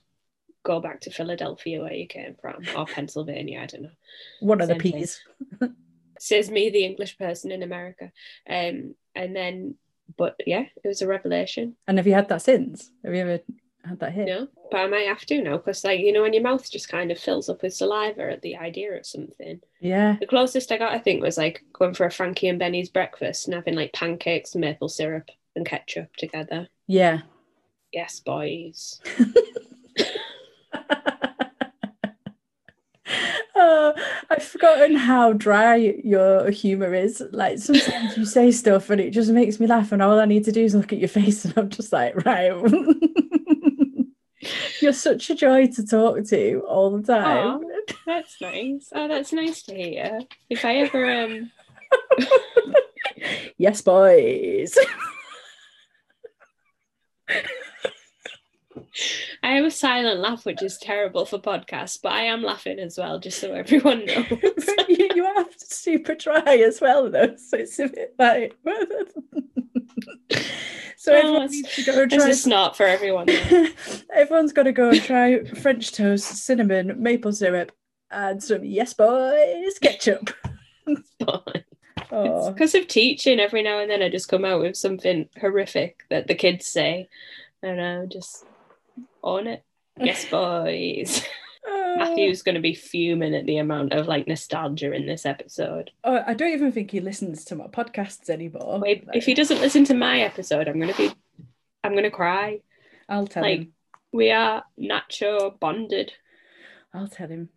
go 0.65 0.81
back 0.81 1.01
to 1.03 1.11
philadelphia 1.11 1.81
where 1.81 1.93
you 1.93 2.07
came 2.07 2.35
from 2.41 2.63
or 2.77 2.87
pennsylvania 2.87 3.61
i 3.61 3.67
don't 3.67 3.83
know 3.83 3.91
What 4.41 4.61
are 4.61 4.67
the 4.67 4.75
Same 4.75 4.81
peas? 4.81 5.21
says 6.19 6.51
me 6.51 6.71
the 6.71 6.85
english 6.85 7.19
person 7.19 7.51
in 7.53 7.63
america 7.63 8.13
um 8.49 8.95
and 9.15 9.35
then 9.35 9.75
but 10.17 10.37
yeah 10.47 10.65
it 10.85 10.89
was 10.89 11.03
a 11.03 11.07
revelation 11.07 11.77
And 11.87 11.99
have 11.99 12.07
you 12.07 12.15
had 12.15 12.29
that 12.29 12.43
since? 12.43 12.91
Have 13.05 13.15
you 13.15 13.21
ever 13.23 13.41
had 13.85 13.99
that 14.01 14.13
here? 14.13 14.27
no 14.27 14.49
but 14.71 14.81
i 14.81 14.87
might 14.87 15.07
have 15.09 15.25
to 15.27 15.43
now 15.43 15.57
because 15.57 15.83
like 15.85 16.01
you 16.01 16.13
know 16.13 16.23
when 16.23 16.33
your 16.33 16.43
mouth 16.43 16.71
just 16.71 16.89
kind 16.89 17.11
of 17.11 17.19
fills 17.19 17.49
up 17.49 17.63
with 17.63 17.75
saliva 17.75 18.31
at 18.33 18.43
the 18.43 18.57
idea 18.57 18.93
of 18.97 19.05
something 19.05 19.61
Yeah. 19.81 20.17
The 20.21 20.27
closest 20.27 20.71
I 20.71 20.79
got, 20.79 20.93
I 20.93 20.99
think, 20.99 21.23
was 21.23 21.37
like 21.37 21.65
going 21.73 21.95
for 21.95 22.07
a 22.07 22.11
Frankie 22.11 22.47
and 22.49 22.59
Benny's 22.59 22.89
breakfast 22.89 23.47
and 23.47 23.55
having 23.55 23.75
like 23.75 23.93
pancakes, 23.93 24.55
maple 24.55 24.89
syrup, 24.89 25.29
and 25.57 25.67
ketchup 25.67 26.15
together. 26.17 26.69
Yeah. 26.87 27.23
Yes, 27.93 28.21
boys. 28.21 29.01
oh, 33.55 33.93
I've 34.31 34.43
forgotten 34.43 34.97
how 34.97 35.33
dry 35.33 35.75
your 35.77 36.51
humor 36.51 36.95
is. 36.95 37.23
Like 37.33 37.59
sometimes 37.59 38.17
you 38.17 38.25
say 38.25 38.51
stuff 38.53 38.91
and 38.91 39.01
it 39.01 39.11
just 39.11 39.31
makes 39.31 39.59
me 39.61 39.67
laugh, 39.67 39.93
and 39.93 40.01
all 40.03 40.21
I 40.21 40.25
need 40.25 40.45
to 40.45 40.53
do 40.53 40.65
is 40.65 40.75
look 40.75 40.93
at 40.93 40.99
your 41.01 41.09
face, 41.09 41.45
and 41.45 41.55
I'm 41.57 41.69
just 41.71 41.93
like, 41.93 42.25
right. 42.25 42.53
You're 44.81 44.93
such 44.93 45.31
a 45.31 45.35
joy 45.35 45.67
to 45.69 45.87
talk 45.87 46.25
to 46.27 46.63
all 46.69 46.91
the 46.97 47.03
time. 47.03 47.65
Aw, 47.65 47.79
that's 48.07 48.41
nice. 48.41 48.89
Oh, 48.95 49.09
that's 49.09 49.33
nice 49.33 49.63
to 49.65 49.75
hear. 49.75 50.21
If 50.51 50.65
I 50.65 50.77
ever 50.77 51.11
um 51.11 51.51
yes, 53.59 53.83
boys. 53.83 54.77
I 59.43 59.55
have 59.55 59.65
a 59.65 59.71
silent 59.71 60.21
laugh, 60.21 60.45
which 60.45 60.63
is 60.63 60.79
terrible 60.79 61.25
for 61.25 61.39
podcasts, 61.39 61.99
but 62.01 62.13
I 62.13 62.25
am 62.25 62.43
laughing 62.43 62.79
as 62.79 62.99
well, 62.99 63.19
just 63.19 63.41
so 63.41 63.53
everyone 63.53 64.05
knows. 64.07 64.27
You, 64.89 65.09
you 65.15 65.25
are 65.25 65.47
super 65.57 66.15
dry 66.15 66.57
as 66.67 66.81
well, 66.81 67.11
though. 67.11 67.37
So 67.37 67.57
it's 67.59 67.79
a 67.79 67.89
bit 67.89 68.15
like. 68.19 68.57
So 71.03 71.13
Oh, 71.13 71.17
everyone 71.17 71.43
it's- 71.43 71.53
needs 71.53 71.75
to 71.75 71.83
go 71.85 72.03
and 72.03 72.11
try. 72.13 72.29
a 72.29 72.35
snort 72.35 72.77
for 72.77 72.87
everyone. 72.87 73.27
Everyone's 74.15 74.53
got 74.53 74.63
to 74.65 74.73
go 74.73 74.91
and 74.91 75.03
try 75.03 75.43
French 75.43 75.91
toast, 75.91 76.37
cinnamon, 76.47 76.95
maple 77.03 77.33
syrup, 77.33 77.73
and 78.13 78.41
some 78.41 78.63
yes 78.65 78.95
boys 78.95 79.79
ketchup. 79.81 80.31
But 81.19 81.65
It's 81.97 82.09
Oh, 82.13 82.53
because 82.53 82.75
of 82.77 82.87
teaching. 82.87 83.41
Every 83.41 83.63
now 83.63 83.81
and 83.81 83.91
then, 83.91 84.01
I 84.03 84.11
just 84.11 84.29
come 84.29 84.45
out 84.45 84.61
with 84.61 84.77
something 84.77 85.29
horrific 85.41 86.05
that 86.11 86.29
the 86.29 86.35
kids 86.37 86.67
say, 86.67 87.09
and 87.65 87.81
I 87.81 88.07
just 88.07 88.45
on 89.25 89.49
it. 89.49 89.65
Yes, 89.99 90.25
boys. 90.31 91.25
oh. 91.93 91.97
Matthew's 91.97 92.43
going 92.43 92.55
to 92.55 92.61
be 92.61 92.75
fuming 92.75 93.35
at 93.35 93.47
the 93.47 93.59
amount 93.59 93.93
of 93.93 94.07
like 94.07 94.27
nostalgia 94.27 94.93
in 94.93 95.07
this 95.07 95.27
episode. 95.27 95.91
Oh, 96.05 96.23
I 96.27 96.35
don't 96.35 96.53
even 96.53 96.73
think 96.73 96.91
he 96.91 97.01
listens 97.01 97.45
to 97.47 97.57
my 97.57 97.67
podcasts 97.67 98.29
anymore. 98.31 98.81
Wait, 98.81 99.07
if 99.15 99.25
he 99.25 99.35
doesn't 99.35 99.61
listen 99.61 99.85
to 99.85 99.95
my 99.95 100.21
episode, 100.21 100.69
I'm 100.69 100.81
going 100.81 100.93
to 100.93 100.97
be, 100.97 101.13
I'm 101.85 101.93
going 101.93 102.05
to 102.05 102.11
cry. 102.11 102.61
I'll 103.09 103.27
tell 103.27 103.43
like- 103.43 103.59
him. 103.61 103.73
We 104.15 104.31
are 104.31 104.65
Nacho 104.79 105.59
bonded. 105.59 106.13
I'll 106.93 107.09
tell 107.09 107.29
him. 107.29 107.49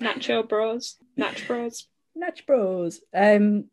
Nacho 0.00 0.48
bros. 0.48 0.98
Natch 1.16 1.48
bros. 1.48 1.88
Natch 2.16 2.46
Bros. 2.46 3.00
Um, 3.14 3.66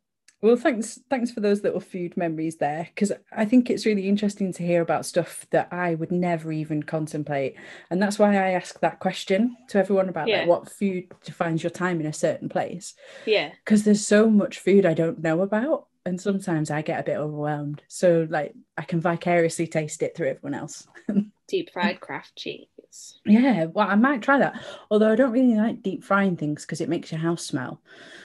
well, 0.43 0.58
thanks, 0.58 0.99
thanks 1.10 1.32
for 1.32 1.39
those 1.39 1.63
little 1.63 1.79
food 1.79 2.15
memories 2.17 2.58
there, 2.58 2.89
because 2.93 3.13
I 3.32 3.45
think 3.45 3.69
it's 3.69 3.86
really 3.86 4.10
interesting 4.10 4.51
to 4.53 4.63
hear 4.63 4.82
about 4.82 5.06
stuff 5.06 5.47
that 5.51 5.69
I 5.71 5.95
would 5.95 6.12
never 6.12 6.51
even 6.51 6.84
contemplate, 6.84 7.56
and 7.89 8.01
that's 8.01 8.19
why 8.19 8.36
I 8.36 8.51
ask 8.51 8.79
that 8.82 8.99
question 8.99 9.56
to 9.69 9.79
everyone 9.79 10.10
about 10.10 10.27
Yeah. 10.27 10.39
like, 10.39 10.49
what 10.49 10.69
food 10.69 11.06
defines 11.23 11.63
your 11.63 11.69
time 11.69 12.01
in 12.01 12.08
a 12.08 12.13
certain 12.13 12.49
place, 12.49 12.93
Yeah. 13.25 13.51
because 13.63 13.84
there's 13.86 14.06
so 14.06 14.29
much 14.29 14.60
food 14.60 14.86
I 14.86 14.93
don't 14.93 15.23
know 15.23 15.41
about, 15.41 15.88
and 16.06 16.19
sometimes 16.19 16.69
I 16.69 16.82
get 16.82 16.99
a 16.99 17.03
bit 17.03 17.17
overwhelmed. 17.17 17.82
So, 17.88 18.27
like, 18.29 18.53
I 18.77 18.82
can 18.84 18.99
vicariously 18.99 19.67
taste 19.67 20.03
it 20.03 20.13
through 20.15 20.27
everyone 20.27 20.60
else. 20.60 20.86
Deep 21.53 21.71
fried 21.71 21.99
Kraft 21.99 22.35
cheese. 22.35 23.19
yeah, 23.27 23.65
well, 23.65 23.87
I 23.87 23.93
might 23.93 24.23
try 24.23 24.39
that, 24.39 24.59
although 24.89 25.11
I 25.11 25.15
don't 25.15 25.31
really 25.31 25.53
like 25.53 25.83
deep 25.83 26.03
frying 26.03 26.35
things 26.35 26.65
because 26.65 26.81
it 26.81 26.89
makes 26.89 27.11
your 27.11 27.21
house 27.21 27.45
smell. 27.45 27.79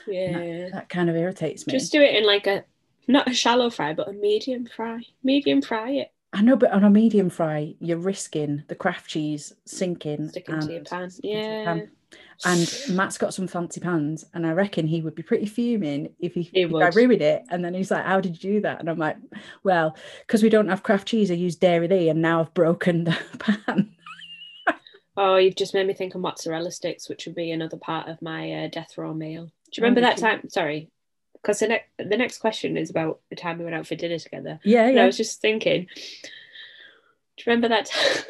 Yeah. 0.07 0.69
That 0.73 0.89
kind 0.89 1.11
of 1.11 1.15
irritates 1.15 1.67
me. 1.67 1.73
Just 1.73 1.91
do 1.91 2.01
it 2.01 2.15
in 2.15 2.25
like 2.25 2.47
a, 2.47 2.63
not 3.07 3.29
a 3.29 3.33
shallow 3.35 3.69
fry, 3.69 3.93
but 3.93 4.07
a 4.09 4.13
medium 4.13 4.65
fry. 4.65 5.03
Medium 5.23 5.61
fry 5.61 5.91
it. 5.91 6.11
I 6.33 6.41
know, 6.41 6.55
but 6.55 6.71
on 6.71 6.83
a 6.83 6.89
medium 6.89 7.29
fry, 7.29 7.75
you're 7.79 7.97
risking 7.99 8.63
the 8.67 8.73
Kraft 8.73 9.07
cheese 9.07 9.53
sinking 9.63 10.29
Sticking 10.29 10.59
to 10.61 10.73
your 10.73 10.83
pan. 10.83 11.11
sticking 11.11 11.29
to 11.31 11.37
your 11.37 11.45
Yeah. 11.59 11.63
pan. 11.65 11.91
And 12.45 12.73
Matt's 12.89 13.17
got 13.17 13.33
some 13.33 13.47
fancy 13.47 13.81
pans, 13.81 14.25
and 14.33 14.47
I 14.47 14.51
reckon 14.51 14.87
he 14.87 15.01
would 15.01 15.15
be 15.15 15.23
pretty 15.23 15.45
fuming 15.45 16.13
if 16.19 16.33
he 16.33 16.43
He 16.43 16.61
if 16.61 16.73
I 16.73 16.87
ruined 16.89 17.21
it. 17.21 17.43
And 17.49 17.63
then 17.63 17.73
he's 17.73 17.91
like, 17.91 18.05
"How 18.05 18.21
did 18.21 18.41
you 18.41 18.53
do 18.53 18.61
that?" 18.61 18.79
And 18.79 18.89
I'm 18.89 18.97
like, 18.97 19.17
"Well, 19.63 19.97
because 20.25 20.41
we 20.41 20.49
don't 20.49 20.69
have 20.69 20.83
Kraft 20.83 21.07
cheese, 21.07 21.31
I 21.31 21.33
use 21.33 21.57
Dairylea, 21.57 22.11
and 22.11 22.21
now 22.21 22.39
I've 22.39 22.53
broken 22.53 23.03
the 23.03 23.17
pan." 23.39 23.93
Oh, 25.17 25.35
you've 25.35 25.57
just 25.57 25.73
made 25.73 25.85
me 25.85 25.93
think 25.93 26.15
of 26.15 26.21
mozzarella 26.21 26.71
sticks, 26.71 27.09
which 27.09 27.25
would 27.25 27.35
be 27.35 27.51
another 27.51 27.75
part 27.75 28.07
of 28.07 28.21
my 28.21 28.53
uh, 28.53 28.67
death 28.69 28.97
row 28.97 29.13
meal. 29.13 29.45
Do 29.45 29.51
you 29.73 29.83
remember 29.83 29.99
that 30.01 30.15
time? 30.15 30.47
Sorry, 30.49 30.89
because 31.33 31.59
the 31.59 31.67
next 31.67 31.89
the 31.97 32.15
next 32.17 32.37
question 32.37 32.77
is 32.77 32.89
about 32.89 33.19
the 33.29 33.35
time 33.35 33.57
we 33.57 33.65
went 33.65 33.75
out 33.75 33.85
for 33.85 33.95
dinner 33.95 34.17
together. 34.17 34.61
Yeah, 34.63 34.87
And 34.87 34.99
I 34.99 35.05
was 35.05 35.17
just 35.17 35.41
thinking, 35.41 35.87
do 35.93 37.43
you 37.45 37.53
remember 37.53 37.67
that? 37.69 37.85
Time? 37.87 38.23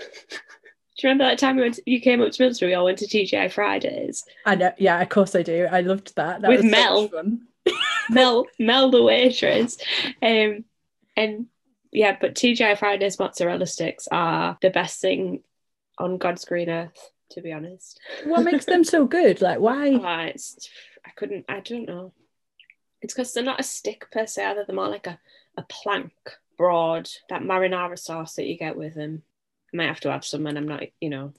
Do 0.99 1.07
you 1.07 1.13
remember 1.13 1.31
that 1.31 1.39
time 1.39 1.55
we 1.55 1.61
went? 1.61 1.75
To, 1.75 1.83
you 1.85 2.01
came 2.01 2.21
up 2.21 2.29
to 2.29 2.43
Middlesbrough. 2.43 2.67
We 2.67 2.73
all 2.73 2.83
went 2.83 2.97
to 2.97 3.07
TGI 3.07 3.49
Fridays. 3.53 4.25
I 4.45 4.55
know. 4.55 4.73
Yeah, 4.77 4.99
of 5.01 5.07
course 5.07 5.33
I 5.33 5.43
do. 5.43 5.65
I 5.71 5.79
loved 5.79 6.13
that. 6.17 6.41
that 6.41 6.49
With 6.49 6.63
was 6.63 6.69
Mel. 6.69 7.09
Mel, 8.09 8.45
Mel 8.59 8.91
the 8.91 9.01
waitress, 9.01 9.77
um, 10.21 10.65
and 11.15 11.45
yeah, 11.93 12.17
but 12.19 12.35
TGI 12.35 12.77
Fridays 12.77 13.17
mozzarella 13.17 13.65
sticks 13.65 14.09
are 14.11 14.57
the 14.61 14.71
best 14.71 14.99
thing 14.99 15.41
on 15.97 16.17
God's 16.17 16.43
green 16.43 16.69
earth. 16.69 17.11
To 17.31 17.41
be 17.41 17.53
honest. 17.53 17.99
What 18.25 18.43
makes 18.43 18.65
them 18.65 18.83
so 18.83 19.05
good? 19.05 19.39
Like, 19.39 19.59
why? 19.59 19.93
Ah, 20.03 20.23
it's 20.23 20.69
I 21.05 21.11
couldn't 21.11 21.45
I 21.47 21.61
don't 21.61 21.87
know. 21.87 22.11
It's 23.01 23.13
because 23.13 23.31
they're 23.31 23.43
not 23.43 23.61
a 23.61 23.63
stick 23.63 24.11
per 24.11 24.25
se, 24.27 24.43
either 24.43 24.65
they're 24.67 24.75
more 24.75 24.89
like 24.89 25.07
a, 25.07 25.17
a 25.55 25.61
plank, 25.61 26.11
broad, 26.57 27.09
that 27.29 27.43
marinara 27.43 27.97
sauce 27.97 28.35
that 28.35 28.47
you 28.47 28.57
get 28.57 28.75
with 28.75 28.95
them. 28.95 29.23
I 29.73 29.77
might 29.77 29.87
have 29.87 29.99
to 30.01 30.11
have 30.11 30.25
some 30.25 30.43
when 30.43 30.57
I'm 30.57 30.67
not, 30.67 30.83
you 30.99 31.09
know, 31.09 31.33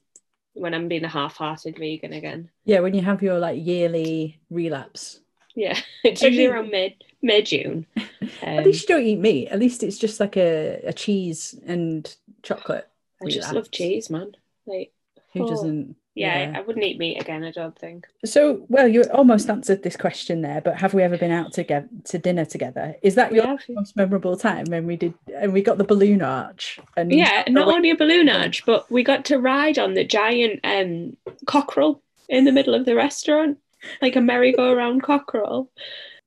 when 0.54 0.74
I'm 0.74 0.88
being 0.88 1.04
a 1.04 1.08
half-hearted 1.08 1.78
vegan 1.78 2.12
again. 2.12 2.50
Yeah, 2.64 2.80
when 2.80 2.94
you 2.94 3.02
have 3.02 3.22
your 3.22 3.38
like 3.38 3.64
yearly 3.64 4.40
relapse. 4.50 5.20
Yeah, 5.54 5.78
it's 6.04 6.22
usually 6.22 6.46
around 6.46 6.70
mid 6.70 6.94
mid 7.22 7.46
June. 7.46 7.86
At 8.42 8.64
least 8.64 8.88
you 8.88 8.94
don't 8.94 9.04
eat 9.06 9.18
meat. 9.18 9.48
At 9.48 9.58
least 9.58 9.82
it's 9.82 9.98
just 9.98 10.20
like 10.20 10.36
a, 10.36 10.80
a 10.84 10.92
cheese 10.92 11.58
and 11.66 12.14
chocolate. 12.42 12.88
I 13.22 13.26
just 13.28 13.52
love 13.52 13.70
cheese, 13.70 14.10
man. 14.10 14.32
Like, 14.66 14.92
Who 15.34 15.42
Oh. 15.44 15.48
doesn't? 15.48 15.96
Yeah, 16.20 16.50
Yeah. 16.50 16.58
I 16.58 16.60
wouldn't 16.60 16.84
eat 16.84 16.98
meat 16.98 17.20
again. 17.20 17.42
I 17.44 17.50
don't 17.50 17.76
think. 17.78 18.06
So, 18.24 18.64
well, 18.68 18.86
you 18.88 19.02
almost 19.12 19.48
answered 19.50 19.82
this 19.82 19.96
question 19.96 20.42
there, 20.42 20.60
but 20.60 20.78
have 20.80 20.92
we 20.94 21.02
ever 21.02 21.16
been 21.18 21.30
out 21.30 21.52
together 21.52 21.88
to 22.10 22.18
dinner 22.18 22.44
together? 22.44 22.94
Is 23.02 23.14
that 23.16 23.32
your 23.32 23.58
most 23.70 23.96
memorable 23.96 24.36
time 24.36 24.66
when 24.68 24.86
we 24.86 24.96
did 24.96 25.14
and 25.34 25.52
we 25.52 25.62
got 25.62 25.78
the 25.78 25.84
balloon 25.92 26.22
arch? 26.22 26.78
And 26.96 27.10
yeah. 27.12 27.44
Not 27.48 27.68
only 27.68 27.90
a 27.90 27.96
balloon 27.96 28.28
arch, 28.28 28.64
but 28.66 28.90
we 28.90 29.02
got 29.02 29.24
to 29.26 29.38
ride 29.38 29.78
on 29.78 29.94
the 29.94 30.04
giant 30.04 30.60
um 30.64 31.16
cockerel 31.46 32.02
in 32.28 32.44
the 32.44 32.52
middle 32.52 32.74
of 32.74 32.84
the 32.84 32.94
restaurant, 32.94 33.58
like 34.02 34.14
a 34.16 34.20
merry-go-round 34.20 35.02
cockerel. 35.02 35.68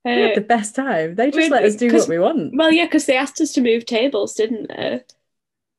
we 0.04 0.10
had 0.10 0.32
Uh, 0.32 0.34
the 0.34 0.40
best 0.42 0.74
time. 0.74 1.14
They 1.14 1.30
just 1.30 1.50
let 1.50 1.64
us 1.64 1.76
do 1.76 1.90
what 1.92 2.08
we 2.08 2.18
want. 2.18 2.54
well, 2.54 2.70
yeah, 2.72 2.84
because 2.84 3.06
they 3.06 3.16
asked 3.16 3.40
us 3.40 3.52
to 3.54 3.60
move 3.62 3.86
tables, 3.86 4.34
didn't 4.34 4.68
they? 4.68 5.02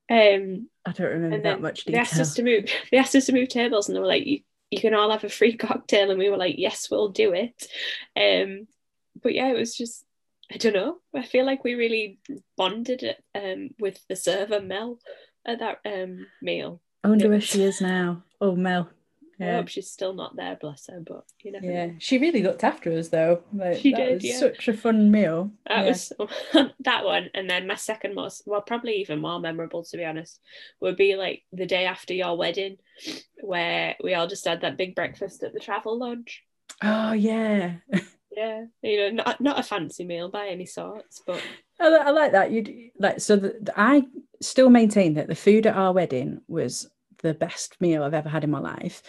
Um, 0.10 0.70
I 0.86 0.92
don't 0.92 1.12
remember 1.12 1.42
that 1.42 1.62
much 1.62 1.86
they 1.86 1.96
asked 1.96 2.20
us 2.20 2.36
to 2.36 2.44
move. 2.44 2.66
They 2.92 2.98
asked 2.98 3.16
us 3.16 3.26
to 3.26 3.34
move 3.34 3.50
tables, 3.50 3.88
and 3.88 3.96
they 3.96 4.00
were 4.00 4.06
like, 4.06 4.26
"You, 4.26 4.40
you 4.70 4.80
can 4.80 4.94
all 4.94 5.12
have 5.12 5.24
a 5.24 5.30
free 5.30 5.58
cocktail," 5.58 6.12
and 6.12 6.20
we 6.20 6.30
were 6.30 6.38
like, 6.38 6.56
"Yes, 6.58 6.90
we'll 6.92 7.10
do 7.10 7.34
it." 7.34 7.68
Um, 8.16 8.68
but 9.22 9.34
yeah, 9.34 9.50
it 9.50 9.58
was 9.58 9.76
just 9.76 10.06
I 10.52 10.58
don't 10.58 10.74
know. 10.74 10.98
I 11.16 11.24
feel 11.24 11.46
like 11.46 11.64
we 11.64 11.74
really 11.74 12.20
bonded 12.56 13.02
it 13.04 13.24
um 13.34 13.70
with 13.80 14.00
the 14.08 14.16
server 14.16 14.62
Mel 14.62 15.00
at 15.46 15.60
that 15.60 15.80
um 15.86 16.28
meal. 16.42 16.82
I 17.04 17.10
wonder 17.10 17.30
where 17.30 17.42
she 17.42 17.64
is 17.64 17.82
now. 17.82 18.24
Oh, 18.42 18.56
Mel. 18.56 18.90
I 19.40 19.52
hope 19.52 19.68
she's 19.68 19.90
still 19.92 20.14
not 20.14 20.36
there, 20.36 20.58
bless 20.60 20.88
her. 20.88 21.00
But 21.06 21.24
you 21.44 21.52
never 21.52 21.66
Yeah, 21.66 21.86
know. 21.88 21.96
she 22.00 22.18
really 22.18 22.42
looked 22.42 22.64
after 22.64 22.92
us 22.98 23.10
though. 23.10 23.44
Like, 23.54 23.78
She 23.78 23.92
that 23.92 23.98
did, 23.98 24.24
yeah. 24.24 24.38
such 24.38 24.68
a 24.68 24.74
fun 24.74 25.12
meal. 25.12 25.52
That 25.68 25.84
Yeah. 25.84 25.90
was 25.90 26.14
that 26.80 27.04
one, 27.06 27.30
and 27.34 27.50
then 27.50 27.68
my 27.68 27.76
second 27.76 28.16
most, 28.16 28.44
well, 28.46 28.62
probably 28.62 28.96
even 29.02 29.20
more 29.20 29.40
memorable 29.40 29.84
to 29.84 29.98
be 29.98 30.06
honest, 30.06 30.40
would 30.80 30.96
be 30.96 31.16
like 31.16 31.44
the 31.52 31.66
day 31.66 31.86
after 31.86 32.14
your 32.14 32.38
wedding, 32.38 32.78
where 33.42 33.96
we 34.04 34.14
all 34.14 34.28
just 34.28 34.46
had 34.46 34.62
that 34.62 34.78
big 34.78 34.96
breakfast 34.96 35.44
at 35.44 35.54
the 35.54 35.60
Travelodge. 35.60 36.38
Oh 36.82 37.14
yeah, 37.14 37.76
Yeah, 38.32 38.66
you 38.82 38.98
know, 38.98 39.24
not 39.24 39.40
not 39.42 39.60
a 39.60 39.64
fancy 39.64 40.04
meal 40.04 40.30
by 40.30 40.48
any 40.48 40.66
sorts, 40.66 41.22
but 41.26 41.42
I, 41.80 41.88
I 41.88 42.10
like 42.12 42.32
that. 42.34 42.52
You 42.52 42.90
like 43.00 43.20
so. 43.22 43.36
The- 43.38 43.74
I 43.76 44.04
still 44.42 44.70
maintain 44.70 45.14
that 45.14 45.28
the 45.28 45.36
food 45.36 45.66
at 45.68 45.76
our 45.76 45.94
wedding 45.94 46.42
was 46.48 46.90
the 47.20 47.34
best 47.34 47.80
meal 47.82 48.04
I've 48.04 48.14
ever 48.14 48.30
had 48.30 48.44
in 48.44 48.52
my 48.52 48.60
life, 48.60 49.02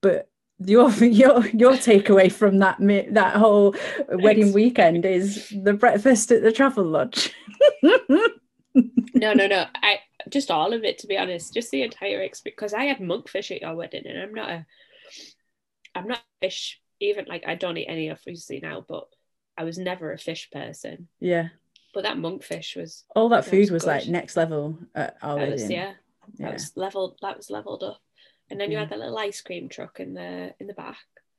but. 0.00 0.28
Your 0.60 0.90
your 1.04 1.46
your 1.50 1.74
takeaway 1.74 2.32
from 2.32 2.58
that 2.58 2.78
that 3.12 3.36
whole 3.36 3.76
wedding 4.08 4.52
weekend 4.52 5.04
is 5.06 5.54
the 5.62 5.72
breakfast 5.72 6.32
at 6.32 6.42
the 6.42 6.50
Travelodge. 6.50 7.30
no, 9.14 9.32
no, 9.34 9.46
no. 9.46 9.66
I 9.76 10.00
just 10.28 10.50
all 10.50 10.72
of 10.72 10.82
it 10.82 10.98
to 10.98 11.06
be 11.06 11.16
honest, 11.16 11.54
just 11.54 11.70
the 11.70 11.82
entire 11.82 12.22
experience. 12.22 12.40
Because 12.40 12.74
I 12.74 12.86
had 12.86 12.98
monkfish 12.98 13.54
at 13.54 13.62
your 13.62 13.76
wedding, 13.76 14.02
and 14.06 14.18
I'm 14.18 14.34
not 14.34 14.50
a, 14.50 14.66
I'm 15.94 16.08
not 16.08 16.22
fish. 16.40 16.80
Even 17.00 17.26
like 17.28 17.44
I 17.46 17.54
don't 17.54 17.76
eat 17.76 17.86
any 17.86 18.10
obviously 18.10 18.58
now, 18.60 18.84
but 18.88 19.06
I 19.56 19.62
was 19.62 19.78
never 19.78 20.12
a 20.12 20.18
fish 20.18 20.50
person. 20.50 21.06
yeah, 21.20 21.50
But 21.94 22.02
that 22.02 22.16
monkfish 22.16 22.76
was 22.76 23.04
all 23.14 23.28
that 23.28 23.44
That 23.44 23.50
food 23.50 23.70
was 23.70 23.70
was 23.70 23.86
like 23.86 24.08
next 24.08 24.36
level 24.36 24.76
at 24.94 25.16
our 25.22 25.36
that 25.36 25.40
wedding. 25.40 25.52
was 25.52 25.70
yeah, 25.70 25.92
that 26.36 26.44
yeah, 26.46 26.52
was 26.52 26.72
leveled. 26.76 27.18
That 27.22 27.36
was 27.36 27.50
leveled 27.50 27.82
up. 27.82 28.00
And 28.50 28.58
then 28.60 28.70
you 28.70 28.74
Yeah. 28.76 28.80
had 28.84 28.90
that 28.90 28.98
little 28.98 29.18
ice 29.18 29.40
cream 29.42 29.68
truck 29.68 30.00
in 30.00 30.14
the 30.14 30.54
in 30.60 30.66
the 30.66 30.74
back. 30.74 30.96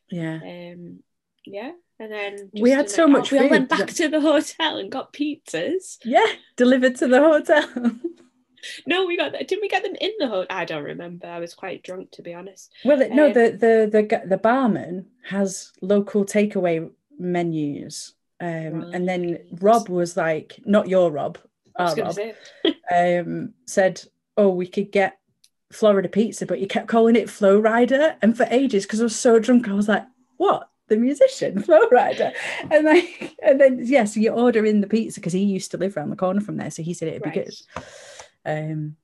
yeah. 0.10 0.40
Um, 0.44 1.00
yeah, 1.46 1.72
and 2.00 2.12
then 2.12 2.50
We 2.54 2.70
had 2.72 2.90
so 2.90 3.08
much 3.08 3.32
We 3.32 3.40
all 3.40 3.50
went 3.50 3.70
back 3.70 3.88
to 3.88 4.08
the 4.10 4.22
hotel 4.22 4.78
and 4.78 4.92
got 4.92 5.14
pizzas. 5.14 5.98
Yeah, 6.04 6.26
delivered 6.58 6.96
to 6.98 7.08
the 7.08 7.20
hotel. 7.22 7.68
No, 8.86 9.06
we 9.06 9.16
got 9.16 9.32
that. 9.32 9.48
Didn't 9.48 9.62
we 9.62 9.70
get 9.70 9.84
them 9.84 9.96
in 10.02 10.12
the 10.20 10.28
hotel? 10.28 10.48
I 10.50 10.66
don't 10.66 10.84
remember. 10.84 11.28
I 11.28 11.40
was 11.40 11.54
quite 11.54 11.82
drunk 11.82 12.12
to 12.12 12.22
be 12.22 12.34
honest. 12.34 12.72
well, 12.84 13.00
it- 13.02 13.12
no, 13.12 13.28
Um, 13.28 13.34
the, 13.34 13.50
the 13.52 13.90
the 14.02 14.22
the 14.28 14.38
barman 14.38 15.06
has 15.30 15.72
local 15.82 16.26
takeaway 16.26 16.92
menus, 17.18 18.14
um, 18.42 18.92
and 18.94 19.08
then. 19.08 19.40
Rob 19.62 19.88
was 19.90 20.18
like, 20.18 20.60
not 20.66 20.90
your 20.90 21.10
Rob, 21.10 21.38
our 21.78 21.96
Rob, 21.96 22.18
um, 22.94 23.54
said, 23.66 24.02
"Oh, 24.40 24.50
we 24.50 24.68
could 24.68 24.92
get 24.92 25.20
Florida 25.72 26.10
pizza," 26.10 26.46
but 26.46 26.60
you 26.60 26.68
kept 26.68 26.88
calling 26.88 27.16
it 27.16 27.30
Flo 27.30 27.62
Rida, 27.62 28.16
and 28.22 28.36
for 28.38 28.48
ages, 28.50 28.86
because 28.86 29.02
I 29.02 29.04
was 29.04 29.16
so 29.16 29.40
drunk, 29.40 29.68
I 29.68 29.74
was 29.74 29.88
like, 29.88 30.06
"What?" 30.38 30.70
The 30.88 30.98
musician, 30.98 31.62
Flo 31.66 31.80
Rida, 31.92 32.34
and 32.72 32.86
like, 32.86 33.36
and 33.44 33.60
then 33.62 33.80
yes, 33.80 33.90
yeah, 33.90 34.04
so 34.06 34.20
you 34.20 34.32
order 34.32 34.66
in 34.66 34.82
the 34.82 34.88
pizza 34.88 35.20
because 35.20 35.34
he 35.34 35.44
used 35.44 35.72
to 35.72 35.78
live 35.78 35.96
around 35.96 36.10
the 36.10 36.16
corner 36.16 36.42
from 36.42 36.58
there, 36.58 36.72
so 36.72 36.82
he 36.82 36.94
said 36.94 37.10
it'd 37.10 37.24
be 37.24 37.30
Right. 37.30 37.46
good. 37.46 37.84
Um, 38.46 38.96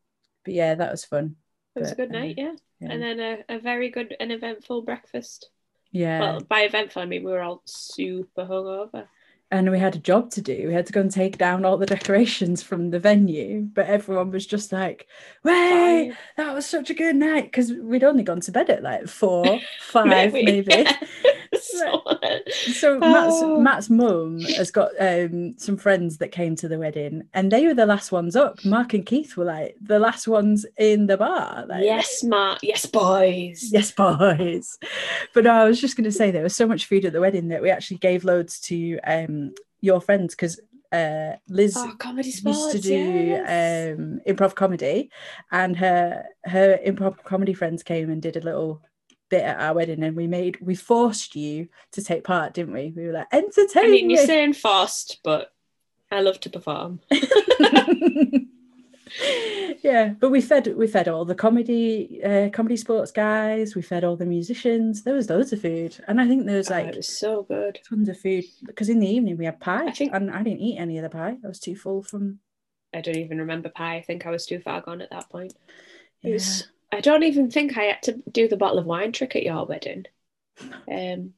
but 0.44 0.54
yeah, 0.54 0.76
that 0.76 0.92
was 0.92 1.06
fun. 1.06 1.36
It 1.76 1.82
was 1.82 1.92
a 1.92 1.96
good 1.96 2.12
night, 2.12 2.40
uh, 2.40 2.42
yeah. 2.42 2.52
yeah. 2.80 2.92
And 2.92 3.02
then 3.04 3.20
a, 3.20 3.56
a 3.56 3.60
very 3.60 3.90
good 3.90 4.16
and 4.20 4.32
eventful 4.32 4.82
breakfast. 4.84 5.50
Yeah, 5.92 6.20
Well, 6.20 6.40
by 6.42 6.62
eventful, 6.62 7.02
I 7.02 7.06
mean 7.06 7.24
we 7.24 7.32
were 7.32 7.42
all 7.42 7.62
super 7.66 8.46
hungover. 8.46 9.08
And 9.56 9.72
we 9.72 9.80
had 9.80 9.96
a 9.96 10.00
job 10.00 10.32
to 10.32 10.42
do. 10.42 10.68
We 10.68 10.74
had 10.74 10.86
to 10.88 10.94
go 10.94 11.02
and 11.02 11.12
take 11.12 11.38
down 11.38 11.66
all 11.66 11.78
the 11.78 11.86
decorations 11.86 12.62
from 12.62 12.92
the 12.92 13.00
venue, 13.00 13.62
but 13.62 13.88
everyone 13.88 14.32
was 14.32 14.46
just 14.46 14.72
like, 14.72 15.08
"Way, 15.44 16.14
that 16.38 16.54
was 16.54 16.66
such 16.66 16.90
a 16.90 16.94
good 16.94 17.16
night!" 17.16 17.46
Because 17.46 17.72
we'd 17.72 18.04
only 18.04 18.24
gone 18.24 18.42
to 18.42 18.52
bed 18.52 18.70
at 18.70 18.84
like 18.84 19.08
four, 19.08 19.60
five, 19.80 20.34
maybe. 20.34 20.64
Yeah. 20.68 20.98
so, 21.62 22.04
So 22.74 23.00
Matt's 23.00 23.36
Oh. 23.38 23.60
Matt's 23.60 23.90
mum 23.90 24.40
has 24.42 24.72
got 24.72 24.92
um, 25.00 25.56
some 25.58 25.78
friends 25.78 26.18
that 26.18 26.32
came 26.32 26.56
to 26.58 26.68
the 26.68 26.78
wedding, 26.80 27.24
and 27.34 27.52
they 27.52 27.66
were 27.68 27.74
the 27.74 27.86
last 27.86 28.12
ones 28.12 28.36
up. 28.36 28.64
Mark 28.66 28.94
and 28.94 29.06
Keith 29.06 29.36
were 29.38 29.46
like 29.46 29.76
the 29.82 30.00
last 30.00 30.28
ones 30.28 30.66
in 30.78 31.08
the 31.08 31.18
bar. 31.18 31.66
Like, 31.68 31.84
yes, 31.84 32.24
Mark. 32.24 32.60
Yes, 32.64 32.86
boys. 32.86 33.70
Yes, 33.72 33.92
boys. 33.92 34.78
But 35.34 35.44
no, 35.46 35.52
I 35.52 35.66
was 35.66 35.80
just 35.82 35.96
going 35.98 36.06
to 36.06 36.12
say 36.12 36.32
there 36.32 36.44
was 36.44 36.56
so 36.56 36.68
much 36.68 36.86
food 36.86 37.06
at 37.06 37.14
the 37.14 37.22
wedding 37.22 37.50
that 37.50 37.62
we 37.62 37.70
actually 37.70 37.98
gave 37.98 38.24
loads 38.24 38.60
to 38.62 39.00
um, 39.06 39.54
your 39.82 40.02
friends 40.02 40.34
because 40.36 40.60
uh, 40.92 41.34
Liz 41.50 41.74
Oh, 41.78 41.94
comedy 42.00 42.28
used 42.30 42.40
sports. 42.40 42.72
to 42.74 42.80
do 42.80 42.94
yes. 42.96 43.98
um, 43.98 44.20
improv 44.28 44.56
comedy, 44.56 45.10
and 45.52 45.76
her 45.78 46.26
her 46.46 46.80
improv 46.86 47.22
comedy 47.24 47.54
friends 47.54 47.84
came 47.84 48.10
and 48.10 48.22
did 48.22 48.38
a 48.38 48.42
little 48.42 48.82
bit 49.30 49.44
at 49.44 49.60
our 49.60 49.74
wedding, 49.74 50.04
and 50.04 50.16
we 50.16 50.28
made 50.28 50.58
we 50.62 50.76
forced 50.76 51.36
you 51.36 51.68
to 51.94 52.04
take 52.04 52.24
part, 52.24 52.54
didn't 52.54 52.74
we? 52.74 52.94
We 52.96 53.08
were 53.08 53.14
like 53.14 53.28
entertain 53.32 53.86
I 53.86 53.90
mean, 53.90 54.10
you're 54.10 54.26
saying 54.26 54.54
forced, 54.54 55.20
but 55.24 55.52
I 56.12 56.22
love 56.22 56.40
to 56.42 56.50
perform. 56.50 57.00
yeah, 59.84 60.10
but 60.20 60.30
we 60.30 60.42
fed 60.42 60.68
we 60.76 60.88
fed 60.88 61.08
all 61.08 61.26
the 61.26 61.36
comedy 61.36 62.22
uh, 62.24 62.50
comedy 62.50 62.78
sports 62.78 63.12
guys. 63.12 63.76
We 63.76 63.82
fed 63.82 64.04
all 64.04 64.16
the 64.16 64.26
musicians. 64.26 65.04
There 65.04 65.14
was 65.14 65.30
loads 65.30 65.54
of 65.54 65.62
food, 65.62 65.98
and 66.08 66.20
I 66.20 66.28
think 66.28 66.46
there 66.46 66.58
was 66.58 66.72
Oh, 66.72 66.76
like 66.76 66.88
it 66.88 66.98
was 66.98 67.18
so 67.18 67.44
good. 67.44 67.80
tons 67.88 68.10
of 68.10 68.20
food 68.20 68.46
because 68.66 68.90
in 68.90 69.00
the 69.00 69.08
evening 69.10 69.38
we 69.38 69.46
had 69.46 69.60
pie, 69.60 69.86
I 69.88 69.92
think- 69.92 70.14
and 70.14 70.32
I 70.32 70.44
didn't 70.44 70.62
eat 70.62 70.78
any 70.78 70.98
of 70.98 71.04
the 71.04 71.10
pie. 71.10 71.38
I 71.44 71.48
was 71.48 71.60
too 71.60 71.76
full 71.76 72.04
from. 72.04 72.40
I 72.94 73.02
don't 73.02 73.18
even 73.18 73.40
remember 73.40 73.70
pie. 73.70 73.98
I 73.98 74.02
think 74.02 74.26
I 74.26 74.32
was 74.32 74.46
too 74.46 74.60
far 74.60 74.82
gone 74.82 75.02
at 75.02 75.12
that 75.12 75.30
point. 75.30 75.54
It 76.24 76.30
Yeah. 76.30 76.34
was, 76.34 76.68
I 76.92 77.02
don't 77.02 77.24
even 77.24 77.52
think 77.52 77.78
I 77.78 77.84
had 77.84 78.04
to 78.04 78.22
do 78.32 78.48
the 78.48 78.58
bottle 78.58 78.80
of 78.80 78.86
wine 78.86 79.12
trick 79.12 79.36
at 79.36 79.44
your 79.44 79.66
wedding. 79.66 80.06
Um, 80.92 81.34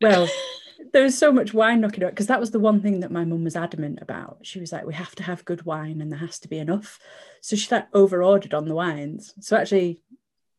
Well, 0.00 0.28
there 0.92 1.02
was 1.02 1.16
so 1.16 1.32
much 1.32 1.54
wine 1.54 1.80
knocking 1.80 2.02
about 2.02 2.12
because 2.12 2.26
that 2.26 2.40
was 2.40 2.50
the 2.50 2.58
one 2.58 2.80
thing 2.80 3.00
that 3.00 3.10
my 3.10 3.24
mum 3.24 3.44
was 3.44 3.56
adamant 3.56 4.00
about. 4.02 4.38
She 4.42 4.60
was 4.60 4.72
like, 4.72 4.84
"We 4.86 4.94
have 4.94 5.14
to 5.16 5.22
have 5.22 5.44
good 5.44 5.64
wine, 5.64 6.00
and 6.00 6.10
there 6.10 6.18
has 6.18 6.38
to 6.40 6.48
be 6.48 6.58
enough." 6.58 6.98
So 7.40 7.56
she 7.56 7.68
like 7.70 7.88
over 7.94 8.22
ordered 8.22 8.54
on 8.54 8.66
the 8.66 8.74
wines. 8.74 9.34
So 9.40 9.56
actually, 9.56 10.00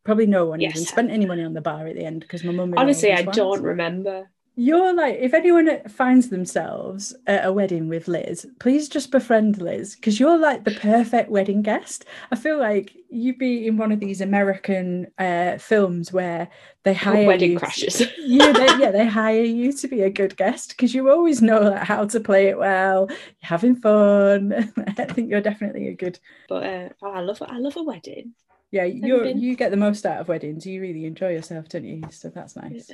probably 0.03 0.27
no 0.27 0.45
one 0.45 0.61
even 0.61 0.85
spent 0.85 1.11
any 1.11 1.25
money 1.25 1.43
on 1.43 1.53
the 1.53 1.61
bar 1.61 1.87
at 1.87 1.95
the 1.95 2.05
end 2.05 2.21
because 2.21 2.43
my 2.43 2.53
mum. 2.53 2.73
honestly, 2.77 3.11
I 3.11 3.21
wines. 3.21 3.35
don't 3.35 3.63
remember. 3.63 4.29
You're 4.55 4.93
like, 4.93 5.15
if 5.19 5.33
anyone 5.33 5.81
finds 5.89 6.29
themselves 6.29 7.15
at 7.25 7.43
a 7.43 7.51
wedding 7.51 7.87
with 7.89 8.07
Liz, 8.07 8.45
please 8.59 8.87
just 8.87 9.09
befriend 9.09 9.59
Liz 9.59 9.95
because 9.95 10.19
you're 10.19 10.37
like 10.37 10.63
the 10.63 10.71
perfect 10.75 11.31
wedding 11.31 11.63
guest. 11.63 12.05
I 12.31 12.35
feel 12.35 12.59
like 12.59 12.95
you'd 13.09 13.39
be 13.39 13.65
in 13.65 13.77
one 13.77 13.91
of 13.91 13.99
these 13.99 14.21
American 14.21 15.07
uh, 15.17 15.57
films 15.57 16.13
where 16.13 16.49
they 16.83 16.93
hire 16.93 17.25
Wedding 17.25 17.53
you 17.53 17.55
to- 17.57 17.65
crashes. 17.65 18.03
yeah, 18.19 18.51
they, 18.51 18.65
yeah, 18.77 18.91
they 18.91 19.07
hire 19.07 19.41
you 19.43 19.73
to 19.73 19.87
be 19.87 20.01
a 20.03 20.11
good 20.11 20.37
guest 20.37 20.69
because 20.69 20.93
you 20.93 21.09
always 21.09 21.41
know 21.41 21.59
like, 21.61 21.83
how 21.83 22.05
to 22.05 22.19
play 22.19 22.47
it 22.47 22.57
well. 22.59 23.07
You're 23.09 23.17
having 23.41 23.75
fun. 23.75 24.71
I 24.87 25.05
think 25.05 25.31
you're 25.31 25.41
definitely 25.41 25.87
a 25.87 25.95
good. 25.95 26.19
But 26.47 26.63
uh, 26.63 26.89
oh, 27.01 27.11
I 27.11 27.21
love 27.21 27.41
I 27.41 27.57
love 27.57 27.75
a 27.75 27.83
wedding. 27.83 28.35
Yeah, 28.69 28.85
you 28.85 29.25
you 29.25 29.55
get 29.55 29.71
the 29.71 29.77
most 29.77 30.05
out 30.05 30.21
of 30.21 30.27
weddings. 30.27 30.65
You 30.65 30.79
really 30.79 31.05
enjoy 31.05 31.29
yourself, 31.29 31.69
don't 31.69 31.85
you? 31.85 32.03
So 32.11 32.29
that's 32.29 32.55
nice. 32.55 32.91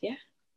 Yeah. 0.00 0.16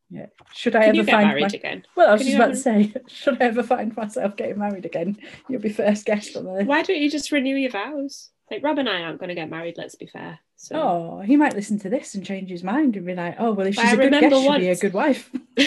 Yeah. 0.10 0.28
Should 0.54 0.76
I 0.76 0.80
Can 0.82 0.90
ever 0.90 0.96
you 0.98 1.04
get 1.04 1.12
find 1.12 1.28
married 1.28 1.42
my- 1.52 1.58
again? 1.60 1.84
Well, 1.96 2.10
I 2.10 2.14
was 2.14 2.22
Can 2.22 2.28
just 2.28 2.38
you 2.38 2.44
about 2.44 2.54
to 2.54 2.94
say, 2.94 2.94
should 3.08 3.42
I 3.42 3.46
ever 3.46 3.64
find 3.64 3.96
myself 3.96 4.36
getting 4.38 4.58
married 4.58 4.86
again, 4.86 5.18
you'll 5.50 5.62
be 5.62 5.70
first 5.70 6.06
guest 6.06 6.36
on 6.38 6.46
the. 6.46 6.64
Why 6.64 6.82
don't 6.84 7.02
you 7.02 7.10
just 7.10 7.32
renew 7.32 7.56
your 7.56 7.72
vows? 7.72 8.30
Like 8.50 8.64
Rob 8.64 8.78
and 8.80 8.88
I 8.88 9.02
aren't 9.02 9.20
going 9.20 9.28
to 9.30 9.36
get 9.36 9.50
married. 9.50 9.76
Let's 9.78 9.96
be 9.96 10.06
fair. 10.08 10.40
So 10.56 10.76
Oh, 10.76 11.20
he 11.20 11.36
might 11.36 11.54
listen 11.54 11.78
to 11.80 11.90
this 11.90 12.16
and 12.16 12.26
change 12.26 12.50
his 12.50 12.64
mind 12.64 12.96
and 12.96 13.06
be 13.06 13.14
like, 13.14 13.36
"Oh, 13.38 13.52
well, 13.52 13.68
if 13.68 13.76
she's 13.76 13.84
I 13.84 13.92
a 13.92 13.98
good 13.98 14.12
guest, 14.12 14.24
remember 14.24 14.42
she'll 14.42 14.60
be 14.60 14.70
a 14.70 14.76
good 14.78 14.94
wife." 14.94 15.30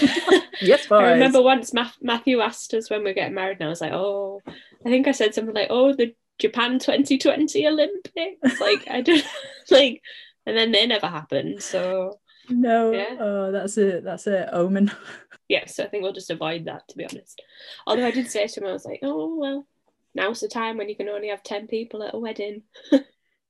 yes, 0.63 0.87
boys. 0.87 1.01
I 1.03 1.13
remember 1.13 1.43
once 1.43 1.73
Matthew 2.01 2.41
asked 2.41 2.73
us 2.75 2.89
when 2.91 3.05
we 3.05 3.11
are 3.11 3.15
getting 3.15 3.35
married, 3.35 3.59
and 3.61 3.67
I 3.67 3.69
was 3.69 3.81
like, 3.83 3.93
"Oh, 3.93 4.41
I 4.47 4.89
think 4.89 5.07
I 5.07 5.13
said 5.13 5.35
something 5.35 5.55
like, 5.55 5.69
oh, 5.71 5.93
the 5.95 6.15
Japan 6.39 6.79
2020 6.79 7.67
Olympics." 7.69 8.61
Like 8.61 8.89
I 8.89 9.03
don't 9.03 9.25
like, 9.71 10.01
and 10.47 10.57
then 10.57 10.73
they 10.73 10.87
never 10.87 11.07
happened. 11.07 11.63
So 11.63 12.19
No, 12.51 12.93
Yeah. 12.93 13.17
oh, 13.19 13.53
that's 13.53 13.79
a 13.79 14.01
that's 14.01 14.27
a 14.27 14.53
omen. 14.55 14.91
yeah, 15.49 15.67
so 15.67 15.85
I 15.85 15.89
think 15.89 16.03
we'll 16.03 16.13
just 16.13 16.31
avoid 16.31 16.65
that 16.67 16.89
to 16.89 16.97
be 16.97 17.05
honest. 17.05 17.41
Although 17.87 18.07
I 18.07 18.11
did 18.11 18.31
say 18.31 18.47
to 18.47 18.61
him, 18.61 18.67
I 18.67 18.73
was 18.73 18.85
like, 18.85 19.01
"Oh 19.03 19.37
well, 19.37 19.67
now's 20.15 20.41
the 20.41 20.49
time 20.49 20.77
when 20.77 20.89
you 20.89 20.97
can 20.97 21.09
only 21.09 21.29
have 21.29 21.43
ten 21.43 21.67
people 21.69 22.03
at 22.03 22.15
a 22.15 22.19
wedding." 22.19 22.63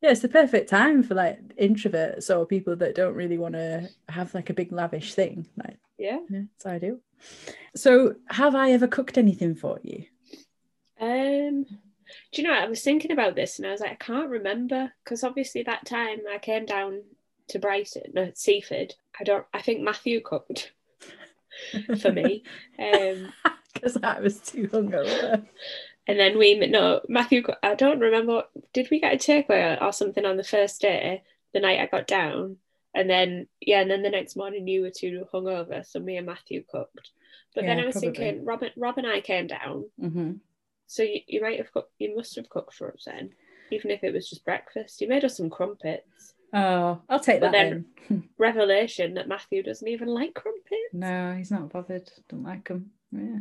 Yeah, 0.03 0.13
it's 0.13 0.23
the 0.23 0.29
perfect 0.31 0.71
time 0.71 1.03
for 1.03 1.15
like 1.15 1.41
introverts 1.57 2.35
or 2.35 2.47
people 2.47 2.75
that 2.77 2.95
don't 2.95 3.13
really 3.15 3.37
want 3.37 3.53
to 3.55 3.87
have 4.09 4.33
like 4.33 4.49
a 4.49 4.55
big 4.55 4.73
lavish 4.73 5.13
thing. 5.13 5.47
Like, 5.63 5.77
Yeah. 5.99 6.21
yeah, 6.31 6.45
it's 6.57 6.65
ideal. 6.65 7.01
So, 7.77 8.15
have 8.31 8.55
I 8.55 8.71
ever 8.73 8.87
cooked 8.87 9.19
anything 9.19 9.55
for 9.55 9.79
you? 9.83 10.07
Um, 10.99 11.65
do 11.65 12.43
you 12.43 12.45
know? 12.45 12.55
I 12.55 12.67
was 12.67 12.83
thinking 12.83 13.13
about 13.13 13.37
this, 13.37 13.59
and 13.59 13.69
I 13.69 13.73
was 13.73 13.81
like, 13.83 13.91
I 13.91 13.95
can't 13.97 14.31
remember 14.31 14.91
because 15.05 15.23
obviously 15.23 15.65
that 15.65 15.85
time 15.85 16.21
I 16.33 16.39
came 16.39 16.65
down 16.65 17.03
to 17.51 17.59
Brighton, 17.59 18.13
no, 18.15 18.31
Seaford. 18.35 18.95
I 19.19 19.25
don't. 19.25 19.47
I 19.53 19.63
think 19.63 19.81
Matthew 19.83 20.21
cooked 20.21 20.73
for 22.01 22.13
me. 22.13 22.45
Um, 22.79 23.33
because 23.75 23.97
I 24.03 24.21
was 24.21 24.39
too 24.41 24.69
hungover. 24.69 25.47
and 26.07 26.19
then 26.19 26.39
we 26.39 26.55
no 26.55 27.01
Matthew. 27.09 27.43
I 27.63 27.75
don't 27.75 28.01
remember. 28.01 28.45
Did 28.73 28.89
we 28.91 29.01
get 29.01 29.15
a 29.15 29.17
takeaway 29.17 29.81
or 29.81 29.93
something 29.93 30.25
on 30.25 30.37
the 30.37 30.45
first 30.45 30.81
day? 30.81 31.23
The 31.53 31.61
night 31.61 31.81
I 31.81 31.87
got 31.87 32.07
down, 32.07 32.57
and 32.95 33.11
then 33.11 33.49
yeah, 33.61 33.81
and 33.81 33.91
then 33.91 34.03
the 34.03 34.11
next 34.11 34.37
morning 34.37 34.69
you 34.69 34.83
were 34.83 34.91
too 34.91 35.27
hungover, 35.33 35.85
so 35.85 35.99
me 35.99 36.17
and 36.17 36.27
Matthew 36.27 36.63
cooked. 36.69 37.11
But 37.55 37.67
then 37.67 37.81
I 37.81 37.87
was 37.87 37.95
probably. 37.95 38.13
thinking, 38.13 38.45
Rob, 38.45 38.63
Rob 38.77 38.99
and 38.99 39.07
I 39.07 39.21
came 39.21 39.49
down, 39.49 39.91
hmm 40.01 40.33
So 40.87 41.03
you, 41.03 41.21
you 41.27 41.43
might 41.43 41.59
have 41.59 41.73
cooked, 41.73 41.93
you 41.99 42.15
must 42.15 42.37
have 42.37 42.49
cooked 42.49 42.75
for 42.75 42.93
us 42.93 43.03
then, 43.07 43.31
even 43.73 43.91
if 43.91 44.05
it 44.05 44.15
was 44.15 44.31
just 44.31 44.45
breakfast. 44.45 45.01
You 45.01 45.09
made 45.09 45.25
us 45.25 45.37
some 45.37 45.51
crumpets. 45.51 46.35
Oh, 46.53 47.01
I'll 47.09 47.21
take 47.21 47.41
But 47.41 47.53
that 47.53 47.71
then- 47.71 47.85
then. 48.09 48.29
Revelation 48.39 49.15
that 49.15 49.29
Matthew 49.29 49.63
doesn't 49.63 49.87
even 49.87 50.09
like 50.09 50.35
crumpets. 50.35 50.93
no, 50.93 51.35
he's 51.39 51.51
not 51.53 51.71
bothered. 51.73 52.11
Don't 52.29 52.43
like 52.43 52.67
them. 52.69 52.91
Yeah, 53.13 53.39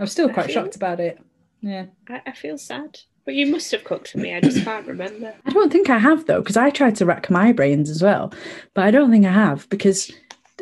I'm 0.00 0.06
still 0.08 0.28
quite 0.28 0.46
feel- 0.46 0.54
shocked 0.54 0.76
about 0.76 0.98
it. 1.00 1.18
Yeah, 1.60 1.86
I, 2.08 2.20
I 2.26 2.32
feel 2.32 2.58
sad. 2.58 2.98
But 3.24 3.34
you 3.34 3.46
must 3.46 3.70
have 3.70 3.84
cooked 3.84 4.08
for 4.08 4.18
me. 4.18 4.34
I 4.34 4.40
just 4.40 4.64
can't 4.64 4.86
remember. 4.86 5.32
I 5.46 5.50
don't 5.50 5.72
think 5.72 5.88
I 5.88 5.96
have 5.98 6.26
though, 6.26 6.40
because 6.42 6.56
I 6.58 6.68
tried 6.70 6.96
to 6.96 7.06
rack 7.06 7.30
my 7.30 7.52
brains 7.52 7.88
as 7.88 8.02
well, 8.02 8.32
but 8.74 8.84
I 8.84 8.90
don't 8.90 9.10
think 9.10 9.24
I 9.24 9.32
have 9.32 9.66
because 9.70 10.10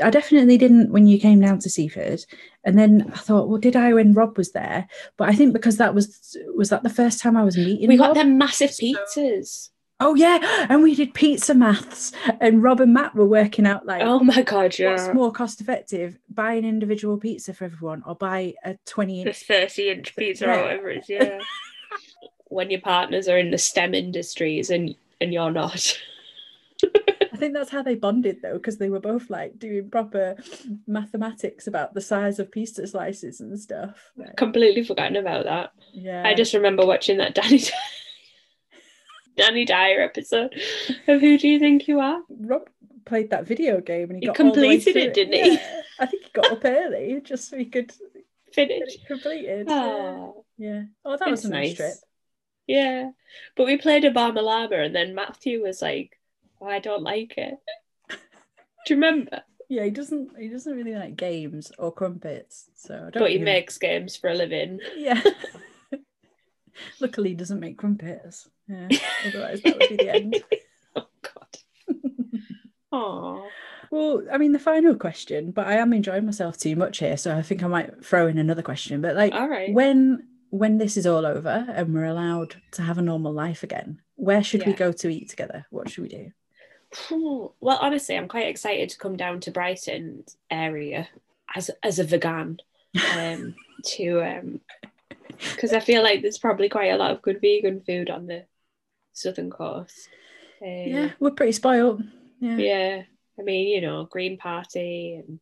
I 0.02 0.10
definitely 0.10 0.58
didn't 0.58 0.92
when 0.92 1.06
you 1.08 1.18
came 1.18 1.40
down 1.40 1.58
to 1.60 1.70
Seaford. 1.70 2.24
And 2.64 2.78
then 2.78 3.10
I 3.12 3.16
thought, 3.16 3.48
well, 3.48 3.58
did 3.58 3.74
I 3.74 3.92
when 3.94 4.12
Rob 4.12 4.38
was 4.38 4.52
there? 4.52 4.86
But 5.16 5.28
I 5.28 5.34
think 5.34 5.52
because 5.52 5.78
that 5.78 5.92
was 5.94 6.36
was 6.54 6.68
that 6.68 6.84
the 6.84 6.88
first 6.90 7.20
time 7.20 7.36
I 7.36 7.42
was 7.42 7.56
meeting. 7.56 7.88
We 7.88 7.96
got 7.96 8.08
Rob? 8.08 8.16
them 8.16 8.38
massive 8.38 8.70
pizzas. 8.70 9.70
Oh 10.04 10.14
yeah, 10.14 10.66
and 10.68 10.82
we 10.82 10.94
did 10.94 11.14
pizza 11.14 11.54
maths, 11.54 12.12
and 12.40 12.62
Rob 12.62 12.80
and 12.80 12.92
Matt 12.92 13.14
were 13.14 13.26
working 13.26 13.66
out 13.66 13.86
like. 13.86 14.02
Oh 14.04 14.20
my 14.20 14.42
god, 14.42 14.78
yeah. 14.78 14.90
What's 14.92 15.14
more 15.14 15.30
cost 15.32 15.60
effective, 15.60 16.18
buy 16.28 16.54
an 16.54 16.64
individual 16.64 17.16
pizza 17.18 17.54
for 17.54 17.64
everyone 17.64 18.02
or 18.06 18.14
buy 18.16 18.54
a 18.64 18.76
20 18.86 19.24
This 19.24 19.42
inch? 19.42 19.46
30 19.74 19.88
inch 19.90 20.16
pizza 20.16 20.44
Yeah. 20.46 20.58
or 20.58 20.62
whatever 20.64 20.90
it 20.90 20.98
is, 20.98 21.08
yeah. 21.08 21.38
when 22.46 22.70
your 22.70 22.80
partners 22.80 23.28
are 23.28 23.38
in 23.38 23.50
the 23.50 23.58
STEM 23.58 23.94
industries 23.94 24.70
and 24.70 24.94
and 25.20 25.32
you're 25.32 25.50
not. 25.52 25.98
I 27.32 27.36
think 27.42 27.54
that's 27.54 27.70
how 27.70 27.82
they 27.82 27.94
bonded 27.94 28.38
though, 28.42 28.54
because 28.54 28.78
they 28.78 28.90
were 28.90 29.00
both 29.00 29.30
like 29.30 29.58
doing 29.58 29.88
proper 29.90 30.36
mathematics 30.86 31.66
about 31.66 31.94
the 31.94 32.00
size 32.00 32.38
of 32.38 32.50
pizza 32.50 32.86
slices 32.86 33.40
and 33.40 33.58
stuff. 33.58 34.12
Like, 34.16 34.36
Completely 34.36 34.84
forgotten 34.84 35.16
about 35.16 35.44
that. 35.44 35.72
yeah. 35.92 36.22
I 36.26 36.34
just 36.34 36.54
remember 36.54 36.84
watching 36.86 37.18
that 37.18 37.34
Danny 37.34 37.62
Danny 39.36 39.64
Dyer 39.64 40.00
episode 40.00 40.54
of 41.08 41.20
Who 41.20 41.38
Do 41.38 41.48
You 41.48 41.58
Think 41.58 41.88
You 41.88 42.00
Are? 42.00 42.20
Rob 42.28 42.68
played 43.04 43.30
that 43.30 43.46
video 43.46 43.80
game 43.80 44.10
and 44.10 44.18
he, 44.18 44.20
He 44.20 44.26
got 44.26 44.40
all 44.40 44.52
the 44.52 44.60
way 44.60 44.76
completed 44.76 44.96
it, 44.96 45.14
didn't 45.14 45.34
he? 45.34 45.52
Yeah. 45.54 45.80
I 46.00 46.06
think 46.06 46.24
he 46.24 46.30
got 46.32 46.52
up 46.52 46.64
early 46.64 47.20
just 47.24 47.48
so 47.48 47.56
he 47.56 47.66
could 47.66 47.92
Finish. 48.52 48.94
it 48.96 49.06
completed. 49.06 49.66
Ah. 49.70 49.74
Yeah. 49.86 49.92
Oh, 49.94 50.44
yeah. 50.58 50.82
Oh, 51.04 51.16
that 51.16 51.30
was 51.30 51.44
a 51.44 51.50
nice, 51.50 51.74
trip. 51.76 51.94
yeah. 52.66 53.10
But 53.56 53.66
we 53.66 53.76
played 53.78 54.04
a 54.04 54.10
Barma 54.12 54.42
Llama 54.42 54.76
and 54.76 54.94
then 54.94 55.14
Matthew 55.14 55.62
was 55.62 55.80
like, 55.82 56.18
oh, 56.60 56.66
I 56.66 56.78
don't 56.78 57.02
like 57.02 57.34
it. 57.38 57.54
Do 58.10 58.16
you 58.94 58.96
remember? 58.96 59.40
Yeah, 59.68 59.84
he 59.84 59.90
doesn't. 59.90 60.36
He 60.38 60.48
doesn't 60.48 60.74
really 60.76 60.94
like 60.94 61.16
games 61.16 61.72
or 61.78 61.92
crumpets, 61.92 62.68
so 62.74 62.94
I 62.94 62.98
don't. 62.98 63.12
But 63.14 63.30
he 63.30 63.36
really- 63.36 63.44
makes 63.44 63.78
games 63.78 64.16
for 64.16 64.28
a 64.28 64.34
living. 64.34 64.80
Yeah. 64.96 65.22
Luckily, 67.00 67.30
he 67.30 67.34
doesn't 67.34 67.60
make 67.60 67.78
crumpets. 67.78 68.48
Yeah. 68.68 68.88
Otherwise, 69.26 69.62
that 69.62 69.78
would 69.78 69.88
be 69.88 69.96
the 69.96 70.14
end. 70.14 70.44
Oh 70.94 71.06
God. 71.22 71.56
Oh. 72.92 73.48
Well, 73.90 74.22
I 74.30 74.36
mean, 74.36 74.52
the 74.52 74.58
final 74.58 74.94
question, 74.94 75.50
but 75.50 75.66
I 75.66 75.76
am 75.76 75.94
enjoying 75.94 76.26
myself 76.26 76.58
too 76.58 76.76
much 76.76 76.98
here, 76.98 77.16
so 77.16 77.34
I 77.34 77.40
think 77.40 77.62
I 77.62 77.66
might 77.66 78.04
throw 78.04 78.26
in 78.26 78.36
another 78.36 78.60
question. 78.60 79.00
But 79.00 79.16
like, 79.16 79.32
All 79.32 79.48
right. 79.48 79.72
when 79.72 80.26
when 80.50 80.76
this 80.76 80.98
is 80.98 81.06
all 81.06 81.24
over 81.24 81.66
and 81.70 81.94
we're 81.94 82.04
allowed 82.04 82.56
to 82.72 82.82
have 82.82 82.98
a 82.98 83.02
normal 83.02 83.32
life 83.32 83.62
again, 83.62 84.02
where 84.16 84.42
should 84.42 84.66
we 84.66 84.74
go 84.74 84.92
to 84.92 85.08
eat 85.08 85.30
together? 85.30 85.64
What 85.70 85.88
should 85.88 86.02
we 86.02 86.10
do? 86.10 86.32
Well, 87.10 87.78
honestly, 87.80 88.16
I'm 88.16 88.28
quite 88.28 88.48
excited 88.48 88.90
to 88.90 88.98
come 88.98 89.16
down 89.16 89.40
to 89.40 89.50
Brighton 89.50 90.24
area 90.50 91.08
as 91.54 91.70
as 91.82 91.98
a 91.98 92.04
vegan 92.04 92.60
um, 93.16 93.54
to 93.96 94.20
um 94.20 94.60
because 95.54 95.72
I 95.72 95.80
feel 95.80 96.02
like 96.02 96.22
there's 96.22 96.38
probably 96.38 96.68
quite 96.68 96.90
a 96.92 96.96
lot 96.96 97.10
of 97.10 97.22
good 97.22 97.40
vegan 97.40 97.80
food 97.80 98.10
on 98.10 98.26
the 98.26 98.44
southern 99.12 99.50
coast. 99.50 100.08
Um, 100.62 100.68
Yeah, 100.68 101.10
we're 101.20 101.30
pretty 101.32 101.52
spoiled. 101.52 102.02
Yeah. 102.40 102.56
yeah. 102.56 103.02
I 103.38 103.42
mean, 103.42 103.68
you 103.68 103.80
know, 103.80 104.04
Green 104.04 104.36
Party 104.36 105.14
and 105.26 105.40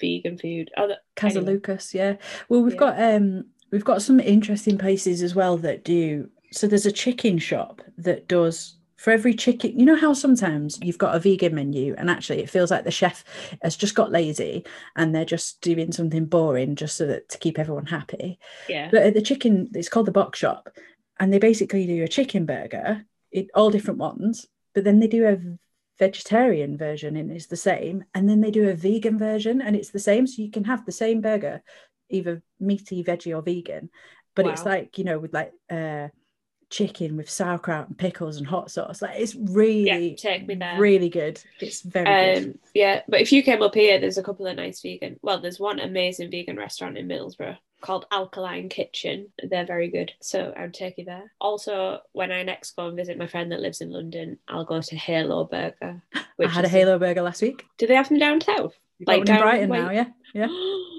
vegan 0.00 0.38
food. 0.38 0.70
Other 0.76 0.96
Casa 1.16 1.38
Anyway. 1.38 1.54
Lucas, 1.54 1.94
yeah. 1.94 2.16
Well, 2.48 2.62
we've 2.62 2.74
Yeah. 2.74 2.78
got 2.78 3.00
um 3.02 3.44
we've 3.70 3.84
got 3.84 4.02
some 4.02 4.20
interesting 4.20 4.78
places 4.78 5.22
as 5.22 5.34
well 5.34 5.56
that 5.58 5.84
do. 5.84 6.30
So 6.52 6.66
there's 6.66 6.86
a 6.86 6.92
chicken 6.92 7.38
shop 7.38 7.80
that 7.98 8.28
does 8.28 8.76
for 9.02 9.10
every 9.10 9.34
chicken. 9.34 9.76
You 9.76 9.84
know 9.84 9.96
how 9.96 10.12
sometimes 10.12 10.78
you've 10.80 10.96
got 10.96 11.16
a 11.16 11.18
vegan 11.18 11.56
menu 11.56 11.92
and 11.98 12.08
actually 12.08 12.38
it 12.38 12.48
feels 12.48 12.70
like 12.70 12.84
the 12.84 12.92
chef 12.92 13.24
has 13.60 13.74
just 13.74 13.96
got 13.96 14.12
lazy 14.12 14.64
and 14.94 15.12
they're 15.12 15.24
just 15.24 15.60
doing 15.60 15.90
something 15.90 16.24
boring 16.24 16.76
just 16.76 16.96
so 16.96 17.08
that 17.08 17.28
to 17.30 17.38
keep 17.38 17.58
everyone 17.58 17.86
happy. 17.86 18.38
yeah. 18.68 18.90
But 18.92 19.02
at 19.02 19.14
the 19.14 19.20
chicken, 19.20 19.68
it's 19.74 19.88
called 19.88 20.06
the 20.06 20.12
Bok 20.12 20.36
Shop, 20.36 20.68
and 21.18 21.32
they 21.32 21.40
basically 21.40 21.84
do 21.84 22.04
a 22.04 22.08
chicken 22.08 22.46
burger, 22.46 23.04
it, 23.32 23.48
all 23.56 23.70
different 23.70 23.98
ones, 23.98 24.46
but 24.72 24.84
then 24.84 25.00
they 25.00 25.08
do 25.08 25.26
a 25.26 25.36
vegetarian 25.98 26.78
version 26.78 27.16
and 27.16 27.32
it's 27.32 27.46
the 27.46 27.56
same, 27.56 28.04
and 28.14 28.28
then 28.28 28.40
they 28.40 28.52
do 28.52 28.68
a 28.68 28.74
vegan 28.74 29.18
version 29.18 29.60
and 29.60 29.74
it's 29.74 29.90
the 29.90 29.98
same. 29.98 30.28
So 30.28 30.42
you 30.42 30.50
can 30.52 30.62
have 30.62 30.86
the 30.86 30.92
same 30.92 31.20
burger, 31.20 31.60
either 32.08 32.40
meaty, 32.60 33.02
veggie, 33.02 33.36
or 33.36 33.42
vegan, 33.42 33.90
but 34.36 34.46
it's 34.46 34.64
like 34.64 34.96
you 34.96 35.02
know 35.02 35.18
with 35.18 35.34
like 35.34 35.52
uh, 35.68 36.06
chicken 36.72 37.16
with 37.16 37.30
sauerkraut 37.30 37.86
and 37.86 37.98
pickles 37.98 38.38
and 38.38 38.46
hot 38.46 38.70
sauce. 38.70 39.02
Like 39.02 39.20
it's 39.20 39.36
really, 39.36 40.16
take 40.16 40.46
me 40.48 40.54
there. 40.54 40.78
really 40.78 41.10
good. 41.10 41.40
It's 41.60 41.82
very 41.82 42.34
good. 42.34 42.44
Um, 42.44 42.58
yeah, 42.74 43.02
but 43.06 43.20
if 43.20 43.30
you 43.30 43.42
came 43.42 43.62
up 43.62 43.74
here, 43.74 44.00
there's 44.00 44.18
a 44.18 44.22
couple 44.22 44.46
of 44.46 44.56
nice 44.56 44.80
vegan. 44.80 45.20
Well, 45.22 45.40
there's 45.40 45.60
one 45.60 45.78
amazing 45.78 46.30
vegan 46.30 46.56
restaurant 46.56 46.98
in 46.98 47.06
Middlesbrough 47.06 47.58
called 47.82 48.06
Alkaline 48.10 48.70
Kitchen. 48.70 49.28
They're 49.42 49.66
very 49.66 49.88
good, 49.88 50.12
so 50.20 50.54
I'd 50.56 50.72
take 50.72 50.96
you 50.96 51.04
there. 51.04 51.30
Also, 51.40 52.00
when 52.12 52.32
I 52.32 52.42
next 52.42 52.74
go 52.74 52.88
and 52.88 52.96
visit 52.96 53.18
my 53.18 53.26
friend 53.26 53.52
that 53.52 53.60
lives 53.60 53.82
in 53.82 53.90
London, 53.90 54.38
I'll 54.48 54.64
go 54.64 54.80
to 54.80 54.96
Halo 54.96 55.44
Burger. 55.44 56.02
I 56.14 56.48
had 56.48 56.64
a 56.64 56.68
Halo 56.68 56.98
burger 56.98 57.22
last 57.22 57.42
week. 57.42 57.66
Do 57.76 57.86
they 57.86 57.94
have 57.94 58.08
them 58.08 58.18
down 58.18 58.40
south? 58.40 58.74
You've 58.98 59.08
Like 59.08 59.18
one 59.18 59.30
in 59.30 59.42
Brighton 59.42 59.68
where 59.68 59.82
now, 59.82 59.90
yeah, 59.90 60.06
yeah. 60.32 60.48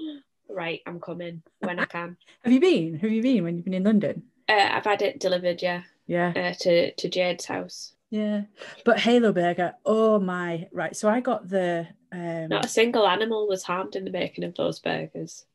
right, 0.48 0.80
I'm 0.86 1.00
coming 1.00 1.42
when 1.58 1.80
I 1.80 1.84
can. 1.86 2.16
Have 2.44 2.52
you 2.52 2.60
been? 2.60 2.98
Have 3.00 3.10
you 3.10 3.22
been 3.22 3.42
when 3.42 3.56
you've 3.56 3.64
been 3.64 3.74
in 3.74 3.84
London? 3.84 4.22
Uh, 4.48 4.68
I've 4.72 4.84
had 4.84 5.02
it 5.02 5.20
delivered, 5.20 5.62
yeah, 5.62 5.82
Yeah. 6.06 6.32
uh, 6.36 6.54
to 6.60 6.92
to 6.92 7.08
Jade's 7.08 7.46
house. 7.46 7.92
Yeah, 8.10 8.42
but 8.84 9.00
Halo 9.00 9.32
Burger, 9.32 9.74
oh 9.84 10.18
my! 10.20 10.68
Right, 10.72 10.94
so 10.94 11.08
I 11.08 11.20
got 11.20 11.48
the 11.48 11.88
um. 12.12 12.48
Not 12.48 12.66
a 12.66 12.68
single 12.68 13.06
animal 13.08 13.48
was 13.48 13.62
harmed 13.64 13.96
in 13.96 14.04
the 14.04 14.10
making 14.10 14.44
of 14.44 14.54
those 14.54 14.78
burgers. 14.78 15.46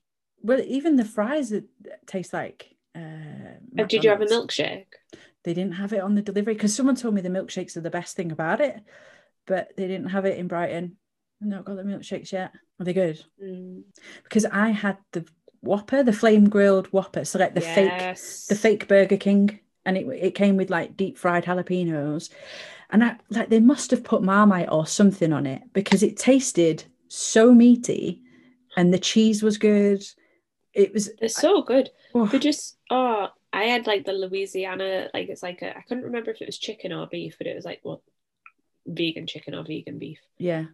Well, 0.42 0.60
even 0.62 0.96
the 0.96 1.06
fries 1.06 1.50
that 1.52 1.66
taste 2.08 2.34
like. 2.34 2.76
Uh, 2.96 3.60
Uh, 3.78 3.84
did 3.84 4.04
you 4.04 4.10
have 4.10 4.22
a 4.22 4.26
milkshake? 4.26 4.88
They 5.44 5.54
didn't 5.54 5.74
have 5.74 5.94
it 5.94 6.02
on 6.02 6.16
the 6.16 6.22
delivery 6.22 6.54
because 6.54 6.76
someone 6.76 6.96
told 6.96 7.14
me 7.14 7.22
the 7.22 7.30
milkshakes 7.30 7.78
are 7.78 7.82
the 7.82 7.90
best 7.90 8.16
thing 8.16 8.32
about 8.32 8.60
it, 8.60 8.76
but 9.46 9.70
they 9.78 9.88
didn't 9.88 10.10
have 10.10 10.26
it 10.26 10.38
in 10.38 10.48
Brighton. 10.48 10.98
I've 11.42 11.48
not 11.48 11.66
got 11.66 11.76
the 11.78 11.84
milkshakes 11.84 12.32
yet. 12.34 12.52
Are 12.80 12.84
they 12.86 12.94
good? 12.94 13.24
Mm, 13.42 13.84
Because 14.24 14.46
I 14.46 14.70
had 14.72 14.98
the 15.14 15.26
Whopper, 15.62 16.04
the 16.04 16.14
flame 16.14 16.50
grilled 16.50 16.88
Whopper, 16.88 17.26
so 17.26 17.40
like 17.40 17.54
the 17.54 17.62
fake, 17.62 18.18
the 18.48 18.56
fake 18.56 18.88
Burger 18.88 19.18
King 19.18 19.60
and 19.86 19.98
it 19.98 20.06
it 20.08 20.36
came 20.36 20.56
with 20.58 20.70
like 20.70 20.98
deep 20.98 21.18
fried 21.18 21.46
jalapenos, 21.46 22.30
and 22.90 23.04
I 23.04 23.18
like 23.30 23.50
they 23.50 23.60
must 23.60 23.92
have 23.92 24.04
put 24.04 24.22
Marmite 24.24 24.72
or 24.72 24.86
something 24.86 25.34
on 25.34 25.46
it 25.46 25.62
because 25.74 26.04
it 26.04 26.18
tasted 26.18 26.84
so 27.08 27.54
meaty, 27.54 28.22
and 28.78 28.94
the 28.94 29.00
cheese 29.00 29.42
was 29.42 29.58
good. 29.58 30.04
It 30.74 30.94
was 30.94 31.10
They're 31.20 31.30
so 31.30 31.64
good. 31.64 31.90
oh, 32.14 32.28
They 32.28 32.40
just 32.40 32.78
oh, 32.90 33.30
I 33.52 33.64
had 33.64 33.88
like 33.88 34.06
the 34.06 34.14
Louisiana, 34.14 35.10
like 35.14 35.30
it's 35.30 35.44
like 35.44 35.62
a, 35.62 35.76
I 35.76 35.82
couldn't 35.82 36.04
remember 36.04 36.32
if 36.32 36.42
it 36.42 36.48
was 36.48 36.60
chicken 36.60 36.94
or 36.94 37.08
beef, 37.08 37.36
but 37.38 37.48
it 37.48 37.56
was 37.56 37.66
like 37.66 37.82
well, 37.84 38.04
vegan 38.86 39.28
chicken 39.28 39.56
or 39.56 39.64
vegan 39.64 39.98
beef. 39.98 40.20
yeah. 40.38 40.66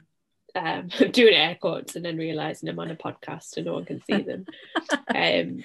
Um, 0.55 0.89
I'm 0.99 1.11
doing 1.11 1.33
air 1.33 1.57
quotes 1.59 1.95
and 1.95 2.05
then 2.05 2.17
realizing 2.17 2.69
I'm 2.69 2.79
on 2.79 2.91
a 2.91 2.95
podcast 2.95 3.57
and 3.57 3.65
no 3.65 3.73
one 3.73 3.85
can 3.85 4.01
see 4.03 4.21
them. 4.21 4.45
um, 5.13 5.63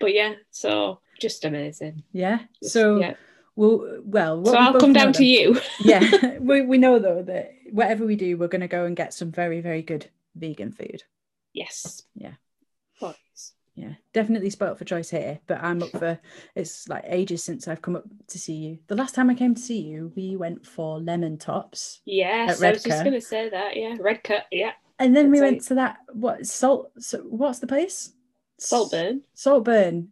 but 0.00 0.12
yeah, 0.12 0.34
so 0.50 1.00
just 1.20 1.44
amazing. 1.44 2.02
Yeah. 2.12 2.40
Just- 2.62 2.72
So 2.74 2.98
yeah, 3.00 3.14
we'll 3.54 4.00
well. 4.04 4.44
so 4.44 4.56
I'll 4.56 4.80
come 4.80 4.92
down 4.92 5.12
to 5.14 5.24
you. 5.24 5.60
yeah, 5.80 6.38
we 6.38 6.62
we 6.62 6.78
know 6.78 6.98
though 6.98 7.22
that 7.22 7.52
whatever 7.70 8.04
we 8.04 8.16
do, 8.16 8.36
we're 8.36 8.48
going 8.48 8.60
to 8.60 8.68
go 8.68 8.84
and 8.84 8.96
get 8.96 9.14
some 9.14 9.30
very 9.30 9.60
very 9.60 9.82
good 9.82 10.10
vegan 10.34 10.72
food. 10.72 11.04
Yes. 11.52 12.02
Yeah. 12.14 12.34
Please. 12.98 13.52
Yeah, 13.76 13.92
definitely 14.14 14.48
spoiled 14.48 14.78
for 14.78 14.86
choice 14.86 15.10
here, 15.10 15.38
but 15.46 15.62
I'm 15.62 15.82
up 15.82 15.90
for. 15.90 16.18
It's 16.54 16.88
like 16.88 17.04
ages 17.06 17.44
since 17.44 17.68
I've 17.68 17.82
come 17.82 17.94
up 17.96 18.04
to 18.28 18.38
see 18.38 18.54
you. 18.54 18.78
The 18.86 18.94
last 18.96 19.14
time 19.14 19.28
I 19.28 19.34
came 19.34 19.54
to 19.54 19.60
see 19.60 19.80
you, 19.80 20.12
we 20.16 20.34
went 20.34 20.66
for 20.66 20.98
lemon 20.98 21.36
tops, 21.36 22.00
Yes, 22.06 22.62
I 22.62 22.72
was 22.72 22.82
just 22.82 23.04
gonna 23.04 23.20
say 23.20 23.50
that. 23.50 23.76
Yeah, 23.76 23.96
Redcar. 24.00 24.44
Yeah, 24.50 24.72
and 24.98 25.14
then 25.14 25.30
we 25.30 25.38
That's 25.40 25.50
went 25.50 25.62
to 25.64 25.74
that 25.74 25.98
what 26.12 26.46
salt? 26.46 26.90
So 26.98 27.18
what's 27.18 27.58
the 27.58 27.66
place? 27.66 28.12
Saltburn. 28.58 29.22
Saltburn. 29.34 30.08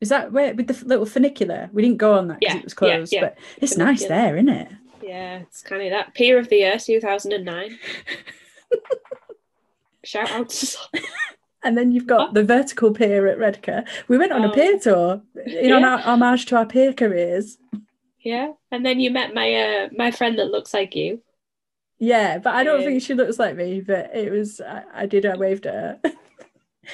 Is 0.00 0.08
that 0.10 0.30
where 0.32 0.54
with 0.54 0.68
the 0.68 0.86
little 0.86 1.06
funicular? 1.06 1.68
We 1.72 1.82
didn't 1.82 1.98
go 1.98 2.14
on 2.14 2.28
that 2.28 2.38
because 2.38 2.54
Yeah, 2.54 2.58
it 2.60 2.64
was 2.64 2.74
closed, 2.74 3.12
yeah. 3.12 3.20
but 3.20 3.38
it's 3.58 3.76
nice 3.76 4.06
there, 4.06 4.36
isn't 4.36 4.48
it? 4.48 4.68
Yeah, 5.02 5.38
it's 5.40 5.62
kind 5.62 5.82
of 5.82 5.90
that 5.90 6.14
pier 6.14 6.38
of 6.38 6.48
the 6.48 6.56
year, 6.58 6.78
2009. 6.78 7.78
Shout 10.04 10.30
out 10.30 10.48
to 10.48 10.78
And 11.62 11.76
then 11.76 11.92
you've 11.92 12.06
got 12.06 12.32
the 12.34 12.42
vertical 12.44 12.92
pier 12.92 13.26
at 13.26 13.38
Redcar. 13.38 13.84
We 14.08 14.16
went 14.18 14.32
on 14.32 14.44
a 14.44 14.48
Oh. 14.48 14.52
pier 14.54 14.78
tour 14.78 15.22
in 15.44 15.68
Yeah. 15.70 15.86
our 15.90 15.98
homage 15.98 16.46
to 16.46 16.56
our 16.56 16.66
pier 16.66 16.92
careers. 16.92 17.58
yeah, 18.22 18.52
and 18.70 18.84
then 18.84 19.00
you 19.00 19.10
met 19.10 19.34
my 19.34 19.54
uh 19.54 19.88
my 19.96 20.10
friend 20.10 20.38
that 20.38 20.50
looks 20.50 20.72
like 20.74 20.94
you. 20.96 21.20
Yeah, 21.98 22.38
but 22.38 22.54
I 22.54 22.64
don't 22.64 22.80
Yeah. 22.80 22.86
think 22.86 23.02
she 23.02 23.14
looks 23.14 23.38
like 23.38 23.56
me. 23.56 23.80
But 23.80 24.14
it 24.16 24.30
was 24.32 24.60
I, 24.60 24.84
I 24.94 25.06
did. 25.06 25.26
I 25.26 25.36
waved 25.36 25.66
at 25.66 25.74
her. 25.74 26.00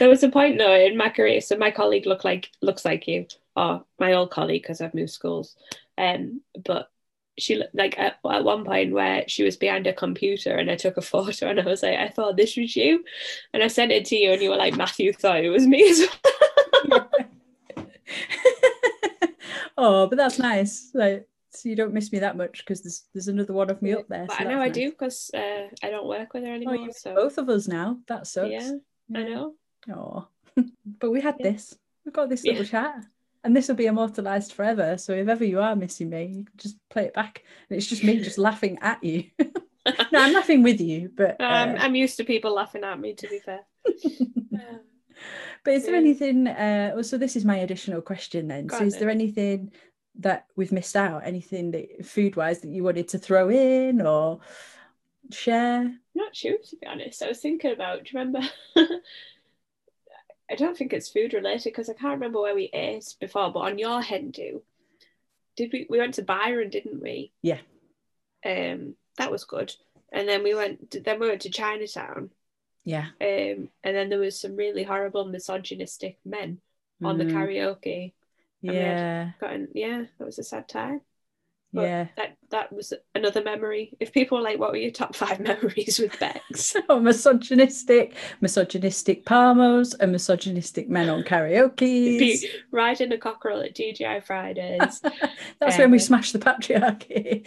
There 0.01 0.09
was 0.09 0.23
a 0.25 0.29
point 0.29 0.59
though 0.59 0.75
in 0.75 0.97
my 0.97 1.09
career, 1.09 1.41
so 1.41 1.57
my 1.57 1.71
colleague 1.71 2.07
looked 2.07 2.25
like 2.25 2.51
looks 2.61 2.85
like 2.85 3.07
you, 3.07 3.27
or 3.57 3.85
my 4.01 4.13
old 4.15 4.31
colleague 4.31 4.63
because 4.63 4.81
I've 4.81 4.95
moved 4.95 5.13
schools. 5.13 5.57
Um, 5.97 6.43
but 6.65 6.91
she 7.39 7.57
looked 7.57 7.75
like 7.75 7.99
at, 7.99 8.19
at 8.31 8.45
one 8.45 8.65
point 8.65 8.93
where 8.93 9.25
she 9.29 9.43
was 9.45 9.57
behind 9.57 9.87
a 9.87 9.93
computer 9.93 10.55
and 10.57 10.71
I 10.71 10.77
took 10.77 10.97
a 10.97 11.03
photo 11.13 11.49
and 11.49 11.61
I 11.61 11.65
was 11.65 11.83
like, 11.83 11.99
I 11.99 12.09
thought 12.09 12.37
this 12.37 12.57
was 12.57 12.75
you, 12.77 13.05
and 13.53 13.63
I 13.63 13.69
sent 13.69 13.93
it 13.93 14.05
to 14.07 14.17
you 14.17 14.33
and 14.33 14.43
you 14.43 14.51
were 14.51 14.57
like, 14.57 14.77
Matthew 14.77 15.13
thought 15.13 15.45
it 15.45 15.51
was 15.51 15.67
me 15.67 15.89
as 15.89 16.01
well. 16.91 17.11
oh, 19.79 20.07
but 20.07 20.17
that's 20.17 20.39
nice. 20.39 20.91
Like, 20.95 21.29
so 21.51 21.69
you 21.69 21.77
don't 21.77 21.95
miss 21.95 22.13
me 22.13 22.19
that 22.21 22.37
much 22.37 22.59
because 22.59 22.83
there's 22.83 23.05
there's 23.15 23.29
another 23.29 23.53
one 23.55 23.71
of 23.71 23.81
me 23.81 23.93
up 23.95 24.09
there. 24.09 24.27
But 24.27 24.37
so 24.37 24.45
I 24.45 24.49
know 24.49 24.61
I 24.61 24.67
nice. 24.67 24.75
do 24.75 24.91
because 24.91 25.31
uh, 25.35 25.69
I 25.83 25.91
don't 25.91 26.07
work 26.07 26.35
with 26.35 26.45
her 26.45 26.51
Oh, 26.51 26.55
anymore. 26.55 26.77
you 26.77 26.93
so 26.93 27.15
both 27.15 27.39
of 27.39 27.49
us 27.49 27.67
now. 27.69 27.99
That 28.09 28.27
sucks. 28.27 28.51
yeah, 28.51 28.73
I 29.15 29.23
know. 29.23 29.55
Oh, 29.91 30.29
but 31.01 31.11
we 31.11 31.21
had 31.21 31.37
Yeah. 31.39 31.51
this. 31.53 31.75
We've 32.05 32.13
got 32.15 32.29
this 32.29 32.45
Yeah. 32.45 32.53
little 32.53 32.67
chat, 32.67 33.05
and 33.47 33.57
this 33.57 33.69
will 33.69 33.77
be 33.77 33.87
immortalized 33.87 34.53
forever. 34.53 34.99
So 34.99 35.13
if 35.13 35.29
ever 35.29 35.45
you 35.45 35.61
are 35.61 35.77
missing 35.77 36.11
me, 36.11 36.25
you 36.25 36.45
can 36.45 36.57
just 36.57 36.77
play 36.91 37.05
it 37.05 37.15
back, 37.15 37.45
and 37.71 37.77
it's 37.79 37.87
just 37.87 38.03
me 38.03 38.19
just 38.19 38.39
laughing 38.39 38.77
at 38.83 39.03
you. 39.05 39.25
no, 39.39 40.21
I'm 40.21 40.33
laughing 40.33 40.65
with 40.65 40.81
you, 40.81 41.13
but 41.15 41.37
Um, 41.41 41.71
uh, 41.71 41.79
I'm 41.79 41.95
used 41.95 42.17
to 42.17 42.25
people 42.25 42.53
laughing 42.53 42.83
at 42.83 42.99
me. 42.99 43.15
To 43.15 43.29
be 43.29 43.39
fair. 43.39 43.61
but 45.65 45.75
is 45.75 45.85
there 45.85 45.95
yeah. 45.95 46.01
anything? 46.01 46.49
Uh, 46.49 46.91
well, 46.95 47.05
so 47.05 47.17
this 47.17 47.37
is 47.37 47.45
my 47.45 47.59
additional 47.59 48.03
question 48.03 48.49
then. 48.49 48.67
Go 48.67 48.77
So 48.77 48.81
on 48.81 48.87
is 48.89 48.95
then. 48.95 49.01
there 49.01 49.11
anything 49.11 49.73
that 50.19 50.47
we've 50.57 50.73
missed 50.73 50.97
out? 50.97 51.23
Anything 51.25 51.71
that 51.71 52.05
food 52.05 52.35
wise 52.35 52.61
that 52.63 52.71
you 52.71 52.83
wanted 52.83 53.07
to 53.09 53.19
throw 53.19 53.49
in 53.49 54.03
or 54.03 54.41
share? 55.31 55.95
not 56.17 56.35
sure 56.35 56.59
to 56.59 56.77
be 56.77 56.87
honest. 56.87 57.23
I 57.23 57.29
was 57.29 57.39
thinking 57.39 57.71
about. 57.71 58.05
Do 58.05 58.11
you 58.13 58.19
remember? 58.19 58.41
I 60.51 60.55
don't 60.55 60.77
think 60.77 60.93
it's 60.93 61.09
food 61.09 61.35
related 61.35 61.65
because 61.65 61.89
I 61.89 61.95
can't 61.95 62.15
remember 62.15 62.41
where 62.41 62.55
we 62.55 62.71
ate 62.73 63.15
before. 63.21 63.53
But 63.53 63.61
on 63.61 63.79
your 63.79 64.01
hen 64.01 64.31
do, 64.31 64.63
did 65.57 65.73
we? 65.73 65.87
We 65.91 65.99
went 65.99 66.15
to 66.15 66.23
Byron, 66.23 66.71
didn't 66.71 67.03
we? 67.03 67.33
Yeah. 67.43 67.59
Um, 68.45 68.95
that 69.19 69.31
was 69.33 69.45
good. 69.45 69.75
And 70.13 70.29
then 70.29 70.43
we 70.45 70.55
went. 70.55 71.05
Then 71.05 71.19
we 71.19 71.29
went 71.29 71.43
to 71.43 71.51
Chinatown. 71.51 72.31
Yeah. 72.85 73.07
Um, 73.21 73.69
and 73.83 73.97
then 73.97 74.09
there 74.09 74.21
was 74.21 74.39
some 74.41 74.55
really 74.55 74.85
horrible 74.85 75.25
misogynistic 75.25 76.19
men 76.25 76.61
on 77.03 77.19
the 77.19 77.25
Mm, 77.25 77.33
karaoke. 77.33 78.13
we 78.63 78.71
Yeah. 78.73 79.33
Gotten, 79.41 79.69
yeah, 79.75 80.05
that 80.19 80.25
was 80.25 80.39
a 80.39 80.45
sad 80.45 80.69
time. 80.69 81.01
But 81.77 81.83
Yeah. 81.83 82.07
that 82.17 82.37
that 82.51 82.73
was 82.73 82.93
another 83.15 83.43
memory. 83.43 83.93
If 84.01 84.13
people 84.13 84.39
are 84.39 84.43
like, 84.43 84.59
what 84.59 84.71
were 84.71 84.77
your 84.79 84.91
top 84.91 85.15
five 85.23 85.39
memories 85.41 85.99
with 85.99 86.19
Bex? 86.19 86.75
Oh, 86.89 86.99
misogynistic, 86.99 88.15
misogynistic 88.41 89.25
parmos, 89.27 89.95
and 90.01 90.11
misogynistic 90.13 90.89
men 90.89 91.11
on 91.11 91.23
karaoke. 91.23 92.41
Riding 92.73 93.13
a 93.13 93.19
cockerel 93.19 93.61
at 93.61 93.75
TGI 93.77 94.25
Fridays. 94.25 95.03
That's 95.61 95.77
when 95.79 95.91
we 95.91 95.99
Uh, 95.99 96.01
smashed 96.01 96.33
the 96.33 96.39
patriarchy. 96.39 97.47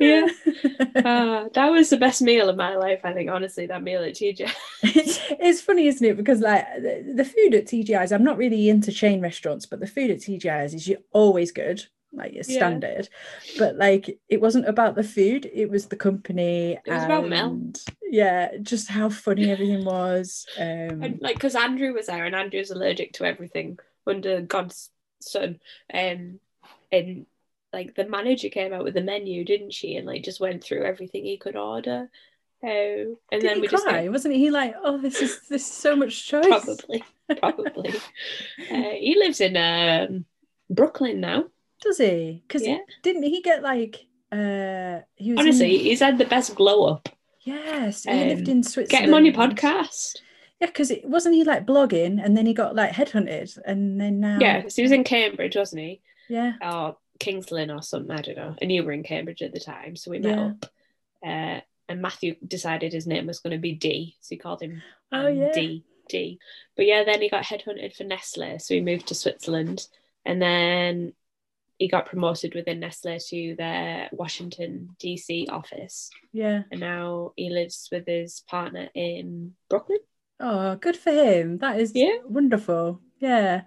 Yeah, 0.00 0.26
uh, 0.96 1.48
that 1.54 1.70
was 1.70 1.90
the 1.90 1.96
best 1.96 2.22
meal 2.22 2.48
of 2.48 2.56
my 2.56 2.76
life. 2.76 3.00
I 3.04 3.12
think, 3.12 3.30
honestly, 3.30 3.66
that 3.66 3.82
meal 3.82 4.02
at 4.02 4.14
TGI. 4.14 4.52
it's 4.82 5.60
funny, 5.60 5.86
isn't 5.88 6.06
it? 6.06 6.16
Because 6.16 6.40
like 6.40 6.64
the, 6.76 7.12
the 7.16 7.24
food 7.24 7.54
at 7.54 7.66
TGI's, 7.66 8.12
I'm 8.12 8.24
not 8.24 8.38
really 8.38 8.68
into 8.68 8.92
chain 8.92 9.20
restaurants, 9.20 9.66
but 9.66 9.80
the 9.80 9.86
food 9.86 10.10
at 10.10 10.18
TGI's 10.18 10.74
is 10.74 10.92
always 11.12 11.52
good, 11.52 11.84
like 12.12 12.32
Yeah. 12.34 12.42
standard. 12.42 13.08
But 13.58 13.76
like 13.76 14.20
it 14.28 14.40
wasn't 14.40 14.68
about 14.68 14.94
the 14.94 15.04
food; 15.04 15.50
it 15.52 15.70
was 15.70 15.86
the 15.86 15.96
company. 15.96 16.78
It 16.84 16.92
was 16.92 17.04
about 17.04 17.28
Mel. 17.28 17.58
Yeah, 18.10 18.56
just 18.62 18.88
how 18.88 19.08
funny 19.10 19.50
everything 19.50 19.84
was. 19.84 20.46
Um, 20.56 21.02
And, 21.02 21.18
like, 21.20 21.36
because 21.36 21.54
Andrew 21.54 21.92
was 21.92 22.06
there, 22.06 22.24
and 22.24 22.34
Andrew's 22.34 22.70
allergic 22.70 23.14
to 23.14 23.24
everything 23.24 23.78
under 24.06 24.40
God's 24.40 24.90
sun. 25.20 25.60
Um, 25.92 26.40
and 26.90 27.26
like 27.72 27.94
the 27.94 28.06
manager 28.06 28.48
came 28.48 28.72
out 28.72 28.84
with 28.84 28.94
the 28.94 29.02
menu, 29.02 29.44
didn't 29.44 29.72
she? 29.74 29.96
And 29.96 30.06
like 30.06 30.22
just 30.22 30.40
went 30.40 30.62
through 30.64 30.84
everything 30.84 31.24
he 31.24 31.36
could 31.36 31.56
order. 31.56 32.08
Oh, 32.62 33.18
and 33.30 33.40
did 33.40 33.42
then 33.42 33.54
he 33.56 33.60
we 33.62 33.68
just 33.68 33.84
cry? 33.84 34.08
Wasn't 34.08 34.34
he 34.34 34.50
like, 34.50 34.74
"Oh, 34.82 34.98
this 34.98 35.22
is 35.22 35.40
this 35.48 35.62
is 35.62 35.70
so 35.72 35.94
much 35.94 36.26
choice"? 36.28 36.46
probably, 36.48 37.04
probably. 37.38 37.90
uh, 38.70 38.90
he 38.98 39.14
lives 39.18 39.40
in 39.40 39.56
um, 39.56 40.24
Brooklyn 40.70 41.20
now. 41.20 41.44
Does 41.80 41.98
he? 41.98 42.42
Because 42.46 42.66
Yeah. 42.66 42.78
didn't 43.02 43.22
he 43.24 43.40
get 43.42 43.62
like 43.62 44.06
uh 44.32 45.00
he 45.14 45.30
was 45.32 45.38
Honestly, 45.40 45.74
in, 45.76 45.80
he's 45.84 46.00
had 46.00 46.18
the 46.18 46.24
best 46.26 46.54
glow 46.54 46.84
up. 46.86 47.08
yes 47.42 48.02
he 48.04 48.10
um, 48.10 48.28
lived 48.28 48.48
in 48.48 48.62
Switzerland. 48.62 48.90
Get 48.90 49.04
him 49.08 49.14
on 49.14 49.24
your 49.24 49.34
podcast. 49.34 50.16
Yeah, 50.60 50.66
because 50.66 50.90
it 50.90 51.04
wasn't 51.04 51.36
he 51.36 51.44
like 51.44 51.64
blogging 51.66 52.20
and 52.22 52.36
then 52.36 52.44
he 52.44 52.52
got 52.52 52.74
like 52.74 52.90
headhunted 52.92 53.56
and 53.64 54.00
then 54.00 54.18
now 54.20 54.38
Yeah, 54.40 54.62
'cause 54.62 54.74
he 54.74 54.82
was 54.82 54.90
in 54.92 55.04
Cambridge, 55.04 55.54
wasn't 55.56 55.82
he? 55.82 56.00
yeah 56.28 56.54
Or 56.60 56.96
Kings 57.18 57.50
Lynn 57.50 57.70
or 57.70 57.82
something, 57.82 58.10
I 58.16 58.22
don't 58.22 58.36
know. 58.36 58.54
And 58.60 58.70
you 58.70 58.82
were 58.84 58.92
in 58.92 59.02
Cambridge 59.02 59.42
at 59.42 59.52
the 59.52 59.60
time, 59.60 59.96
so 59.96 60.10
we 60.10 60.18
met 60.18 60.36
Yeah. 60.38 60.46
up. 60.46 60.66
Uh, 61.24 61.60
and 61.90 62.02
Matthew 62.02 62.36
decided 62.46 62.92
his 62.92 63.06
name 63.06 63.26
was 63.26 63.40
going 63.40 63.52
to 63.56 63.58
be 63.60 63.72
D, 63.72 64.16
so 64.20 64.28
he 64.34 64.36
called 64.38 64.62
him 64.62 64.82
Oh, 65.10 65.26
um, 65.28 65.34
yeah. 65.36 65.50
D. 65.52 65.84
D. 66.08 66.38
But 66.76 66.86
yeah, 66.86 67.04
then 67.04 67.20
he 67.20 67.28
got 67.28 67.44
headhunted 67.44 67.94
for 67.96 68.04
Nestle, 68.04 68.58
so 68.58 68.74
he 68.74 68.80
moved 68.80 69.08
to 69.08 69.14
Switzerland, 69.14 69.86
and 70.24 70.40
then 70.40 71.12
he 71.78 71.86
got 71.88 72.06
promoted 72.06 72.54
within 72.54 72.80
Nestle 72.80 73.18
to 73.18 73.54
their 73.56 74.08
Washington 74.12 74.96
DC 75.00 75.48
office, 75.48 76.10
yeah 76.32 76.62
and 76.72 76.80
now 76.80 77.32
he 77.36 77.50
lives 77.50 77.88
with 77.92 78.06
his 78.06 78.40
partner 78.48 78.88
in 78.94 79.54
Brooklyn. 79.70 79.98
oh 80.40 80.74
good 80.76 80.96
for 80.96 81.10
him 81.12 81.58
that 81.58 81.78
is 81.80 81.92
Yeah. 81.94 82.18
wonderful 82.24 83.00
yeah 83.20 83.62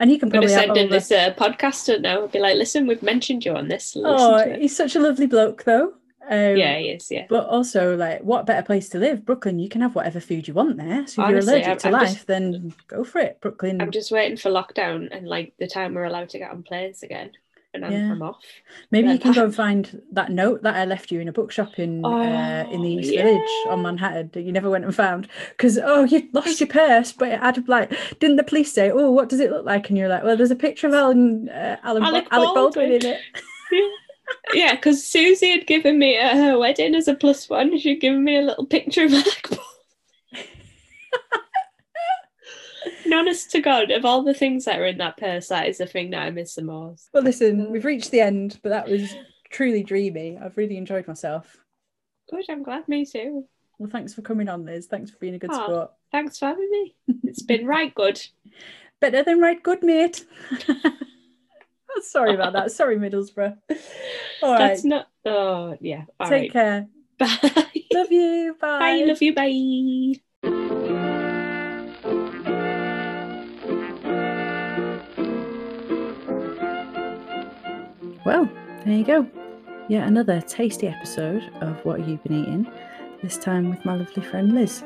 and 0.00 0.10
he 0.10 0.18
can 0.18 0.30
probably 0.30 0.48
send 0.48 0.76
in 0.76 0.90
this 0.90 1.10
uh, 1.12 1.32
podcaster 1.34 2.00
now 2.00 2.22
and 2.22 2.32
be 2.32 2.38
like, 2.38 2.56
listen, 2.56 2.86
we've 2.86 3.02
mentioned 3.02 3.44
you 3.44 3.54
on 3.54 3.68
this. 3.68 3.96
Oh 3.98 4.54
he's 4.58 4.76
such 4.76 4.96
a 4.96 5.00
lovely 5.00 5.26
bloke 5.26 5.64
though 5.64 5.94
um, 6.30 6.56
Yeah, 6.56 6.76
he 6.78 6.90
is. 6.90 7.10
Yeah. 7.10 7.24
but 7.28 7.46
also 7.46 7.96
like 7.96 8.20
what 8.22 8.44
better 8.46 8.62
place 8.62 8.88
to 8.90 8.98
live 8.98 9.24
brooklyn 9.24 9.58
you 9.58 9.68
can 9.70 9.80
have 9.80 9.94
whatever 9.94 10.20
food 10.20 10.46
you 10.46 10.52
want 10.52 10.76
there 10.76 11.06
so 11.06 11.22
if 11.22 11.28
Honestly, 11.28 11.30
you're 11.30 11.60
allergic 11.62 11.68
I'm- 11.68 11.78
to 11.78 11.86
I'm 11.88 11.92
life 11.92 12.12
just- 12.14 12.26
then 12.26 12.74
go 12.86 13.02
for 13.04 13.18
it 13.20 13.40
brooklyn 13.40 13.80
I'm 13.80 13.90
just 13.90 14.10
waiting 14.12 14.36
for 14.36 14.50
lockdown 14.50 15.08
and 15.10 15.26
like 15.26 15.54
the 15.58 15.66
time 15.66 15.94
we're 15.94 16.04
allowed 16.04 16.28
to 16.30 16.38
get 16.38 16.50
on 16.50 16.62
planes 16.62 17.02
again. 17.02 17.30
And 17.74 17.84
I'm, 17.84 17.92
Yeah. 17.92 18.12
I'm 18.12 18.22
off. 18.22 18.42
Maybe 18.90 19.10
you 19.10 19.18
can 19.18 19.32
go 19.32 19.44
and 19.44 19.54
find 19.54 20.02
that 20.12 20.30
note 20.32 20.62
that 20.62 20.74
I 20.74 20.84
left 20.84 21.10
you 21.10 21.20
in 21.20 21.28
a 21.28 21.32
bookshop 21.32 21.78
in 21.78 22.04
uh, 22.04 22.66
in 22.70 22.82
the 22.82 22.96
Oh, 22.96 23.00
East 23.00 23.14
Village 23.14 23.50
on. 23.68 23.82
Manhattan 23.82 24.30
that 24.32 24.42
you 24.42 24.52
never 24.52 24.70
went 24.70 24.84
and 24.84 24.94
found 24.94 25.28
because 25.50 25.78
oh 25.78 26.04
you 26.04 26.28
lost 26.32 26.60
your 26.60 26.68
purse, 26.68 27.12
but 27.12 27.28
it 27.28 27.40
had 27.40 27.68
like 27.68 27.92
didn't 28.20 28.36
the 28.36 28.44
police 28.44 28.72
say 28.72 28.90
oh 28.90 29.10
what 29.10 29.28
does 29.28 29.40
it 29.40 29.50
look 29.50 29.66
like 29.66 29.88
and 29.88 29.98
you're 29.98 30.08
like 30.08 30.22
well 30.24 30.36
there's 30.36 30.50
a 30.50 30.56
picture 30.56 30.86
of 30.86 30.94
Alan 30.94 31.48
uh, 31.50 31.76
Alan 31.82 32.02
Alec, 32.02 32.26
Alec 32.30 32.32
Alec 32.32 32.54
Baldwin 32.54 32.92
in 32.92 33.04
it. 33.04 33.20
Yeah, 34.52 34.74
because 34.74 35.06
Susie 35.06 35.50
had 35.50 35.66
given 35.66 35.98
me 35.98 36.18
at 36.18 36.34
her 36.36 36.58
wedding 36.58 36.94
as 36.94 37.08
a 37.08 37.14
plus 37.14 37.48
one. 37.48 37.78
She'd 37.78 38.00
given 38.02 38.24
me 38.24 38.36
a 38.36 38.42
little 38.42 38.66
picture 38.66 39.04
of 39.04 39.12
Alec 39.14 39.42
Baldwin. 39.48 39.64
and 43.04 43.14
honest 43.14 43.50
to 43.52 43.60
God, 43.60 43.90
of 43.90 44.04
all 44.04 44.22
the 44.22 44.34
things 44.34 44.64
that 44.64 44.78
are 44.80 44.86
in 44.86 44.98
that 44.98 45.16
purse, 45.16 45.48
that 45.48 45.68
is 45.68 45.78
the 45.78 45.86
thing 45.86 46.10
that 46.10 46.22
I 46.22 46.30
miss 46.30 46.54
the 46.54 46.62
most. 46.62 47.08
Well, 47.12 47.22
listen, 47.22 47.70
we've 47.70 47.84
reached 47.84 48.10
the 48.10 48.20
end, 48.20 48.58
but 48.62 48.70
that 48.70 48.88
was 48.88 49.14
truly 49.50 49.82
dreamy. 49.82 50.38
I've 50.38 50.56
really 50.56 50.76
enjoyed 50.76 51.08
myself. 51.08 51.56
Good, 52.30 52.44
I'm 52.48 52.62
glad, 52.62 52.88
me 52.88 53.06
too. 53.06 53.46
Well, 53.78 53.90
thanks 53.90 54.12
for 54.14 54.22
coming 54.22 54.48
on, 54.48 54.64
Liz. 54.64 54.86
Thanks 54.86 55.10
for 55.10 55.18
being 55.18 55.34
a 55.34 55.38
good 55.38 55.52
Aw. 55.52 55.64
sport. 55.64 55.90
Thanks 56.10 56.38
for 56.38 56.46
having 56.46 56.70
me. 56.70 56.94
It's 57.24 57.42
been 57.42 57.66
right 57.66 57.94
good. 57.94 58.20
Better 59.00 59.22
than 59.22 59.40
right 59.40 59.62
good, 59.62 59.82
mate. 59.82 60.24
Sorry 62.02 62.34
about 62.34 62.52
that. 62.54 62.72
Sorry, 62.72 62.96
Middlesbrough. 62.96 63.56
All 64.42 64.52
right. 64.52 64.68
That's 64.68 64.84
not. 64.84 65.08
Oh, 65.24 65.76
yeah. 65.80 66.04
All 66.18 66.28
Take 66.28 66.42
right. 66.42 66.52
care. 66.52 66.88
Bye. 67.18 67.64
Love 67.92 68.12
you. 68.12 68.56
Bye. 68.60 68.78
Bye. 68.78 69.04
Love 69.06 69.22
you. 69.22 69.34
Bye. 69.34 70.20
Well, 78.28 78.46
there 78.84 78.94
you 78.94 79.04
go. 79.04 79.26
Yet 79.88 80.06
another 80.06 80.42
tasty 80.42 80.86
episode 80.86 81.50
of 81.62 81.82
What 81.86 82.06
You've 82.06 82.22
Been 82.24 82.42
Eating, 82.42 82.70
this 83.22 83.38
time 83.38 83.70
with 83.70 83.82
my 83.86 83.96
lovely 83.96 84.22
friend 84.22 84.54
Liz. 84.54 84.84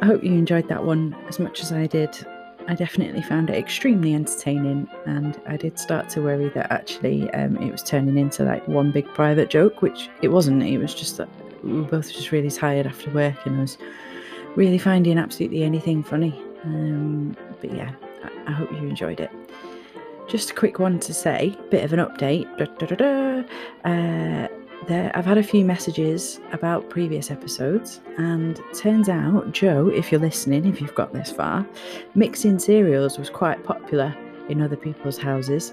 I 0.00 0.06
hope 0.06 0.24
you 0.24 0.32
enjoyed 0.32 0.68
that 0.68 0.82
one 0.82 1.14
as 1.28 1.38
much 1.38 1.60
as 1.60 1.72
I 1.72 1.86
did. 1.86 2.16
I 2.66 2.74
definitely 2.74 3.20
found 3.20 3.50
it 3.50 3.56
extremely 3.56 4.14
entertaining, 4.14 4.88
and 5.04 5.38
I 5.46 5.58
did 5.58 5.78
start 5.78 6.08
to 6.08 6.22
worry 6.22 6.48
that 6.54 6.72
actually 6.72 7.30
um, 7.34 7.58
it 7.58 7.70
was 7.70 7.82
turning 7.82 8.16
into 8.16 8.44
like 8.44 8.66
one 8.66 8.92
big 8.92 9.04
private 9.08 9.50
joke, 9.50 9.82
which 9.82 10.08
it 10.22 10.28
wasn't. 10.28 10.62
It 10.62 10.78
was 10.78 10.94
just 10.94 11.18
that 11.18 11.28
we 11.62 11.74
were 11.74 11.82
both 11.82 12.10
just 12.10 12.32
really 12.32 12.50
tired 12.50 12.86
after 12.86 13.10
work 13.10 13.44
and 13.44 13.58
I 13.58 13.60
was 13.60 13.76
really 14.56 14.78
finding 14.78 15.18
absolutely 15.18 15.64
anything 15.64 16.02
funny. 16.02 16.32
Um, 16.64 17.36
but 17.60 17.74
yeah, 17.74 17.92
I, 18.24 18.50
I 18.50 18.52
hope 18.52 18.72
you 18.72 18.78
enjoyed 18.78 19.20
it. 19.20 19.30
Just 20.34 20.50
a 20.50 20.54
quick 20.54 20.80
one 20.80 20.98
to 20.98 21.14
say, 21.14 21.56
bit 21.70 21.84
of 21.84 21.92
an 21.92 22.00
update. 22.00 22.48
Da, 22.58 22.64
da, 22.64 22.96
da. 22.96 23.44
Uh, 23.88 24.48
there, 24.88 25.12
I've 25.14 25.24
had 25.24 25.38
a 25.38 25.44
few 25.44 25.64
messages 25.64 26.40
about 26.50 26.90
previous 26.90 27.30
episodes, 27.30 28.00
and 28.18 28.60
turns 28.74 29.08
out, 29.08 29.52
Joe, 29.52 29.86
if 29.94 30.10
you're 30.10 30.20
listening, 30.20 30.66
if 30.66 30.80
you've 30.80 30.96
got 30.96 31.12
this 31.12 31.30
far, 31.30 31.64
mixing 32.16 32.58
cereals 32.58 33.16
was 33.16 33.30
quite 33.30 33.62
popular 33.62 34.12
in 34.48 34.60
other 34.60 34.74
people's 34.74 35.18
houses, 35.18 35.72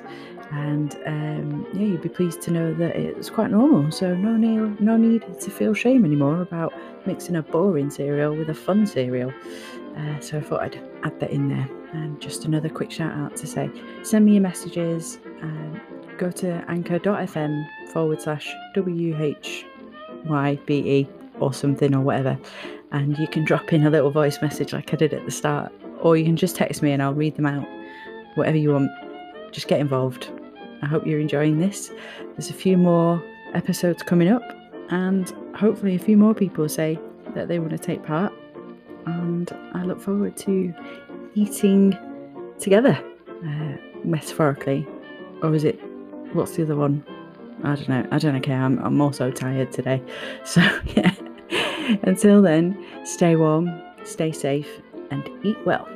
and 0.52 0.96
um, 1.08 1.66
yeah, 1.74 1.88
you'd 1.88 2.04
be 2.04 2.10
pleased 2.10 2.44
to 2.44 2.52
know 2.52 2.72
that 2.76 2.96
it's 2.96 3.32
quite 3.32 3.50
normal. 3.50 3.90
So 3.90 4.14
no 4.14 4.38
need, 4.38 4.80
no 4.80 4.96
need 4.96 5.24
to 5.40 5.50
feel 5.50 5.74
shame 5.74 6.06
anymore 6.06 6.40
about 6.40 6.72
mixing 7.08 7.36
a 7.36 7.42
boring 7.42 7.90
cereal 7.90 8.36
with 8.36 8.52
a 8.52 8.54
fun 8.54 8.86
cereal. 8.86 9.34
Uh, 9.98 10.20
so 10.20 10.38
I 10.38 10.42
thought 10.42 10.62
I'd 10.62 10.80
add 11.02 11.20
that 11.20 11.32
in 11.32 11.50
there. 11.50 11.68
And 11.94 12.22
just 12.22 12.46
another 12.46 12.70
quick 12.70 12.92
shout 12.92 13.14
out 13.14 13.36
to 13.38 13.48
say 13.48 13.70
send 14.04 14.26
me 14.26 14.34
your 14.34 14.42
messages 14.42 15.20
and 15.42 15.82
go 16.18 16.32
to 16.32 16.64
anchor.fm 16.70 17.68
forward 17.92 18.22
slash 18.22 18.54
WHYBE 18.76 19.68
or 21.40 21.54
something 21.54 21.94
or 21.94 22.02
whatever. 22.02 22.38
And 22.92 23.18
you 23.18 23.28
can 23.28 23.44
drop 23.44 23.74
in 23.74 23.86
a 23.86 23.90
little 23.90 24.12
voice 24.12 24.42
message 24.42 24.74
like 24.74 24.94
I 24.94 24.98
did 24.98 25.14
at 25.14 25.26
the 25.26 25.32
start, 25.32 25.72
or 26.00 26.18
you 26.18 26.26
can 26.26 26.36
just 26.36 26.56
text 26.56 26.82
me 26.82 26.92
and 26.92 27.02
I'll 27.02 27.14
read 27.14 27.36
them 27.36 27.46
out. 27.46 27.68
Whatever 28.36 28.58
you 28.58 28.72
want, 28.72 28.92
just 29.52 29.68
get 29.68 29.80
involved. 29.80 30.30
I 30.82 30.88
hope 30.88 31.06
you're 31.06 31.20
enjoying 31.20 31.60
this. 31.60 31.92
There's 32.36 32.50
a 32.50 32.54
few 32.54 32.78
more 32.78 33.24
episodes 33.54 34.04
coming 34.04 34.30
up, 34.30 34.44
and 34.90 35.30
hopefully, 35.56 35.96
a 35.96 36.00
few 36.00 36.18
more 36.18 36.34
people 36.34 36.68
say 36.70 37.00
that 37.36 37.48
they 37.48 37.60
want 37.60 37.72
to 37.72 37.78
take 37.78 38.04
part. 38.04 38.34
And 39.06 39.52
I 39.74 39.84
look 39.84 40.00
forward 40.00 40.38
to 40.38 40.74
eating 41.36 41.98
together, 42.60 42.98
uh, 43.46 43.78
metaphorically, 44.04 44.88
or 45.42 45.54
is 45.56 45.64
it? 45.64 45.80
What's 46.34 46.56
the 46.56 46.64
other 46.64 46.76
one? 46.76 47.04
I 47.64 47.76
don't 47.76 47.90
know. 47.90 48.08
I 48.12 48.18
don't 48.18 48.42
care. 48.42 48.62
I'm 48.62 48.80
I'm 48.80 49.02
also 49.02 49.32
tired 49.32 49.72
today. 49.72 50.02
So 50.46 50.62
yeah. 50.96 51.14
Until 52.04 52.42
then, 52.42 52.78
stay 53.06 53.36
warm, 53.36 53.70
stay 54.04 54.32
safe, 54.32 54.82
and 55.10 55.28
eat 55.44 55.58
well. 55.66 55.88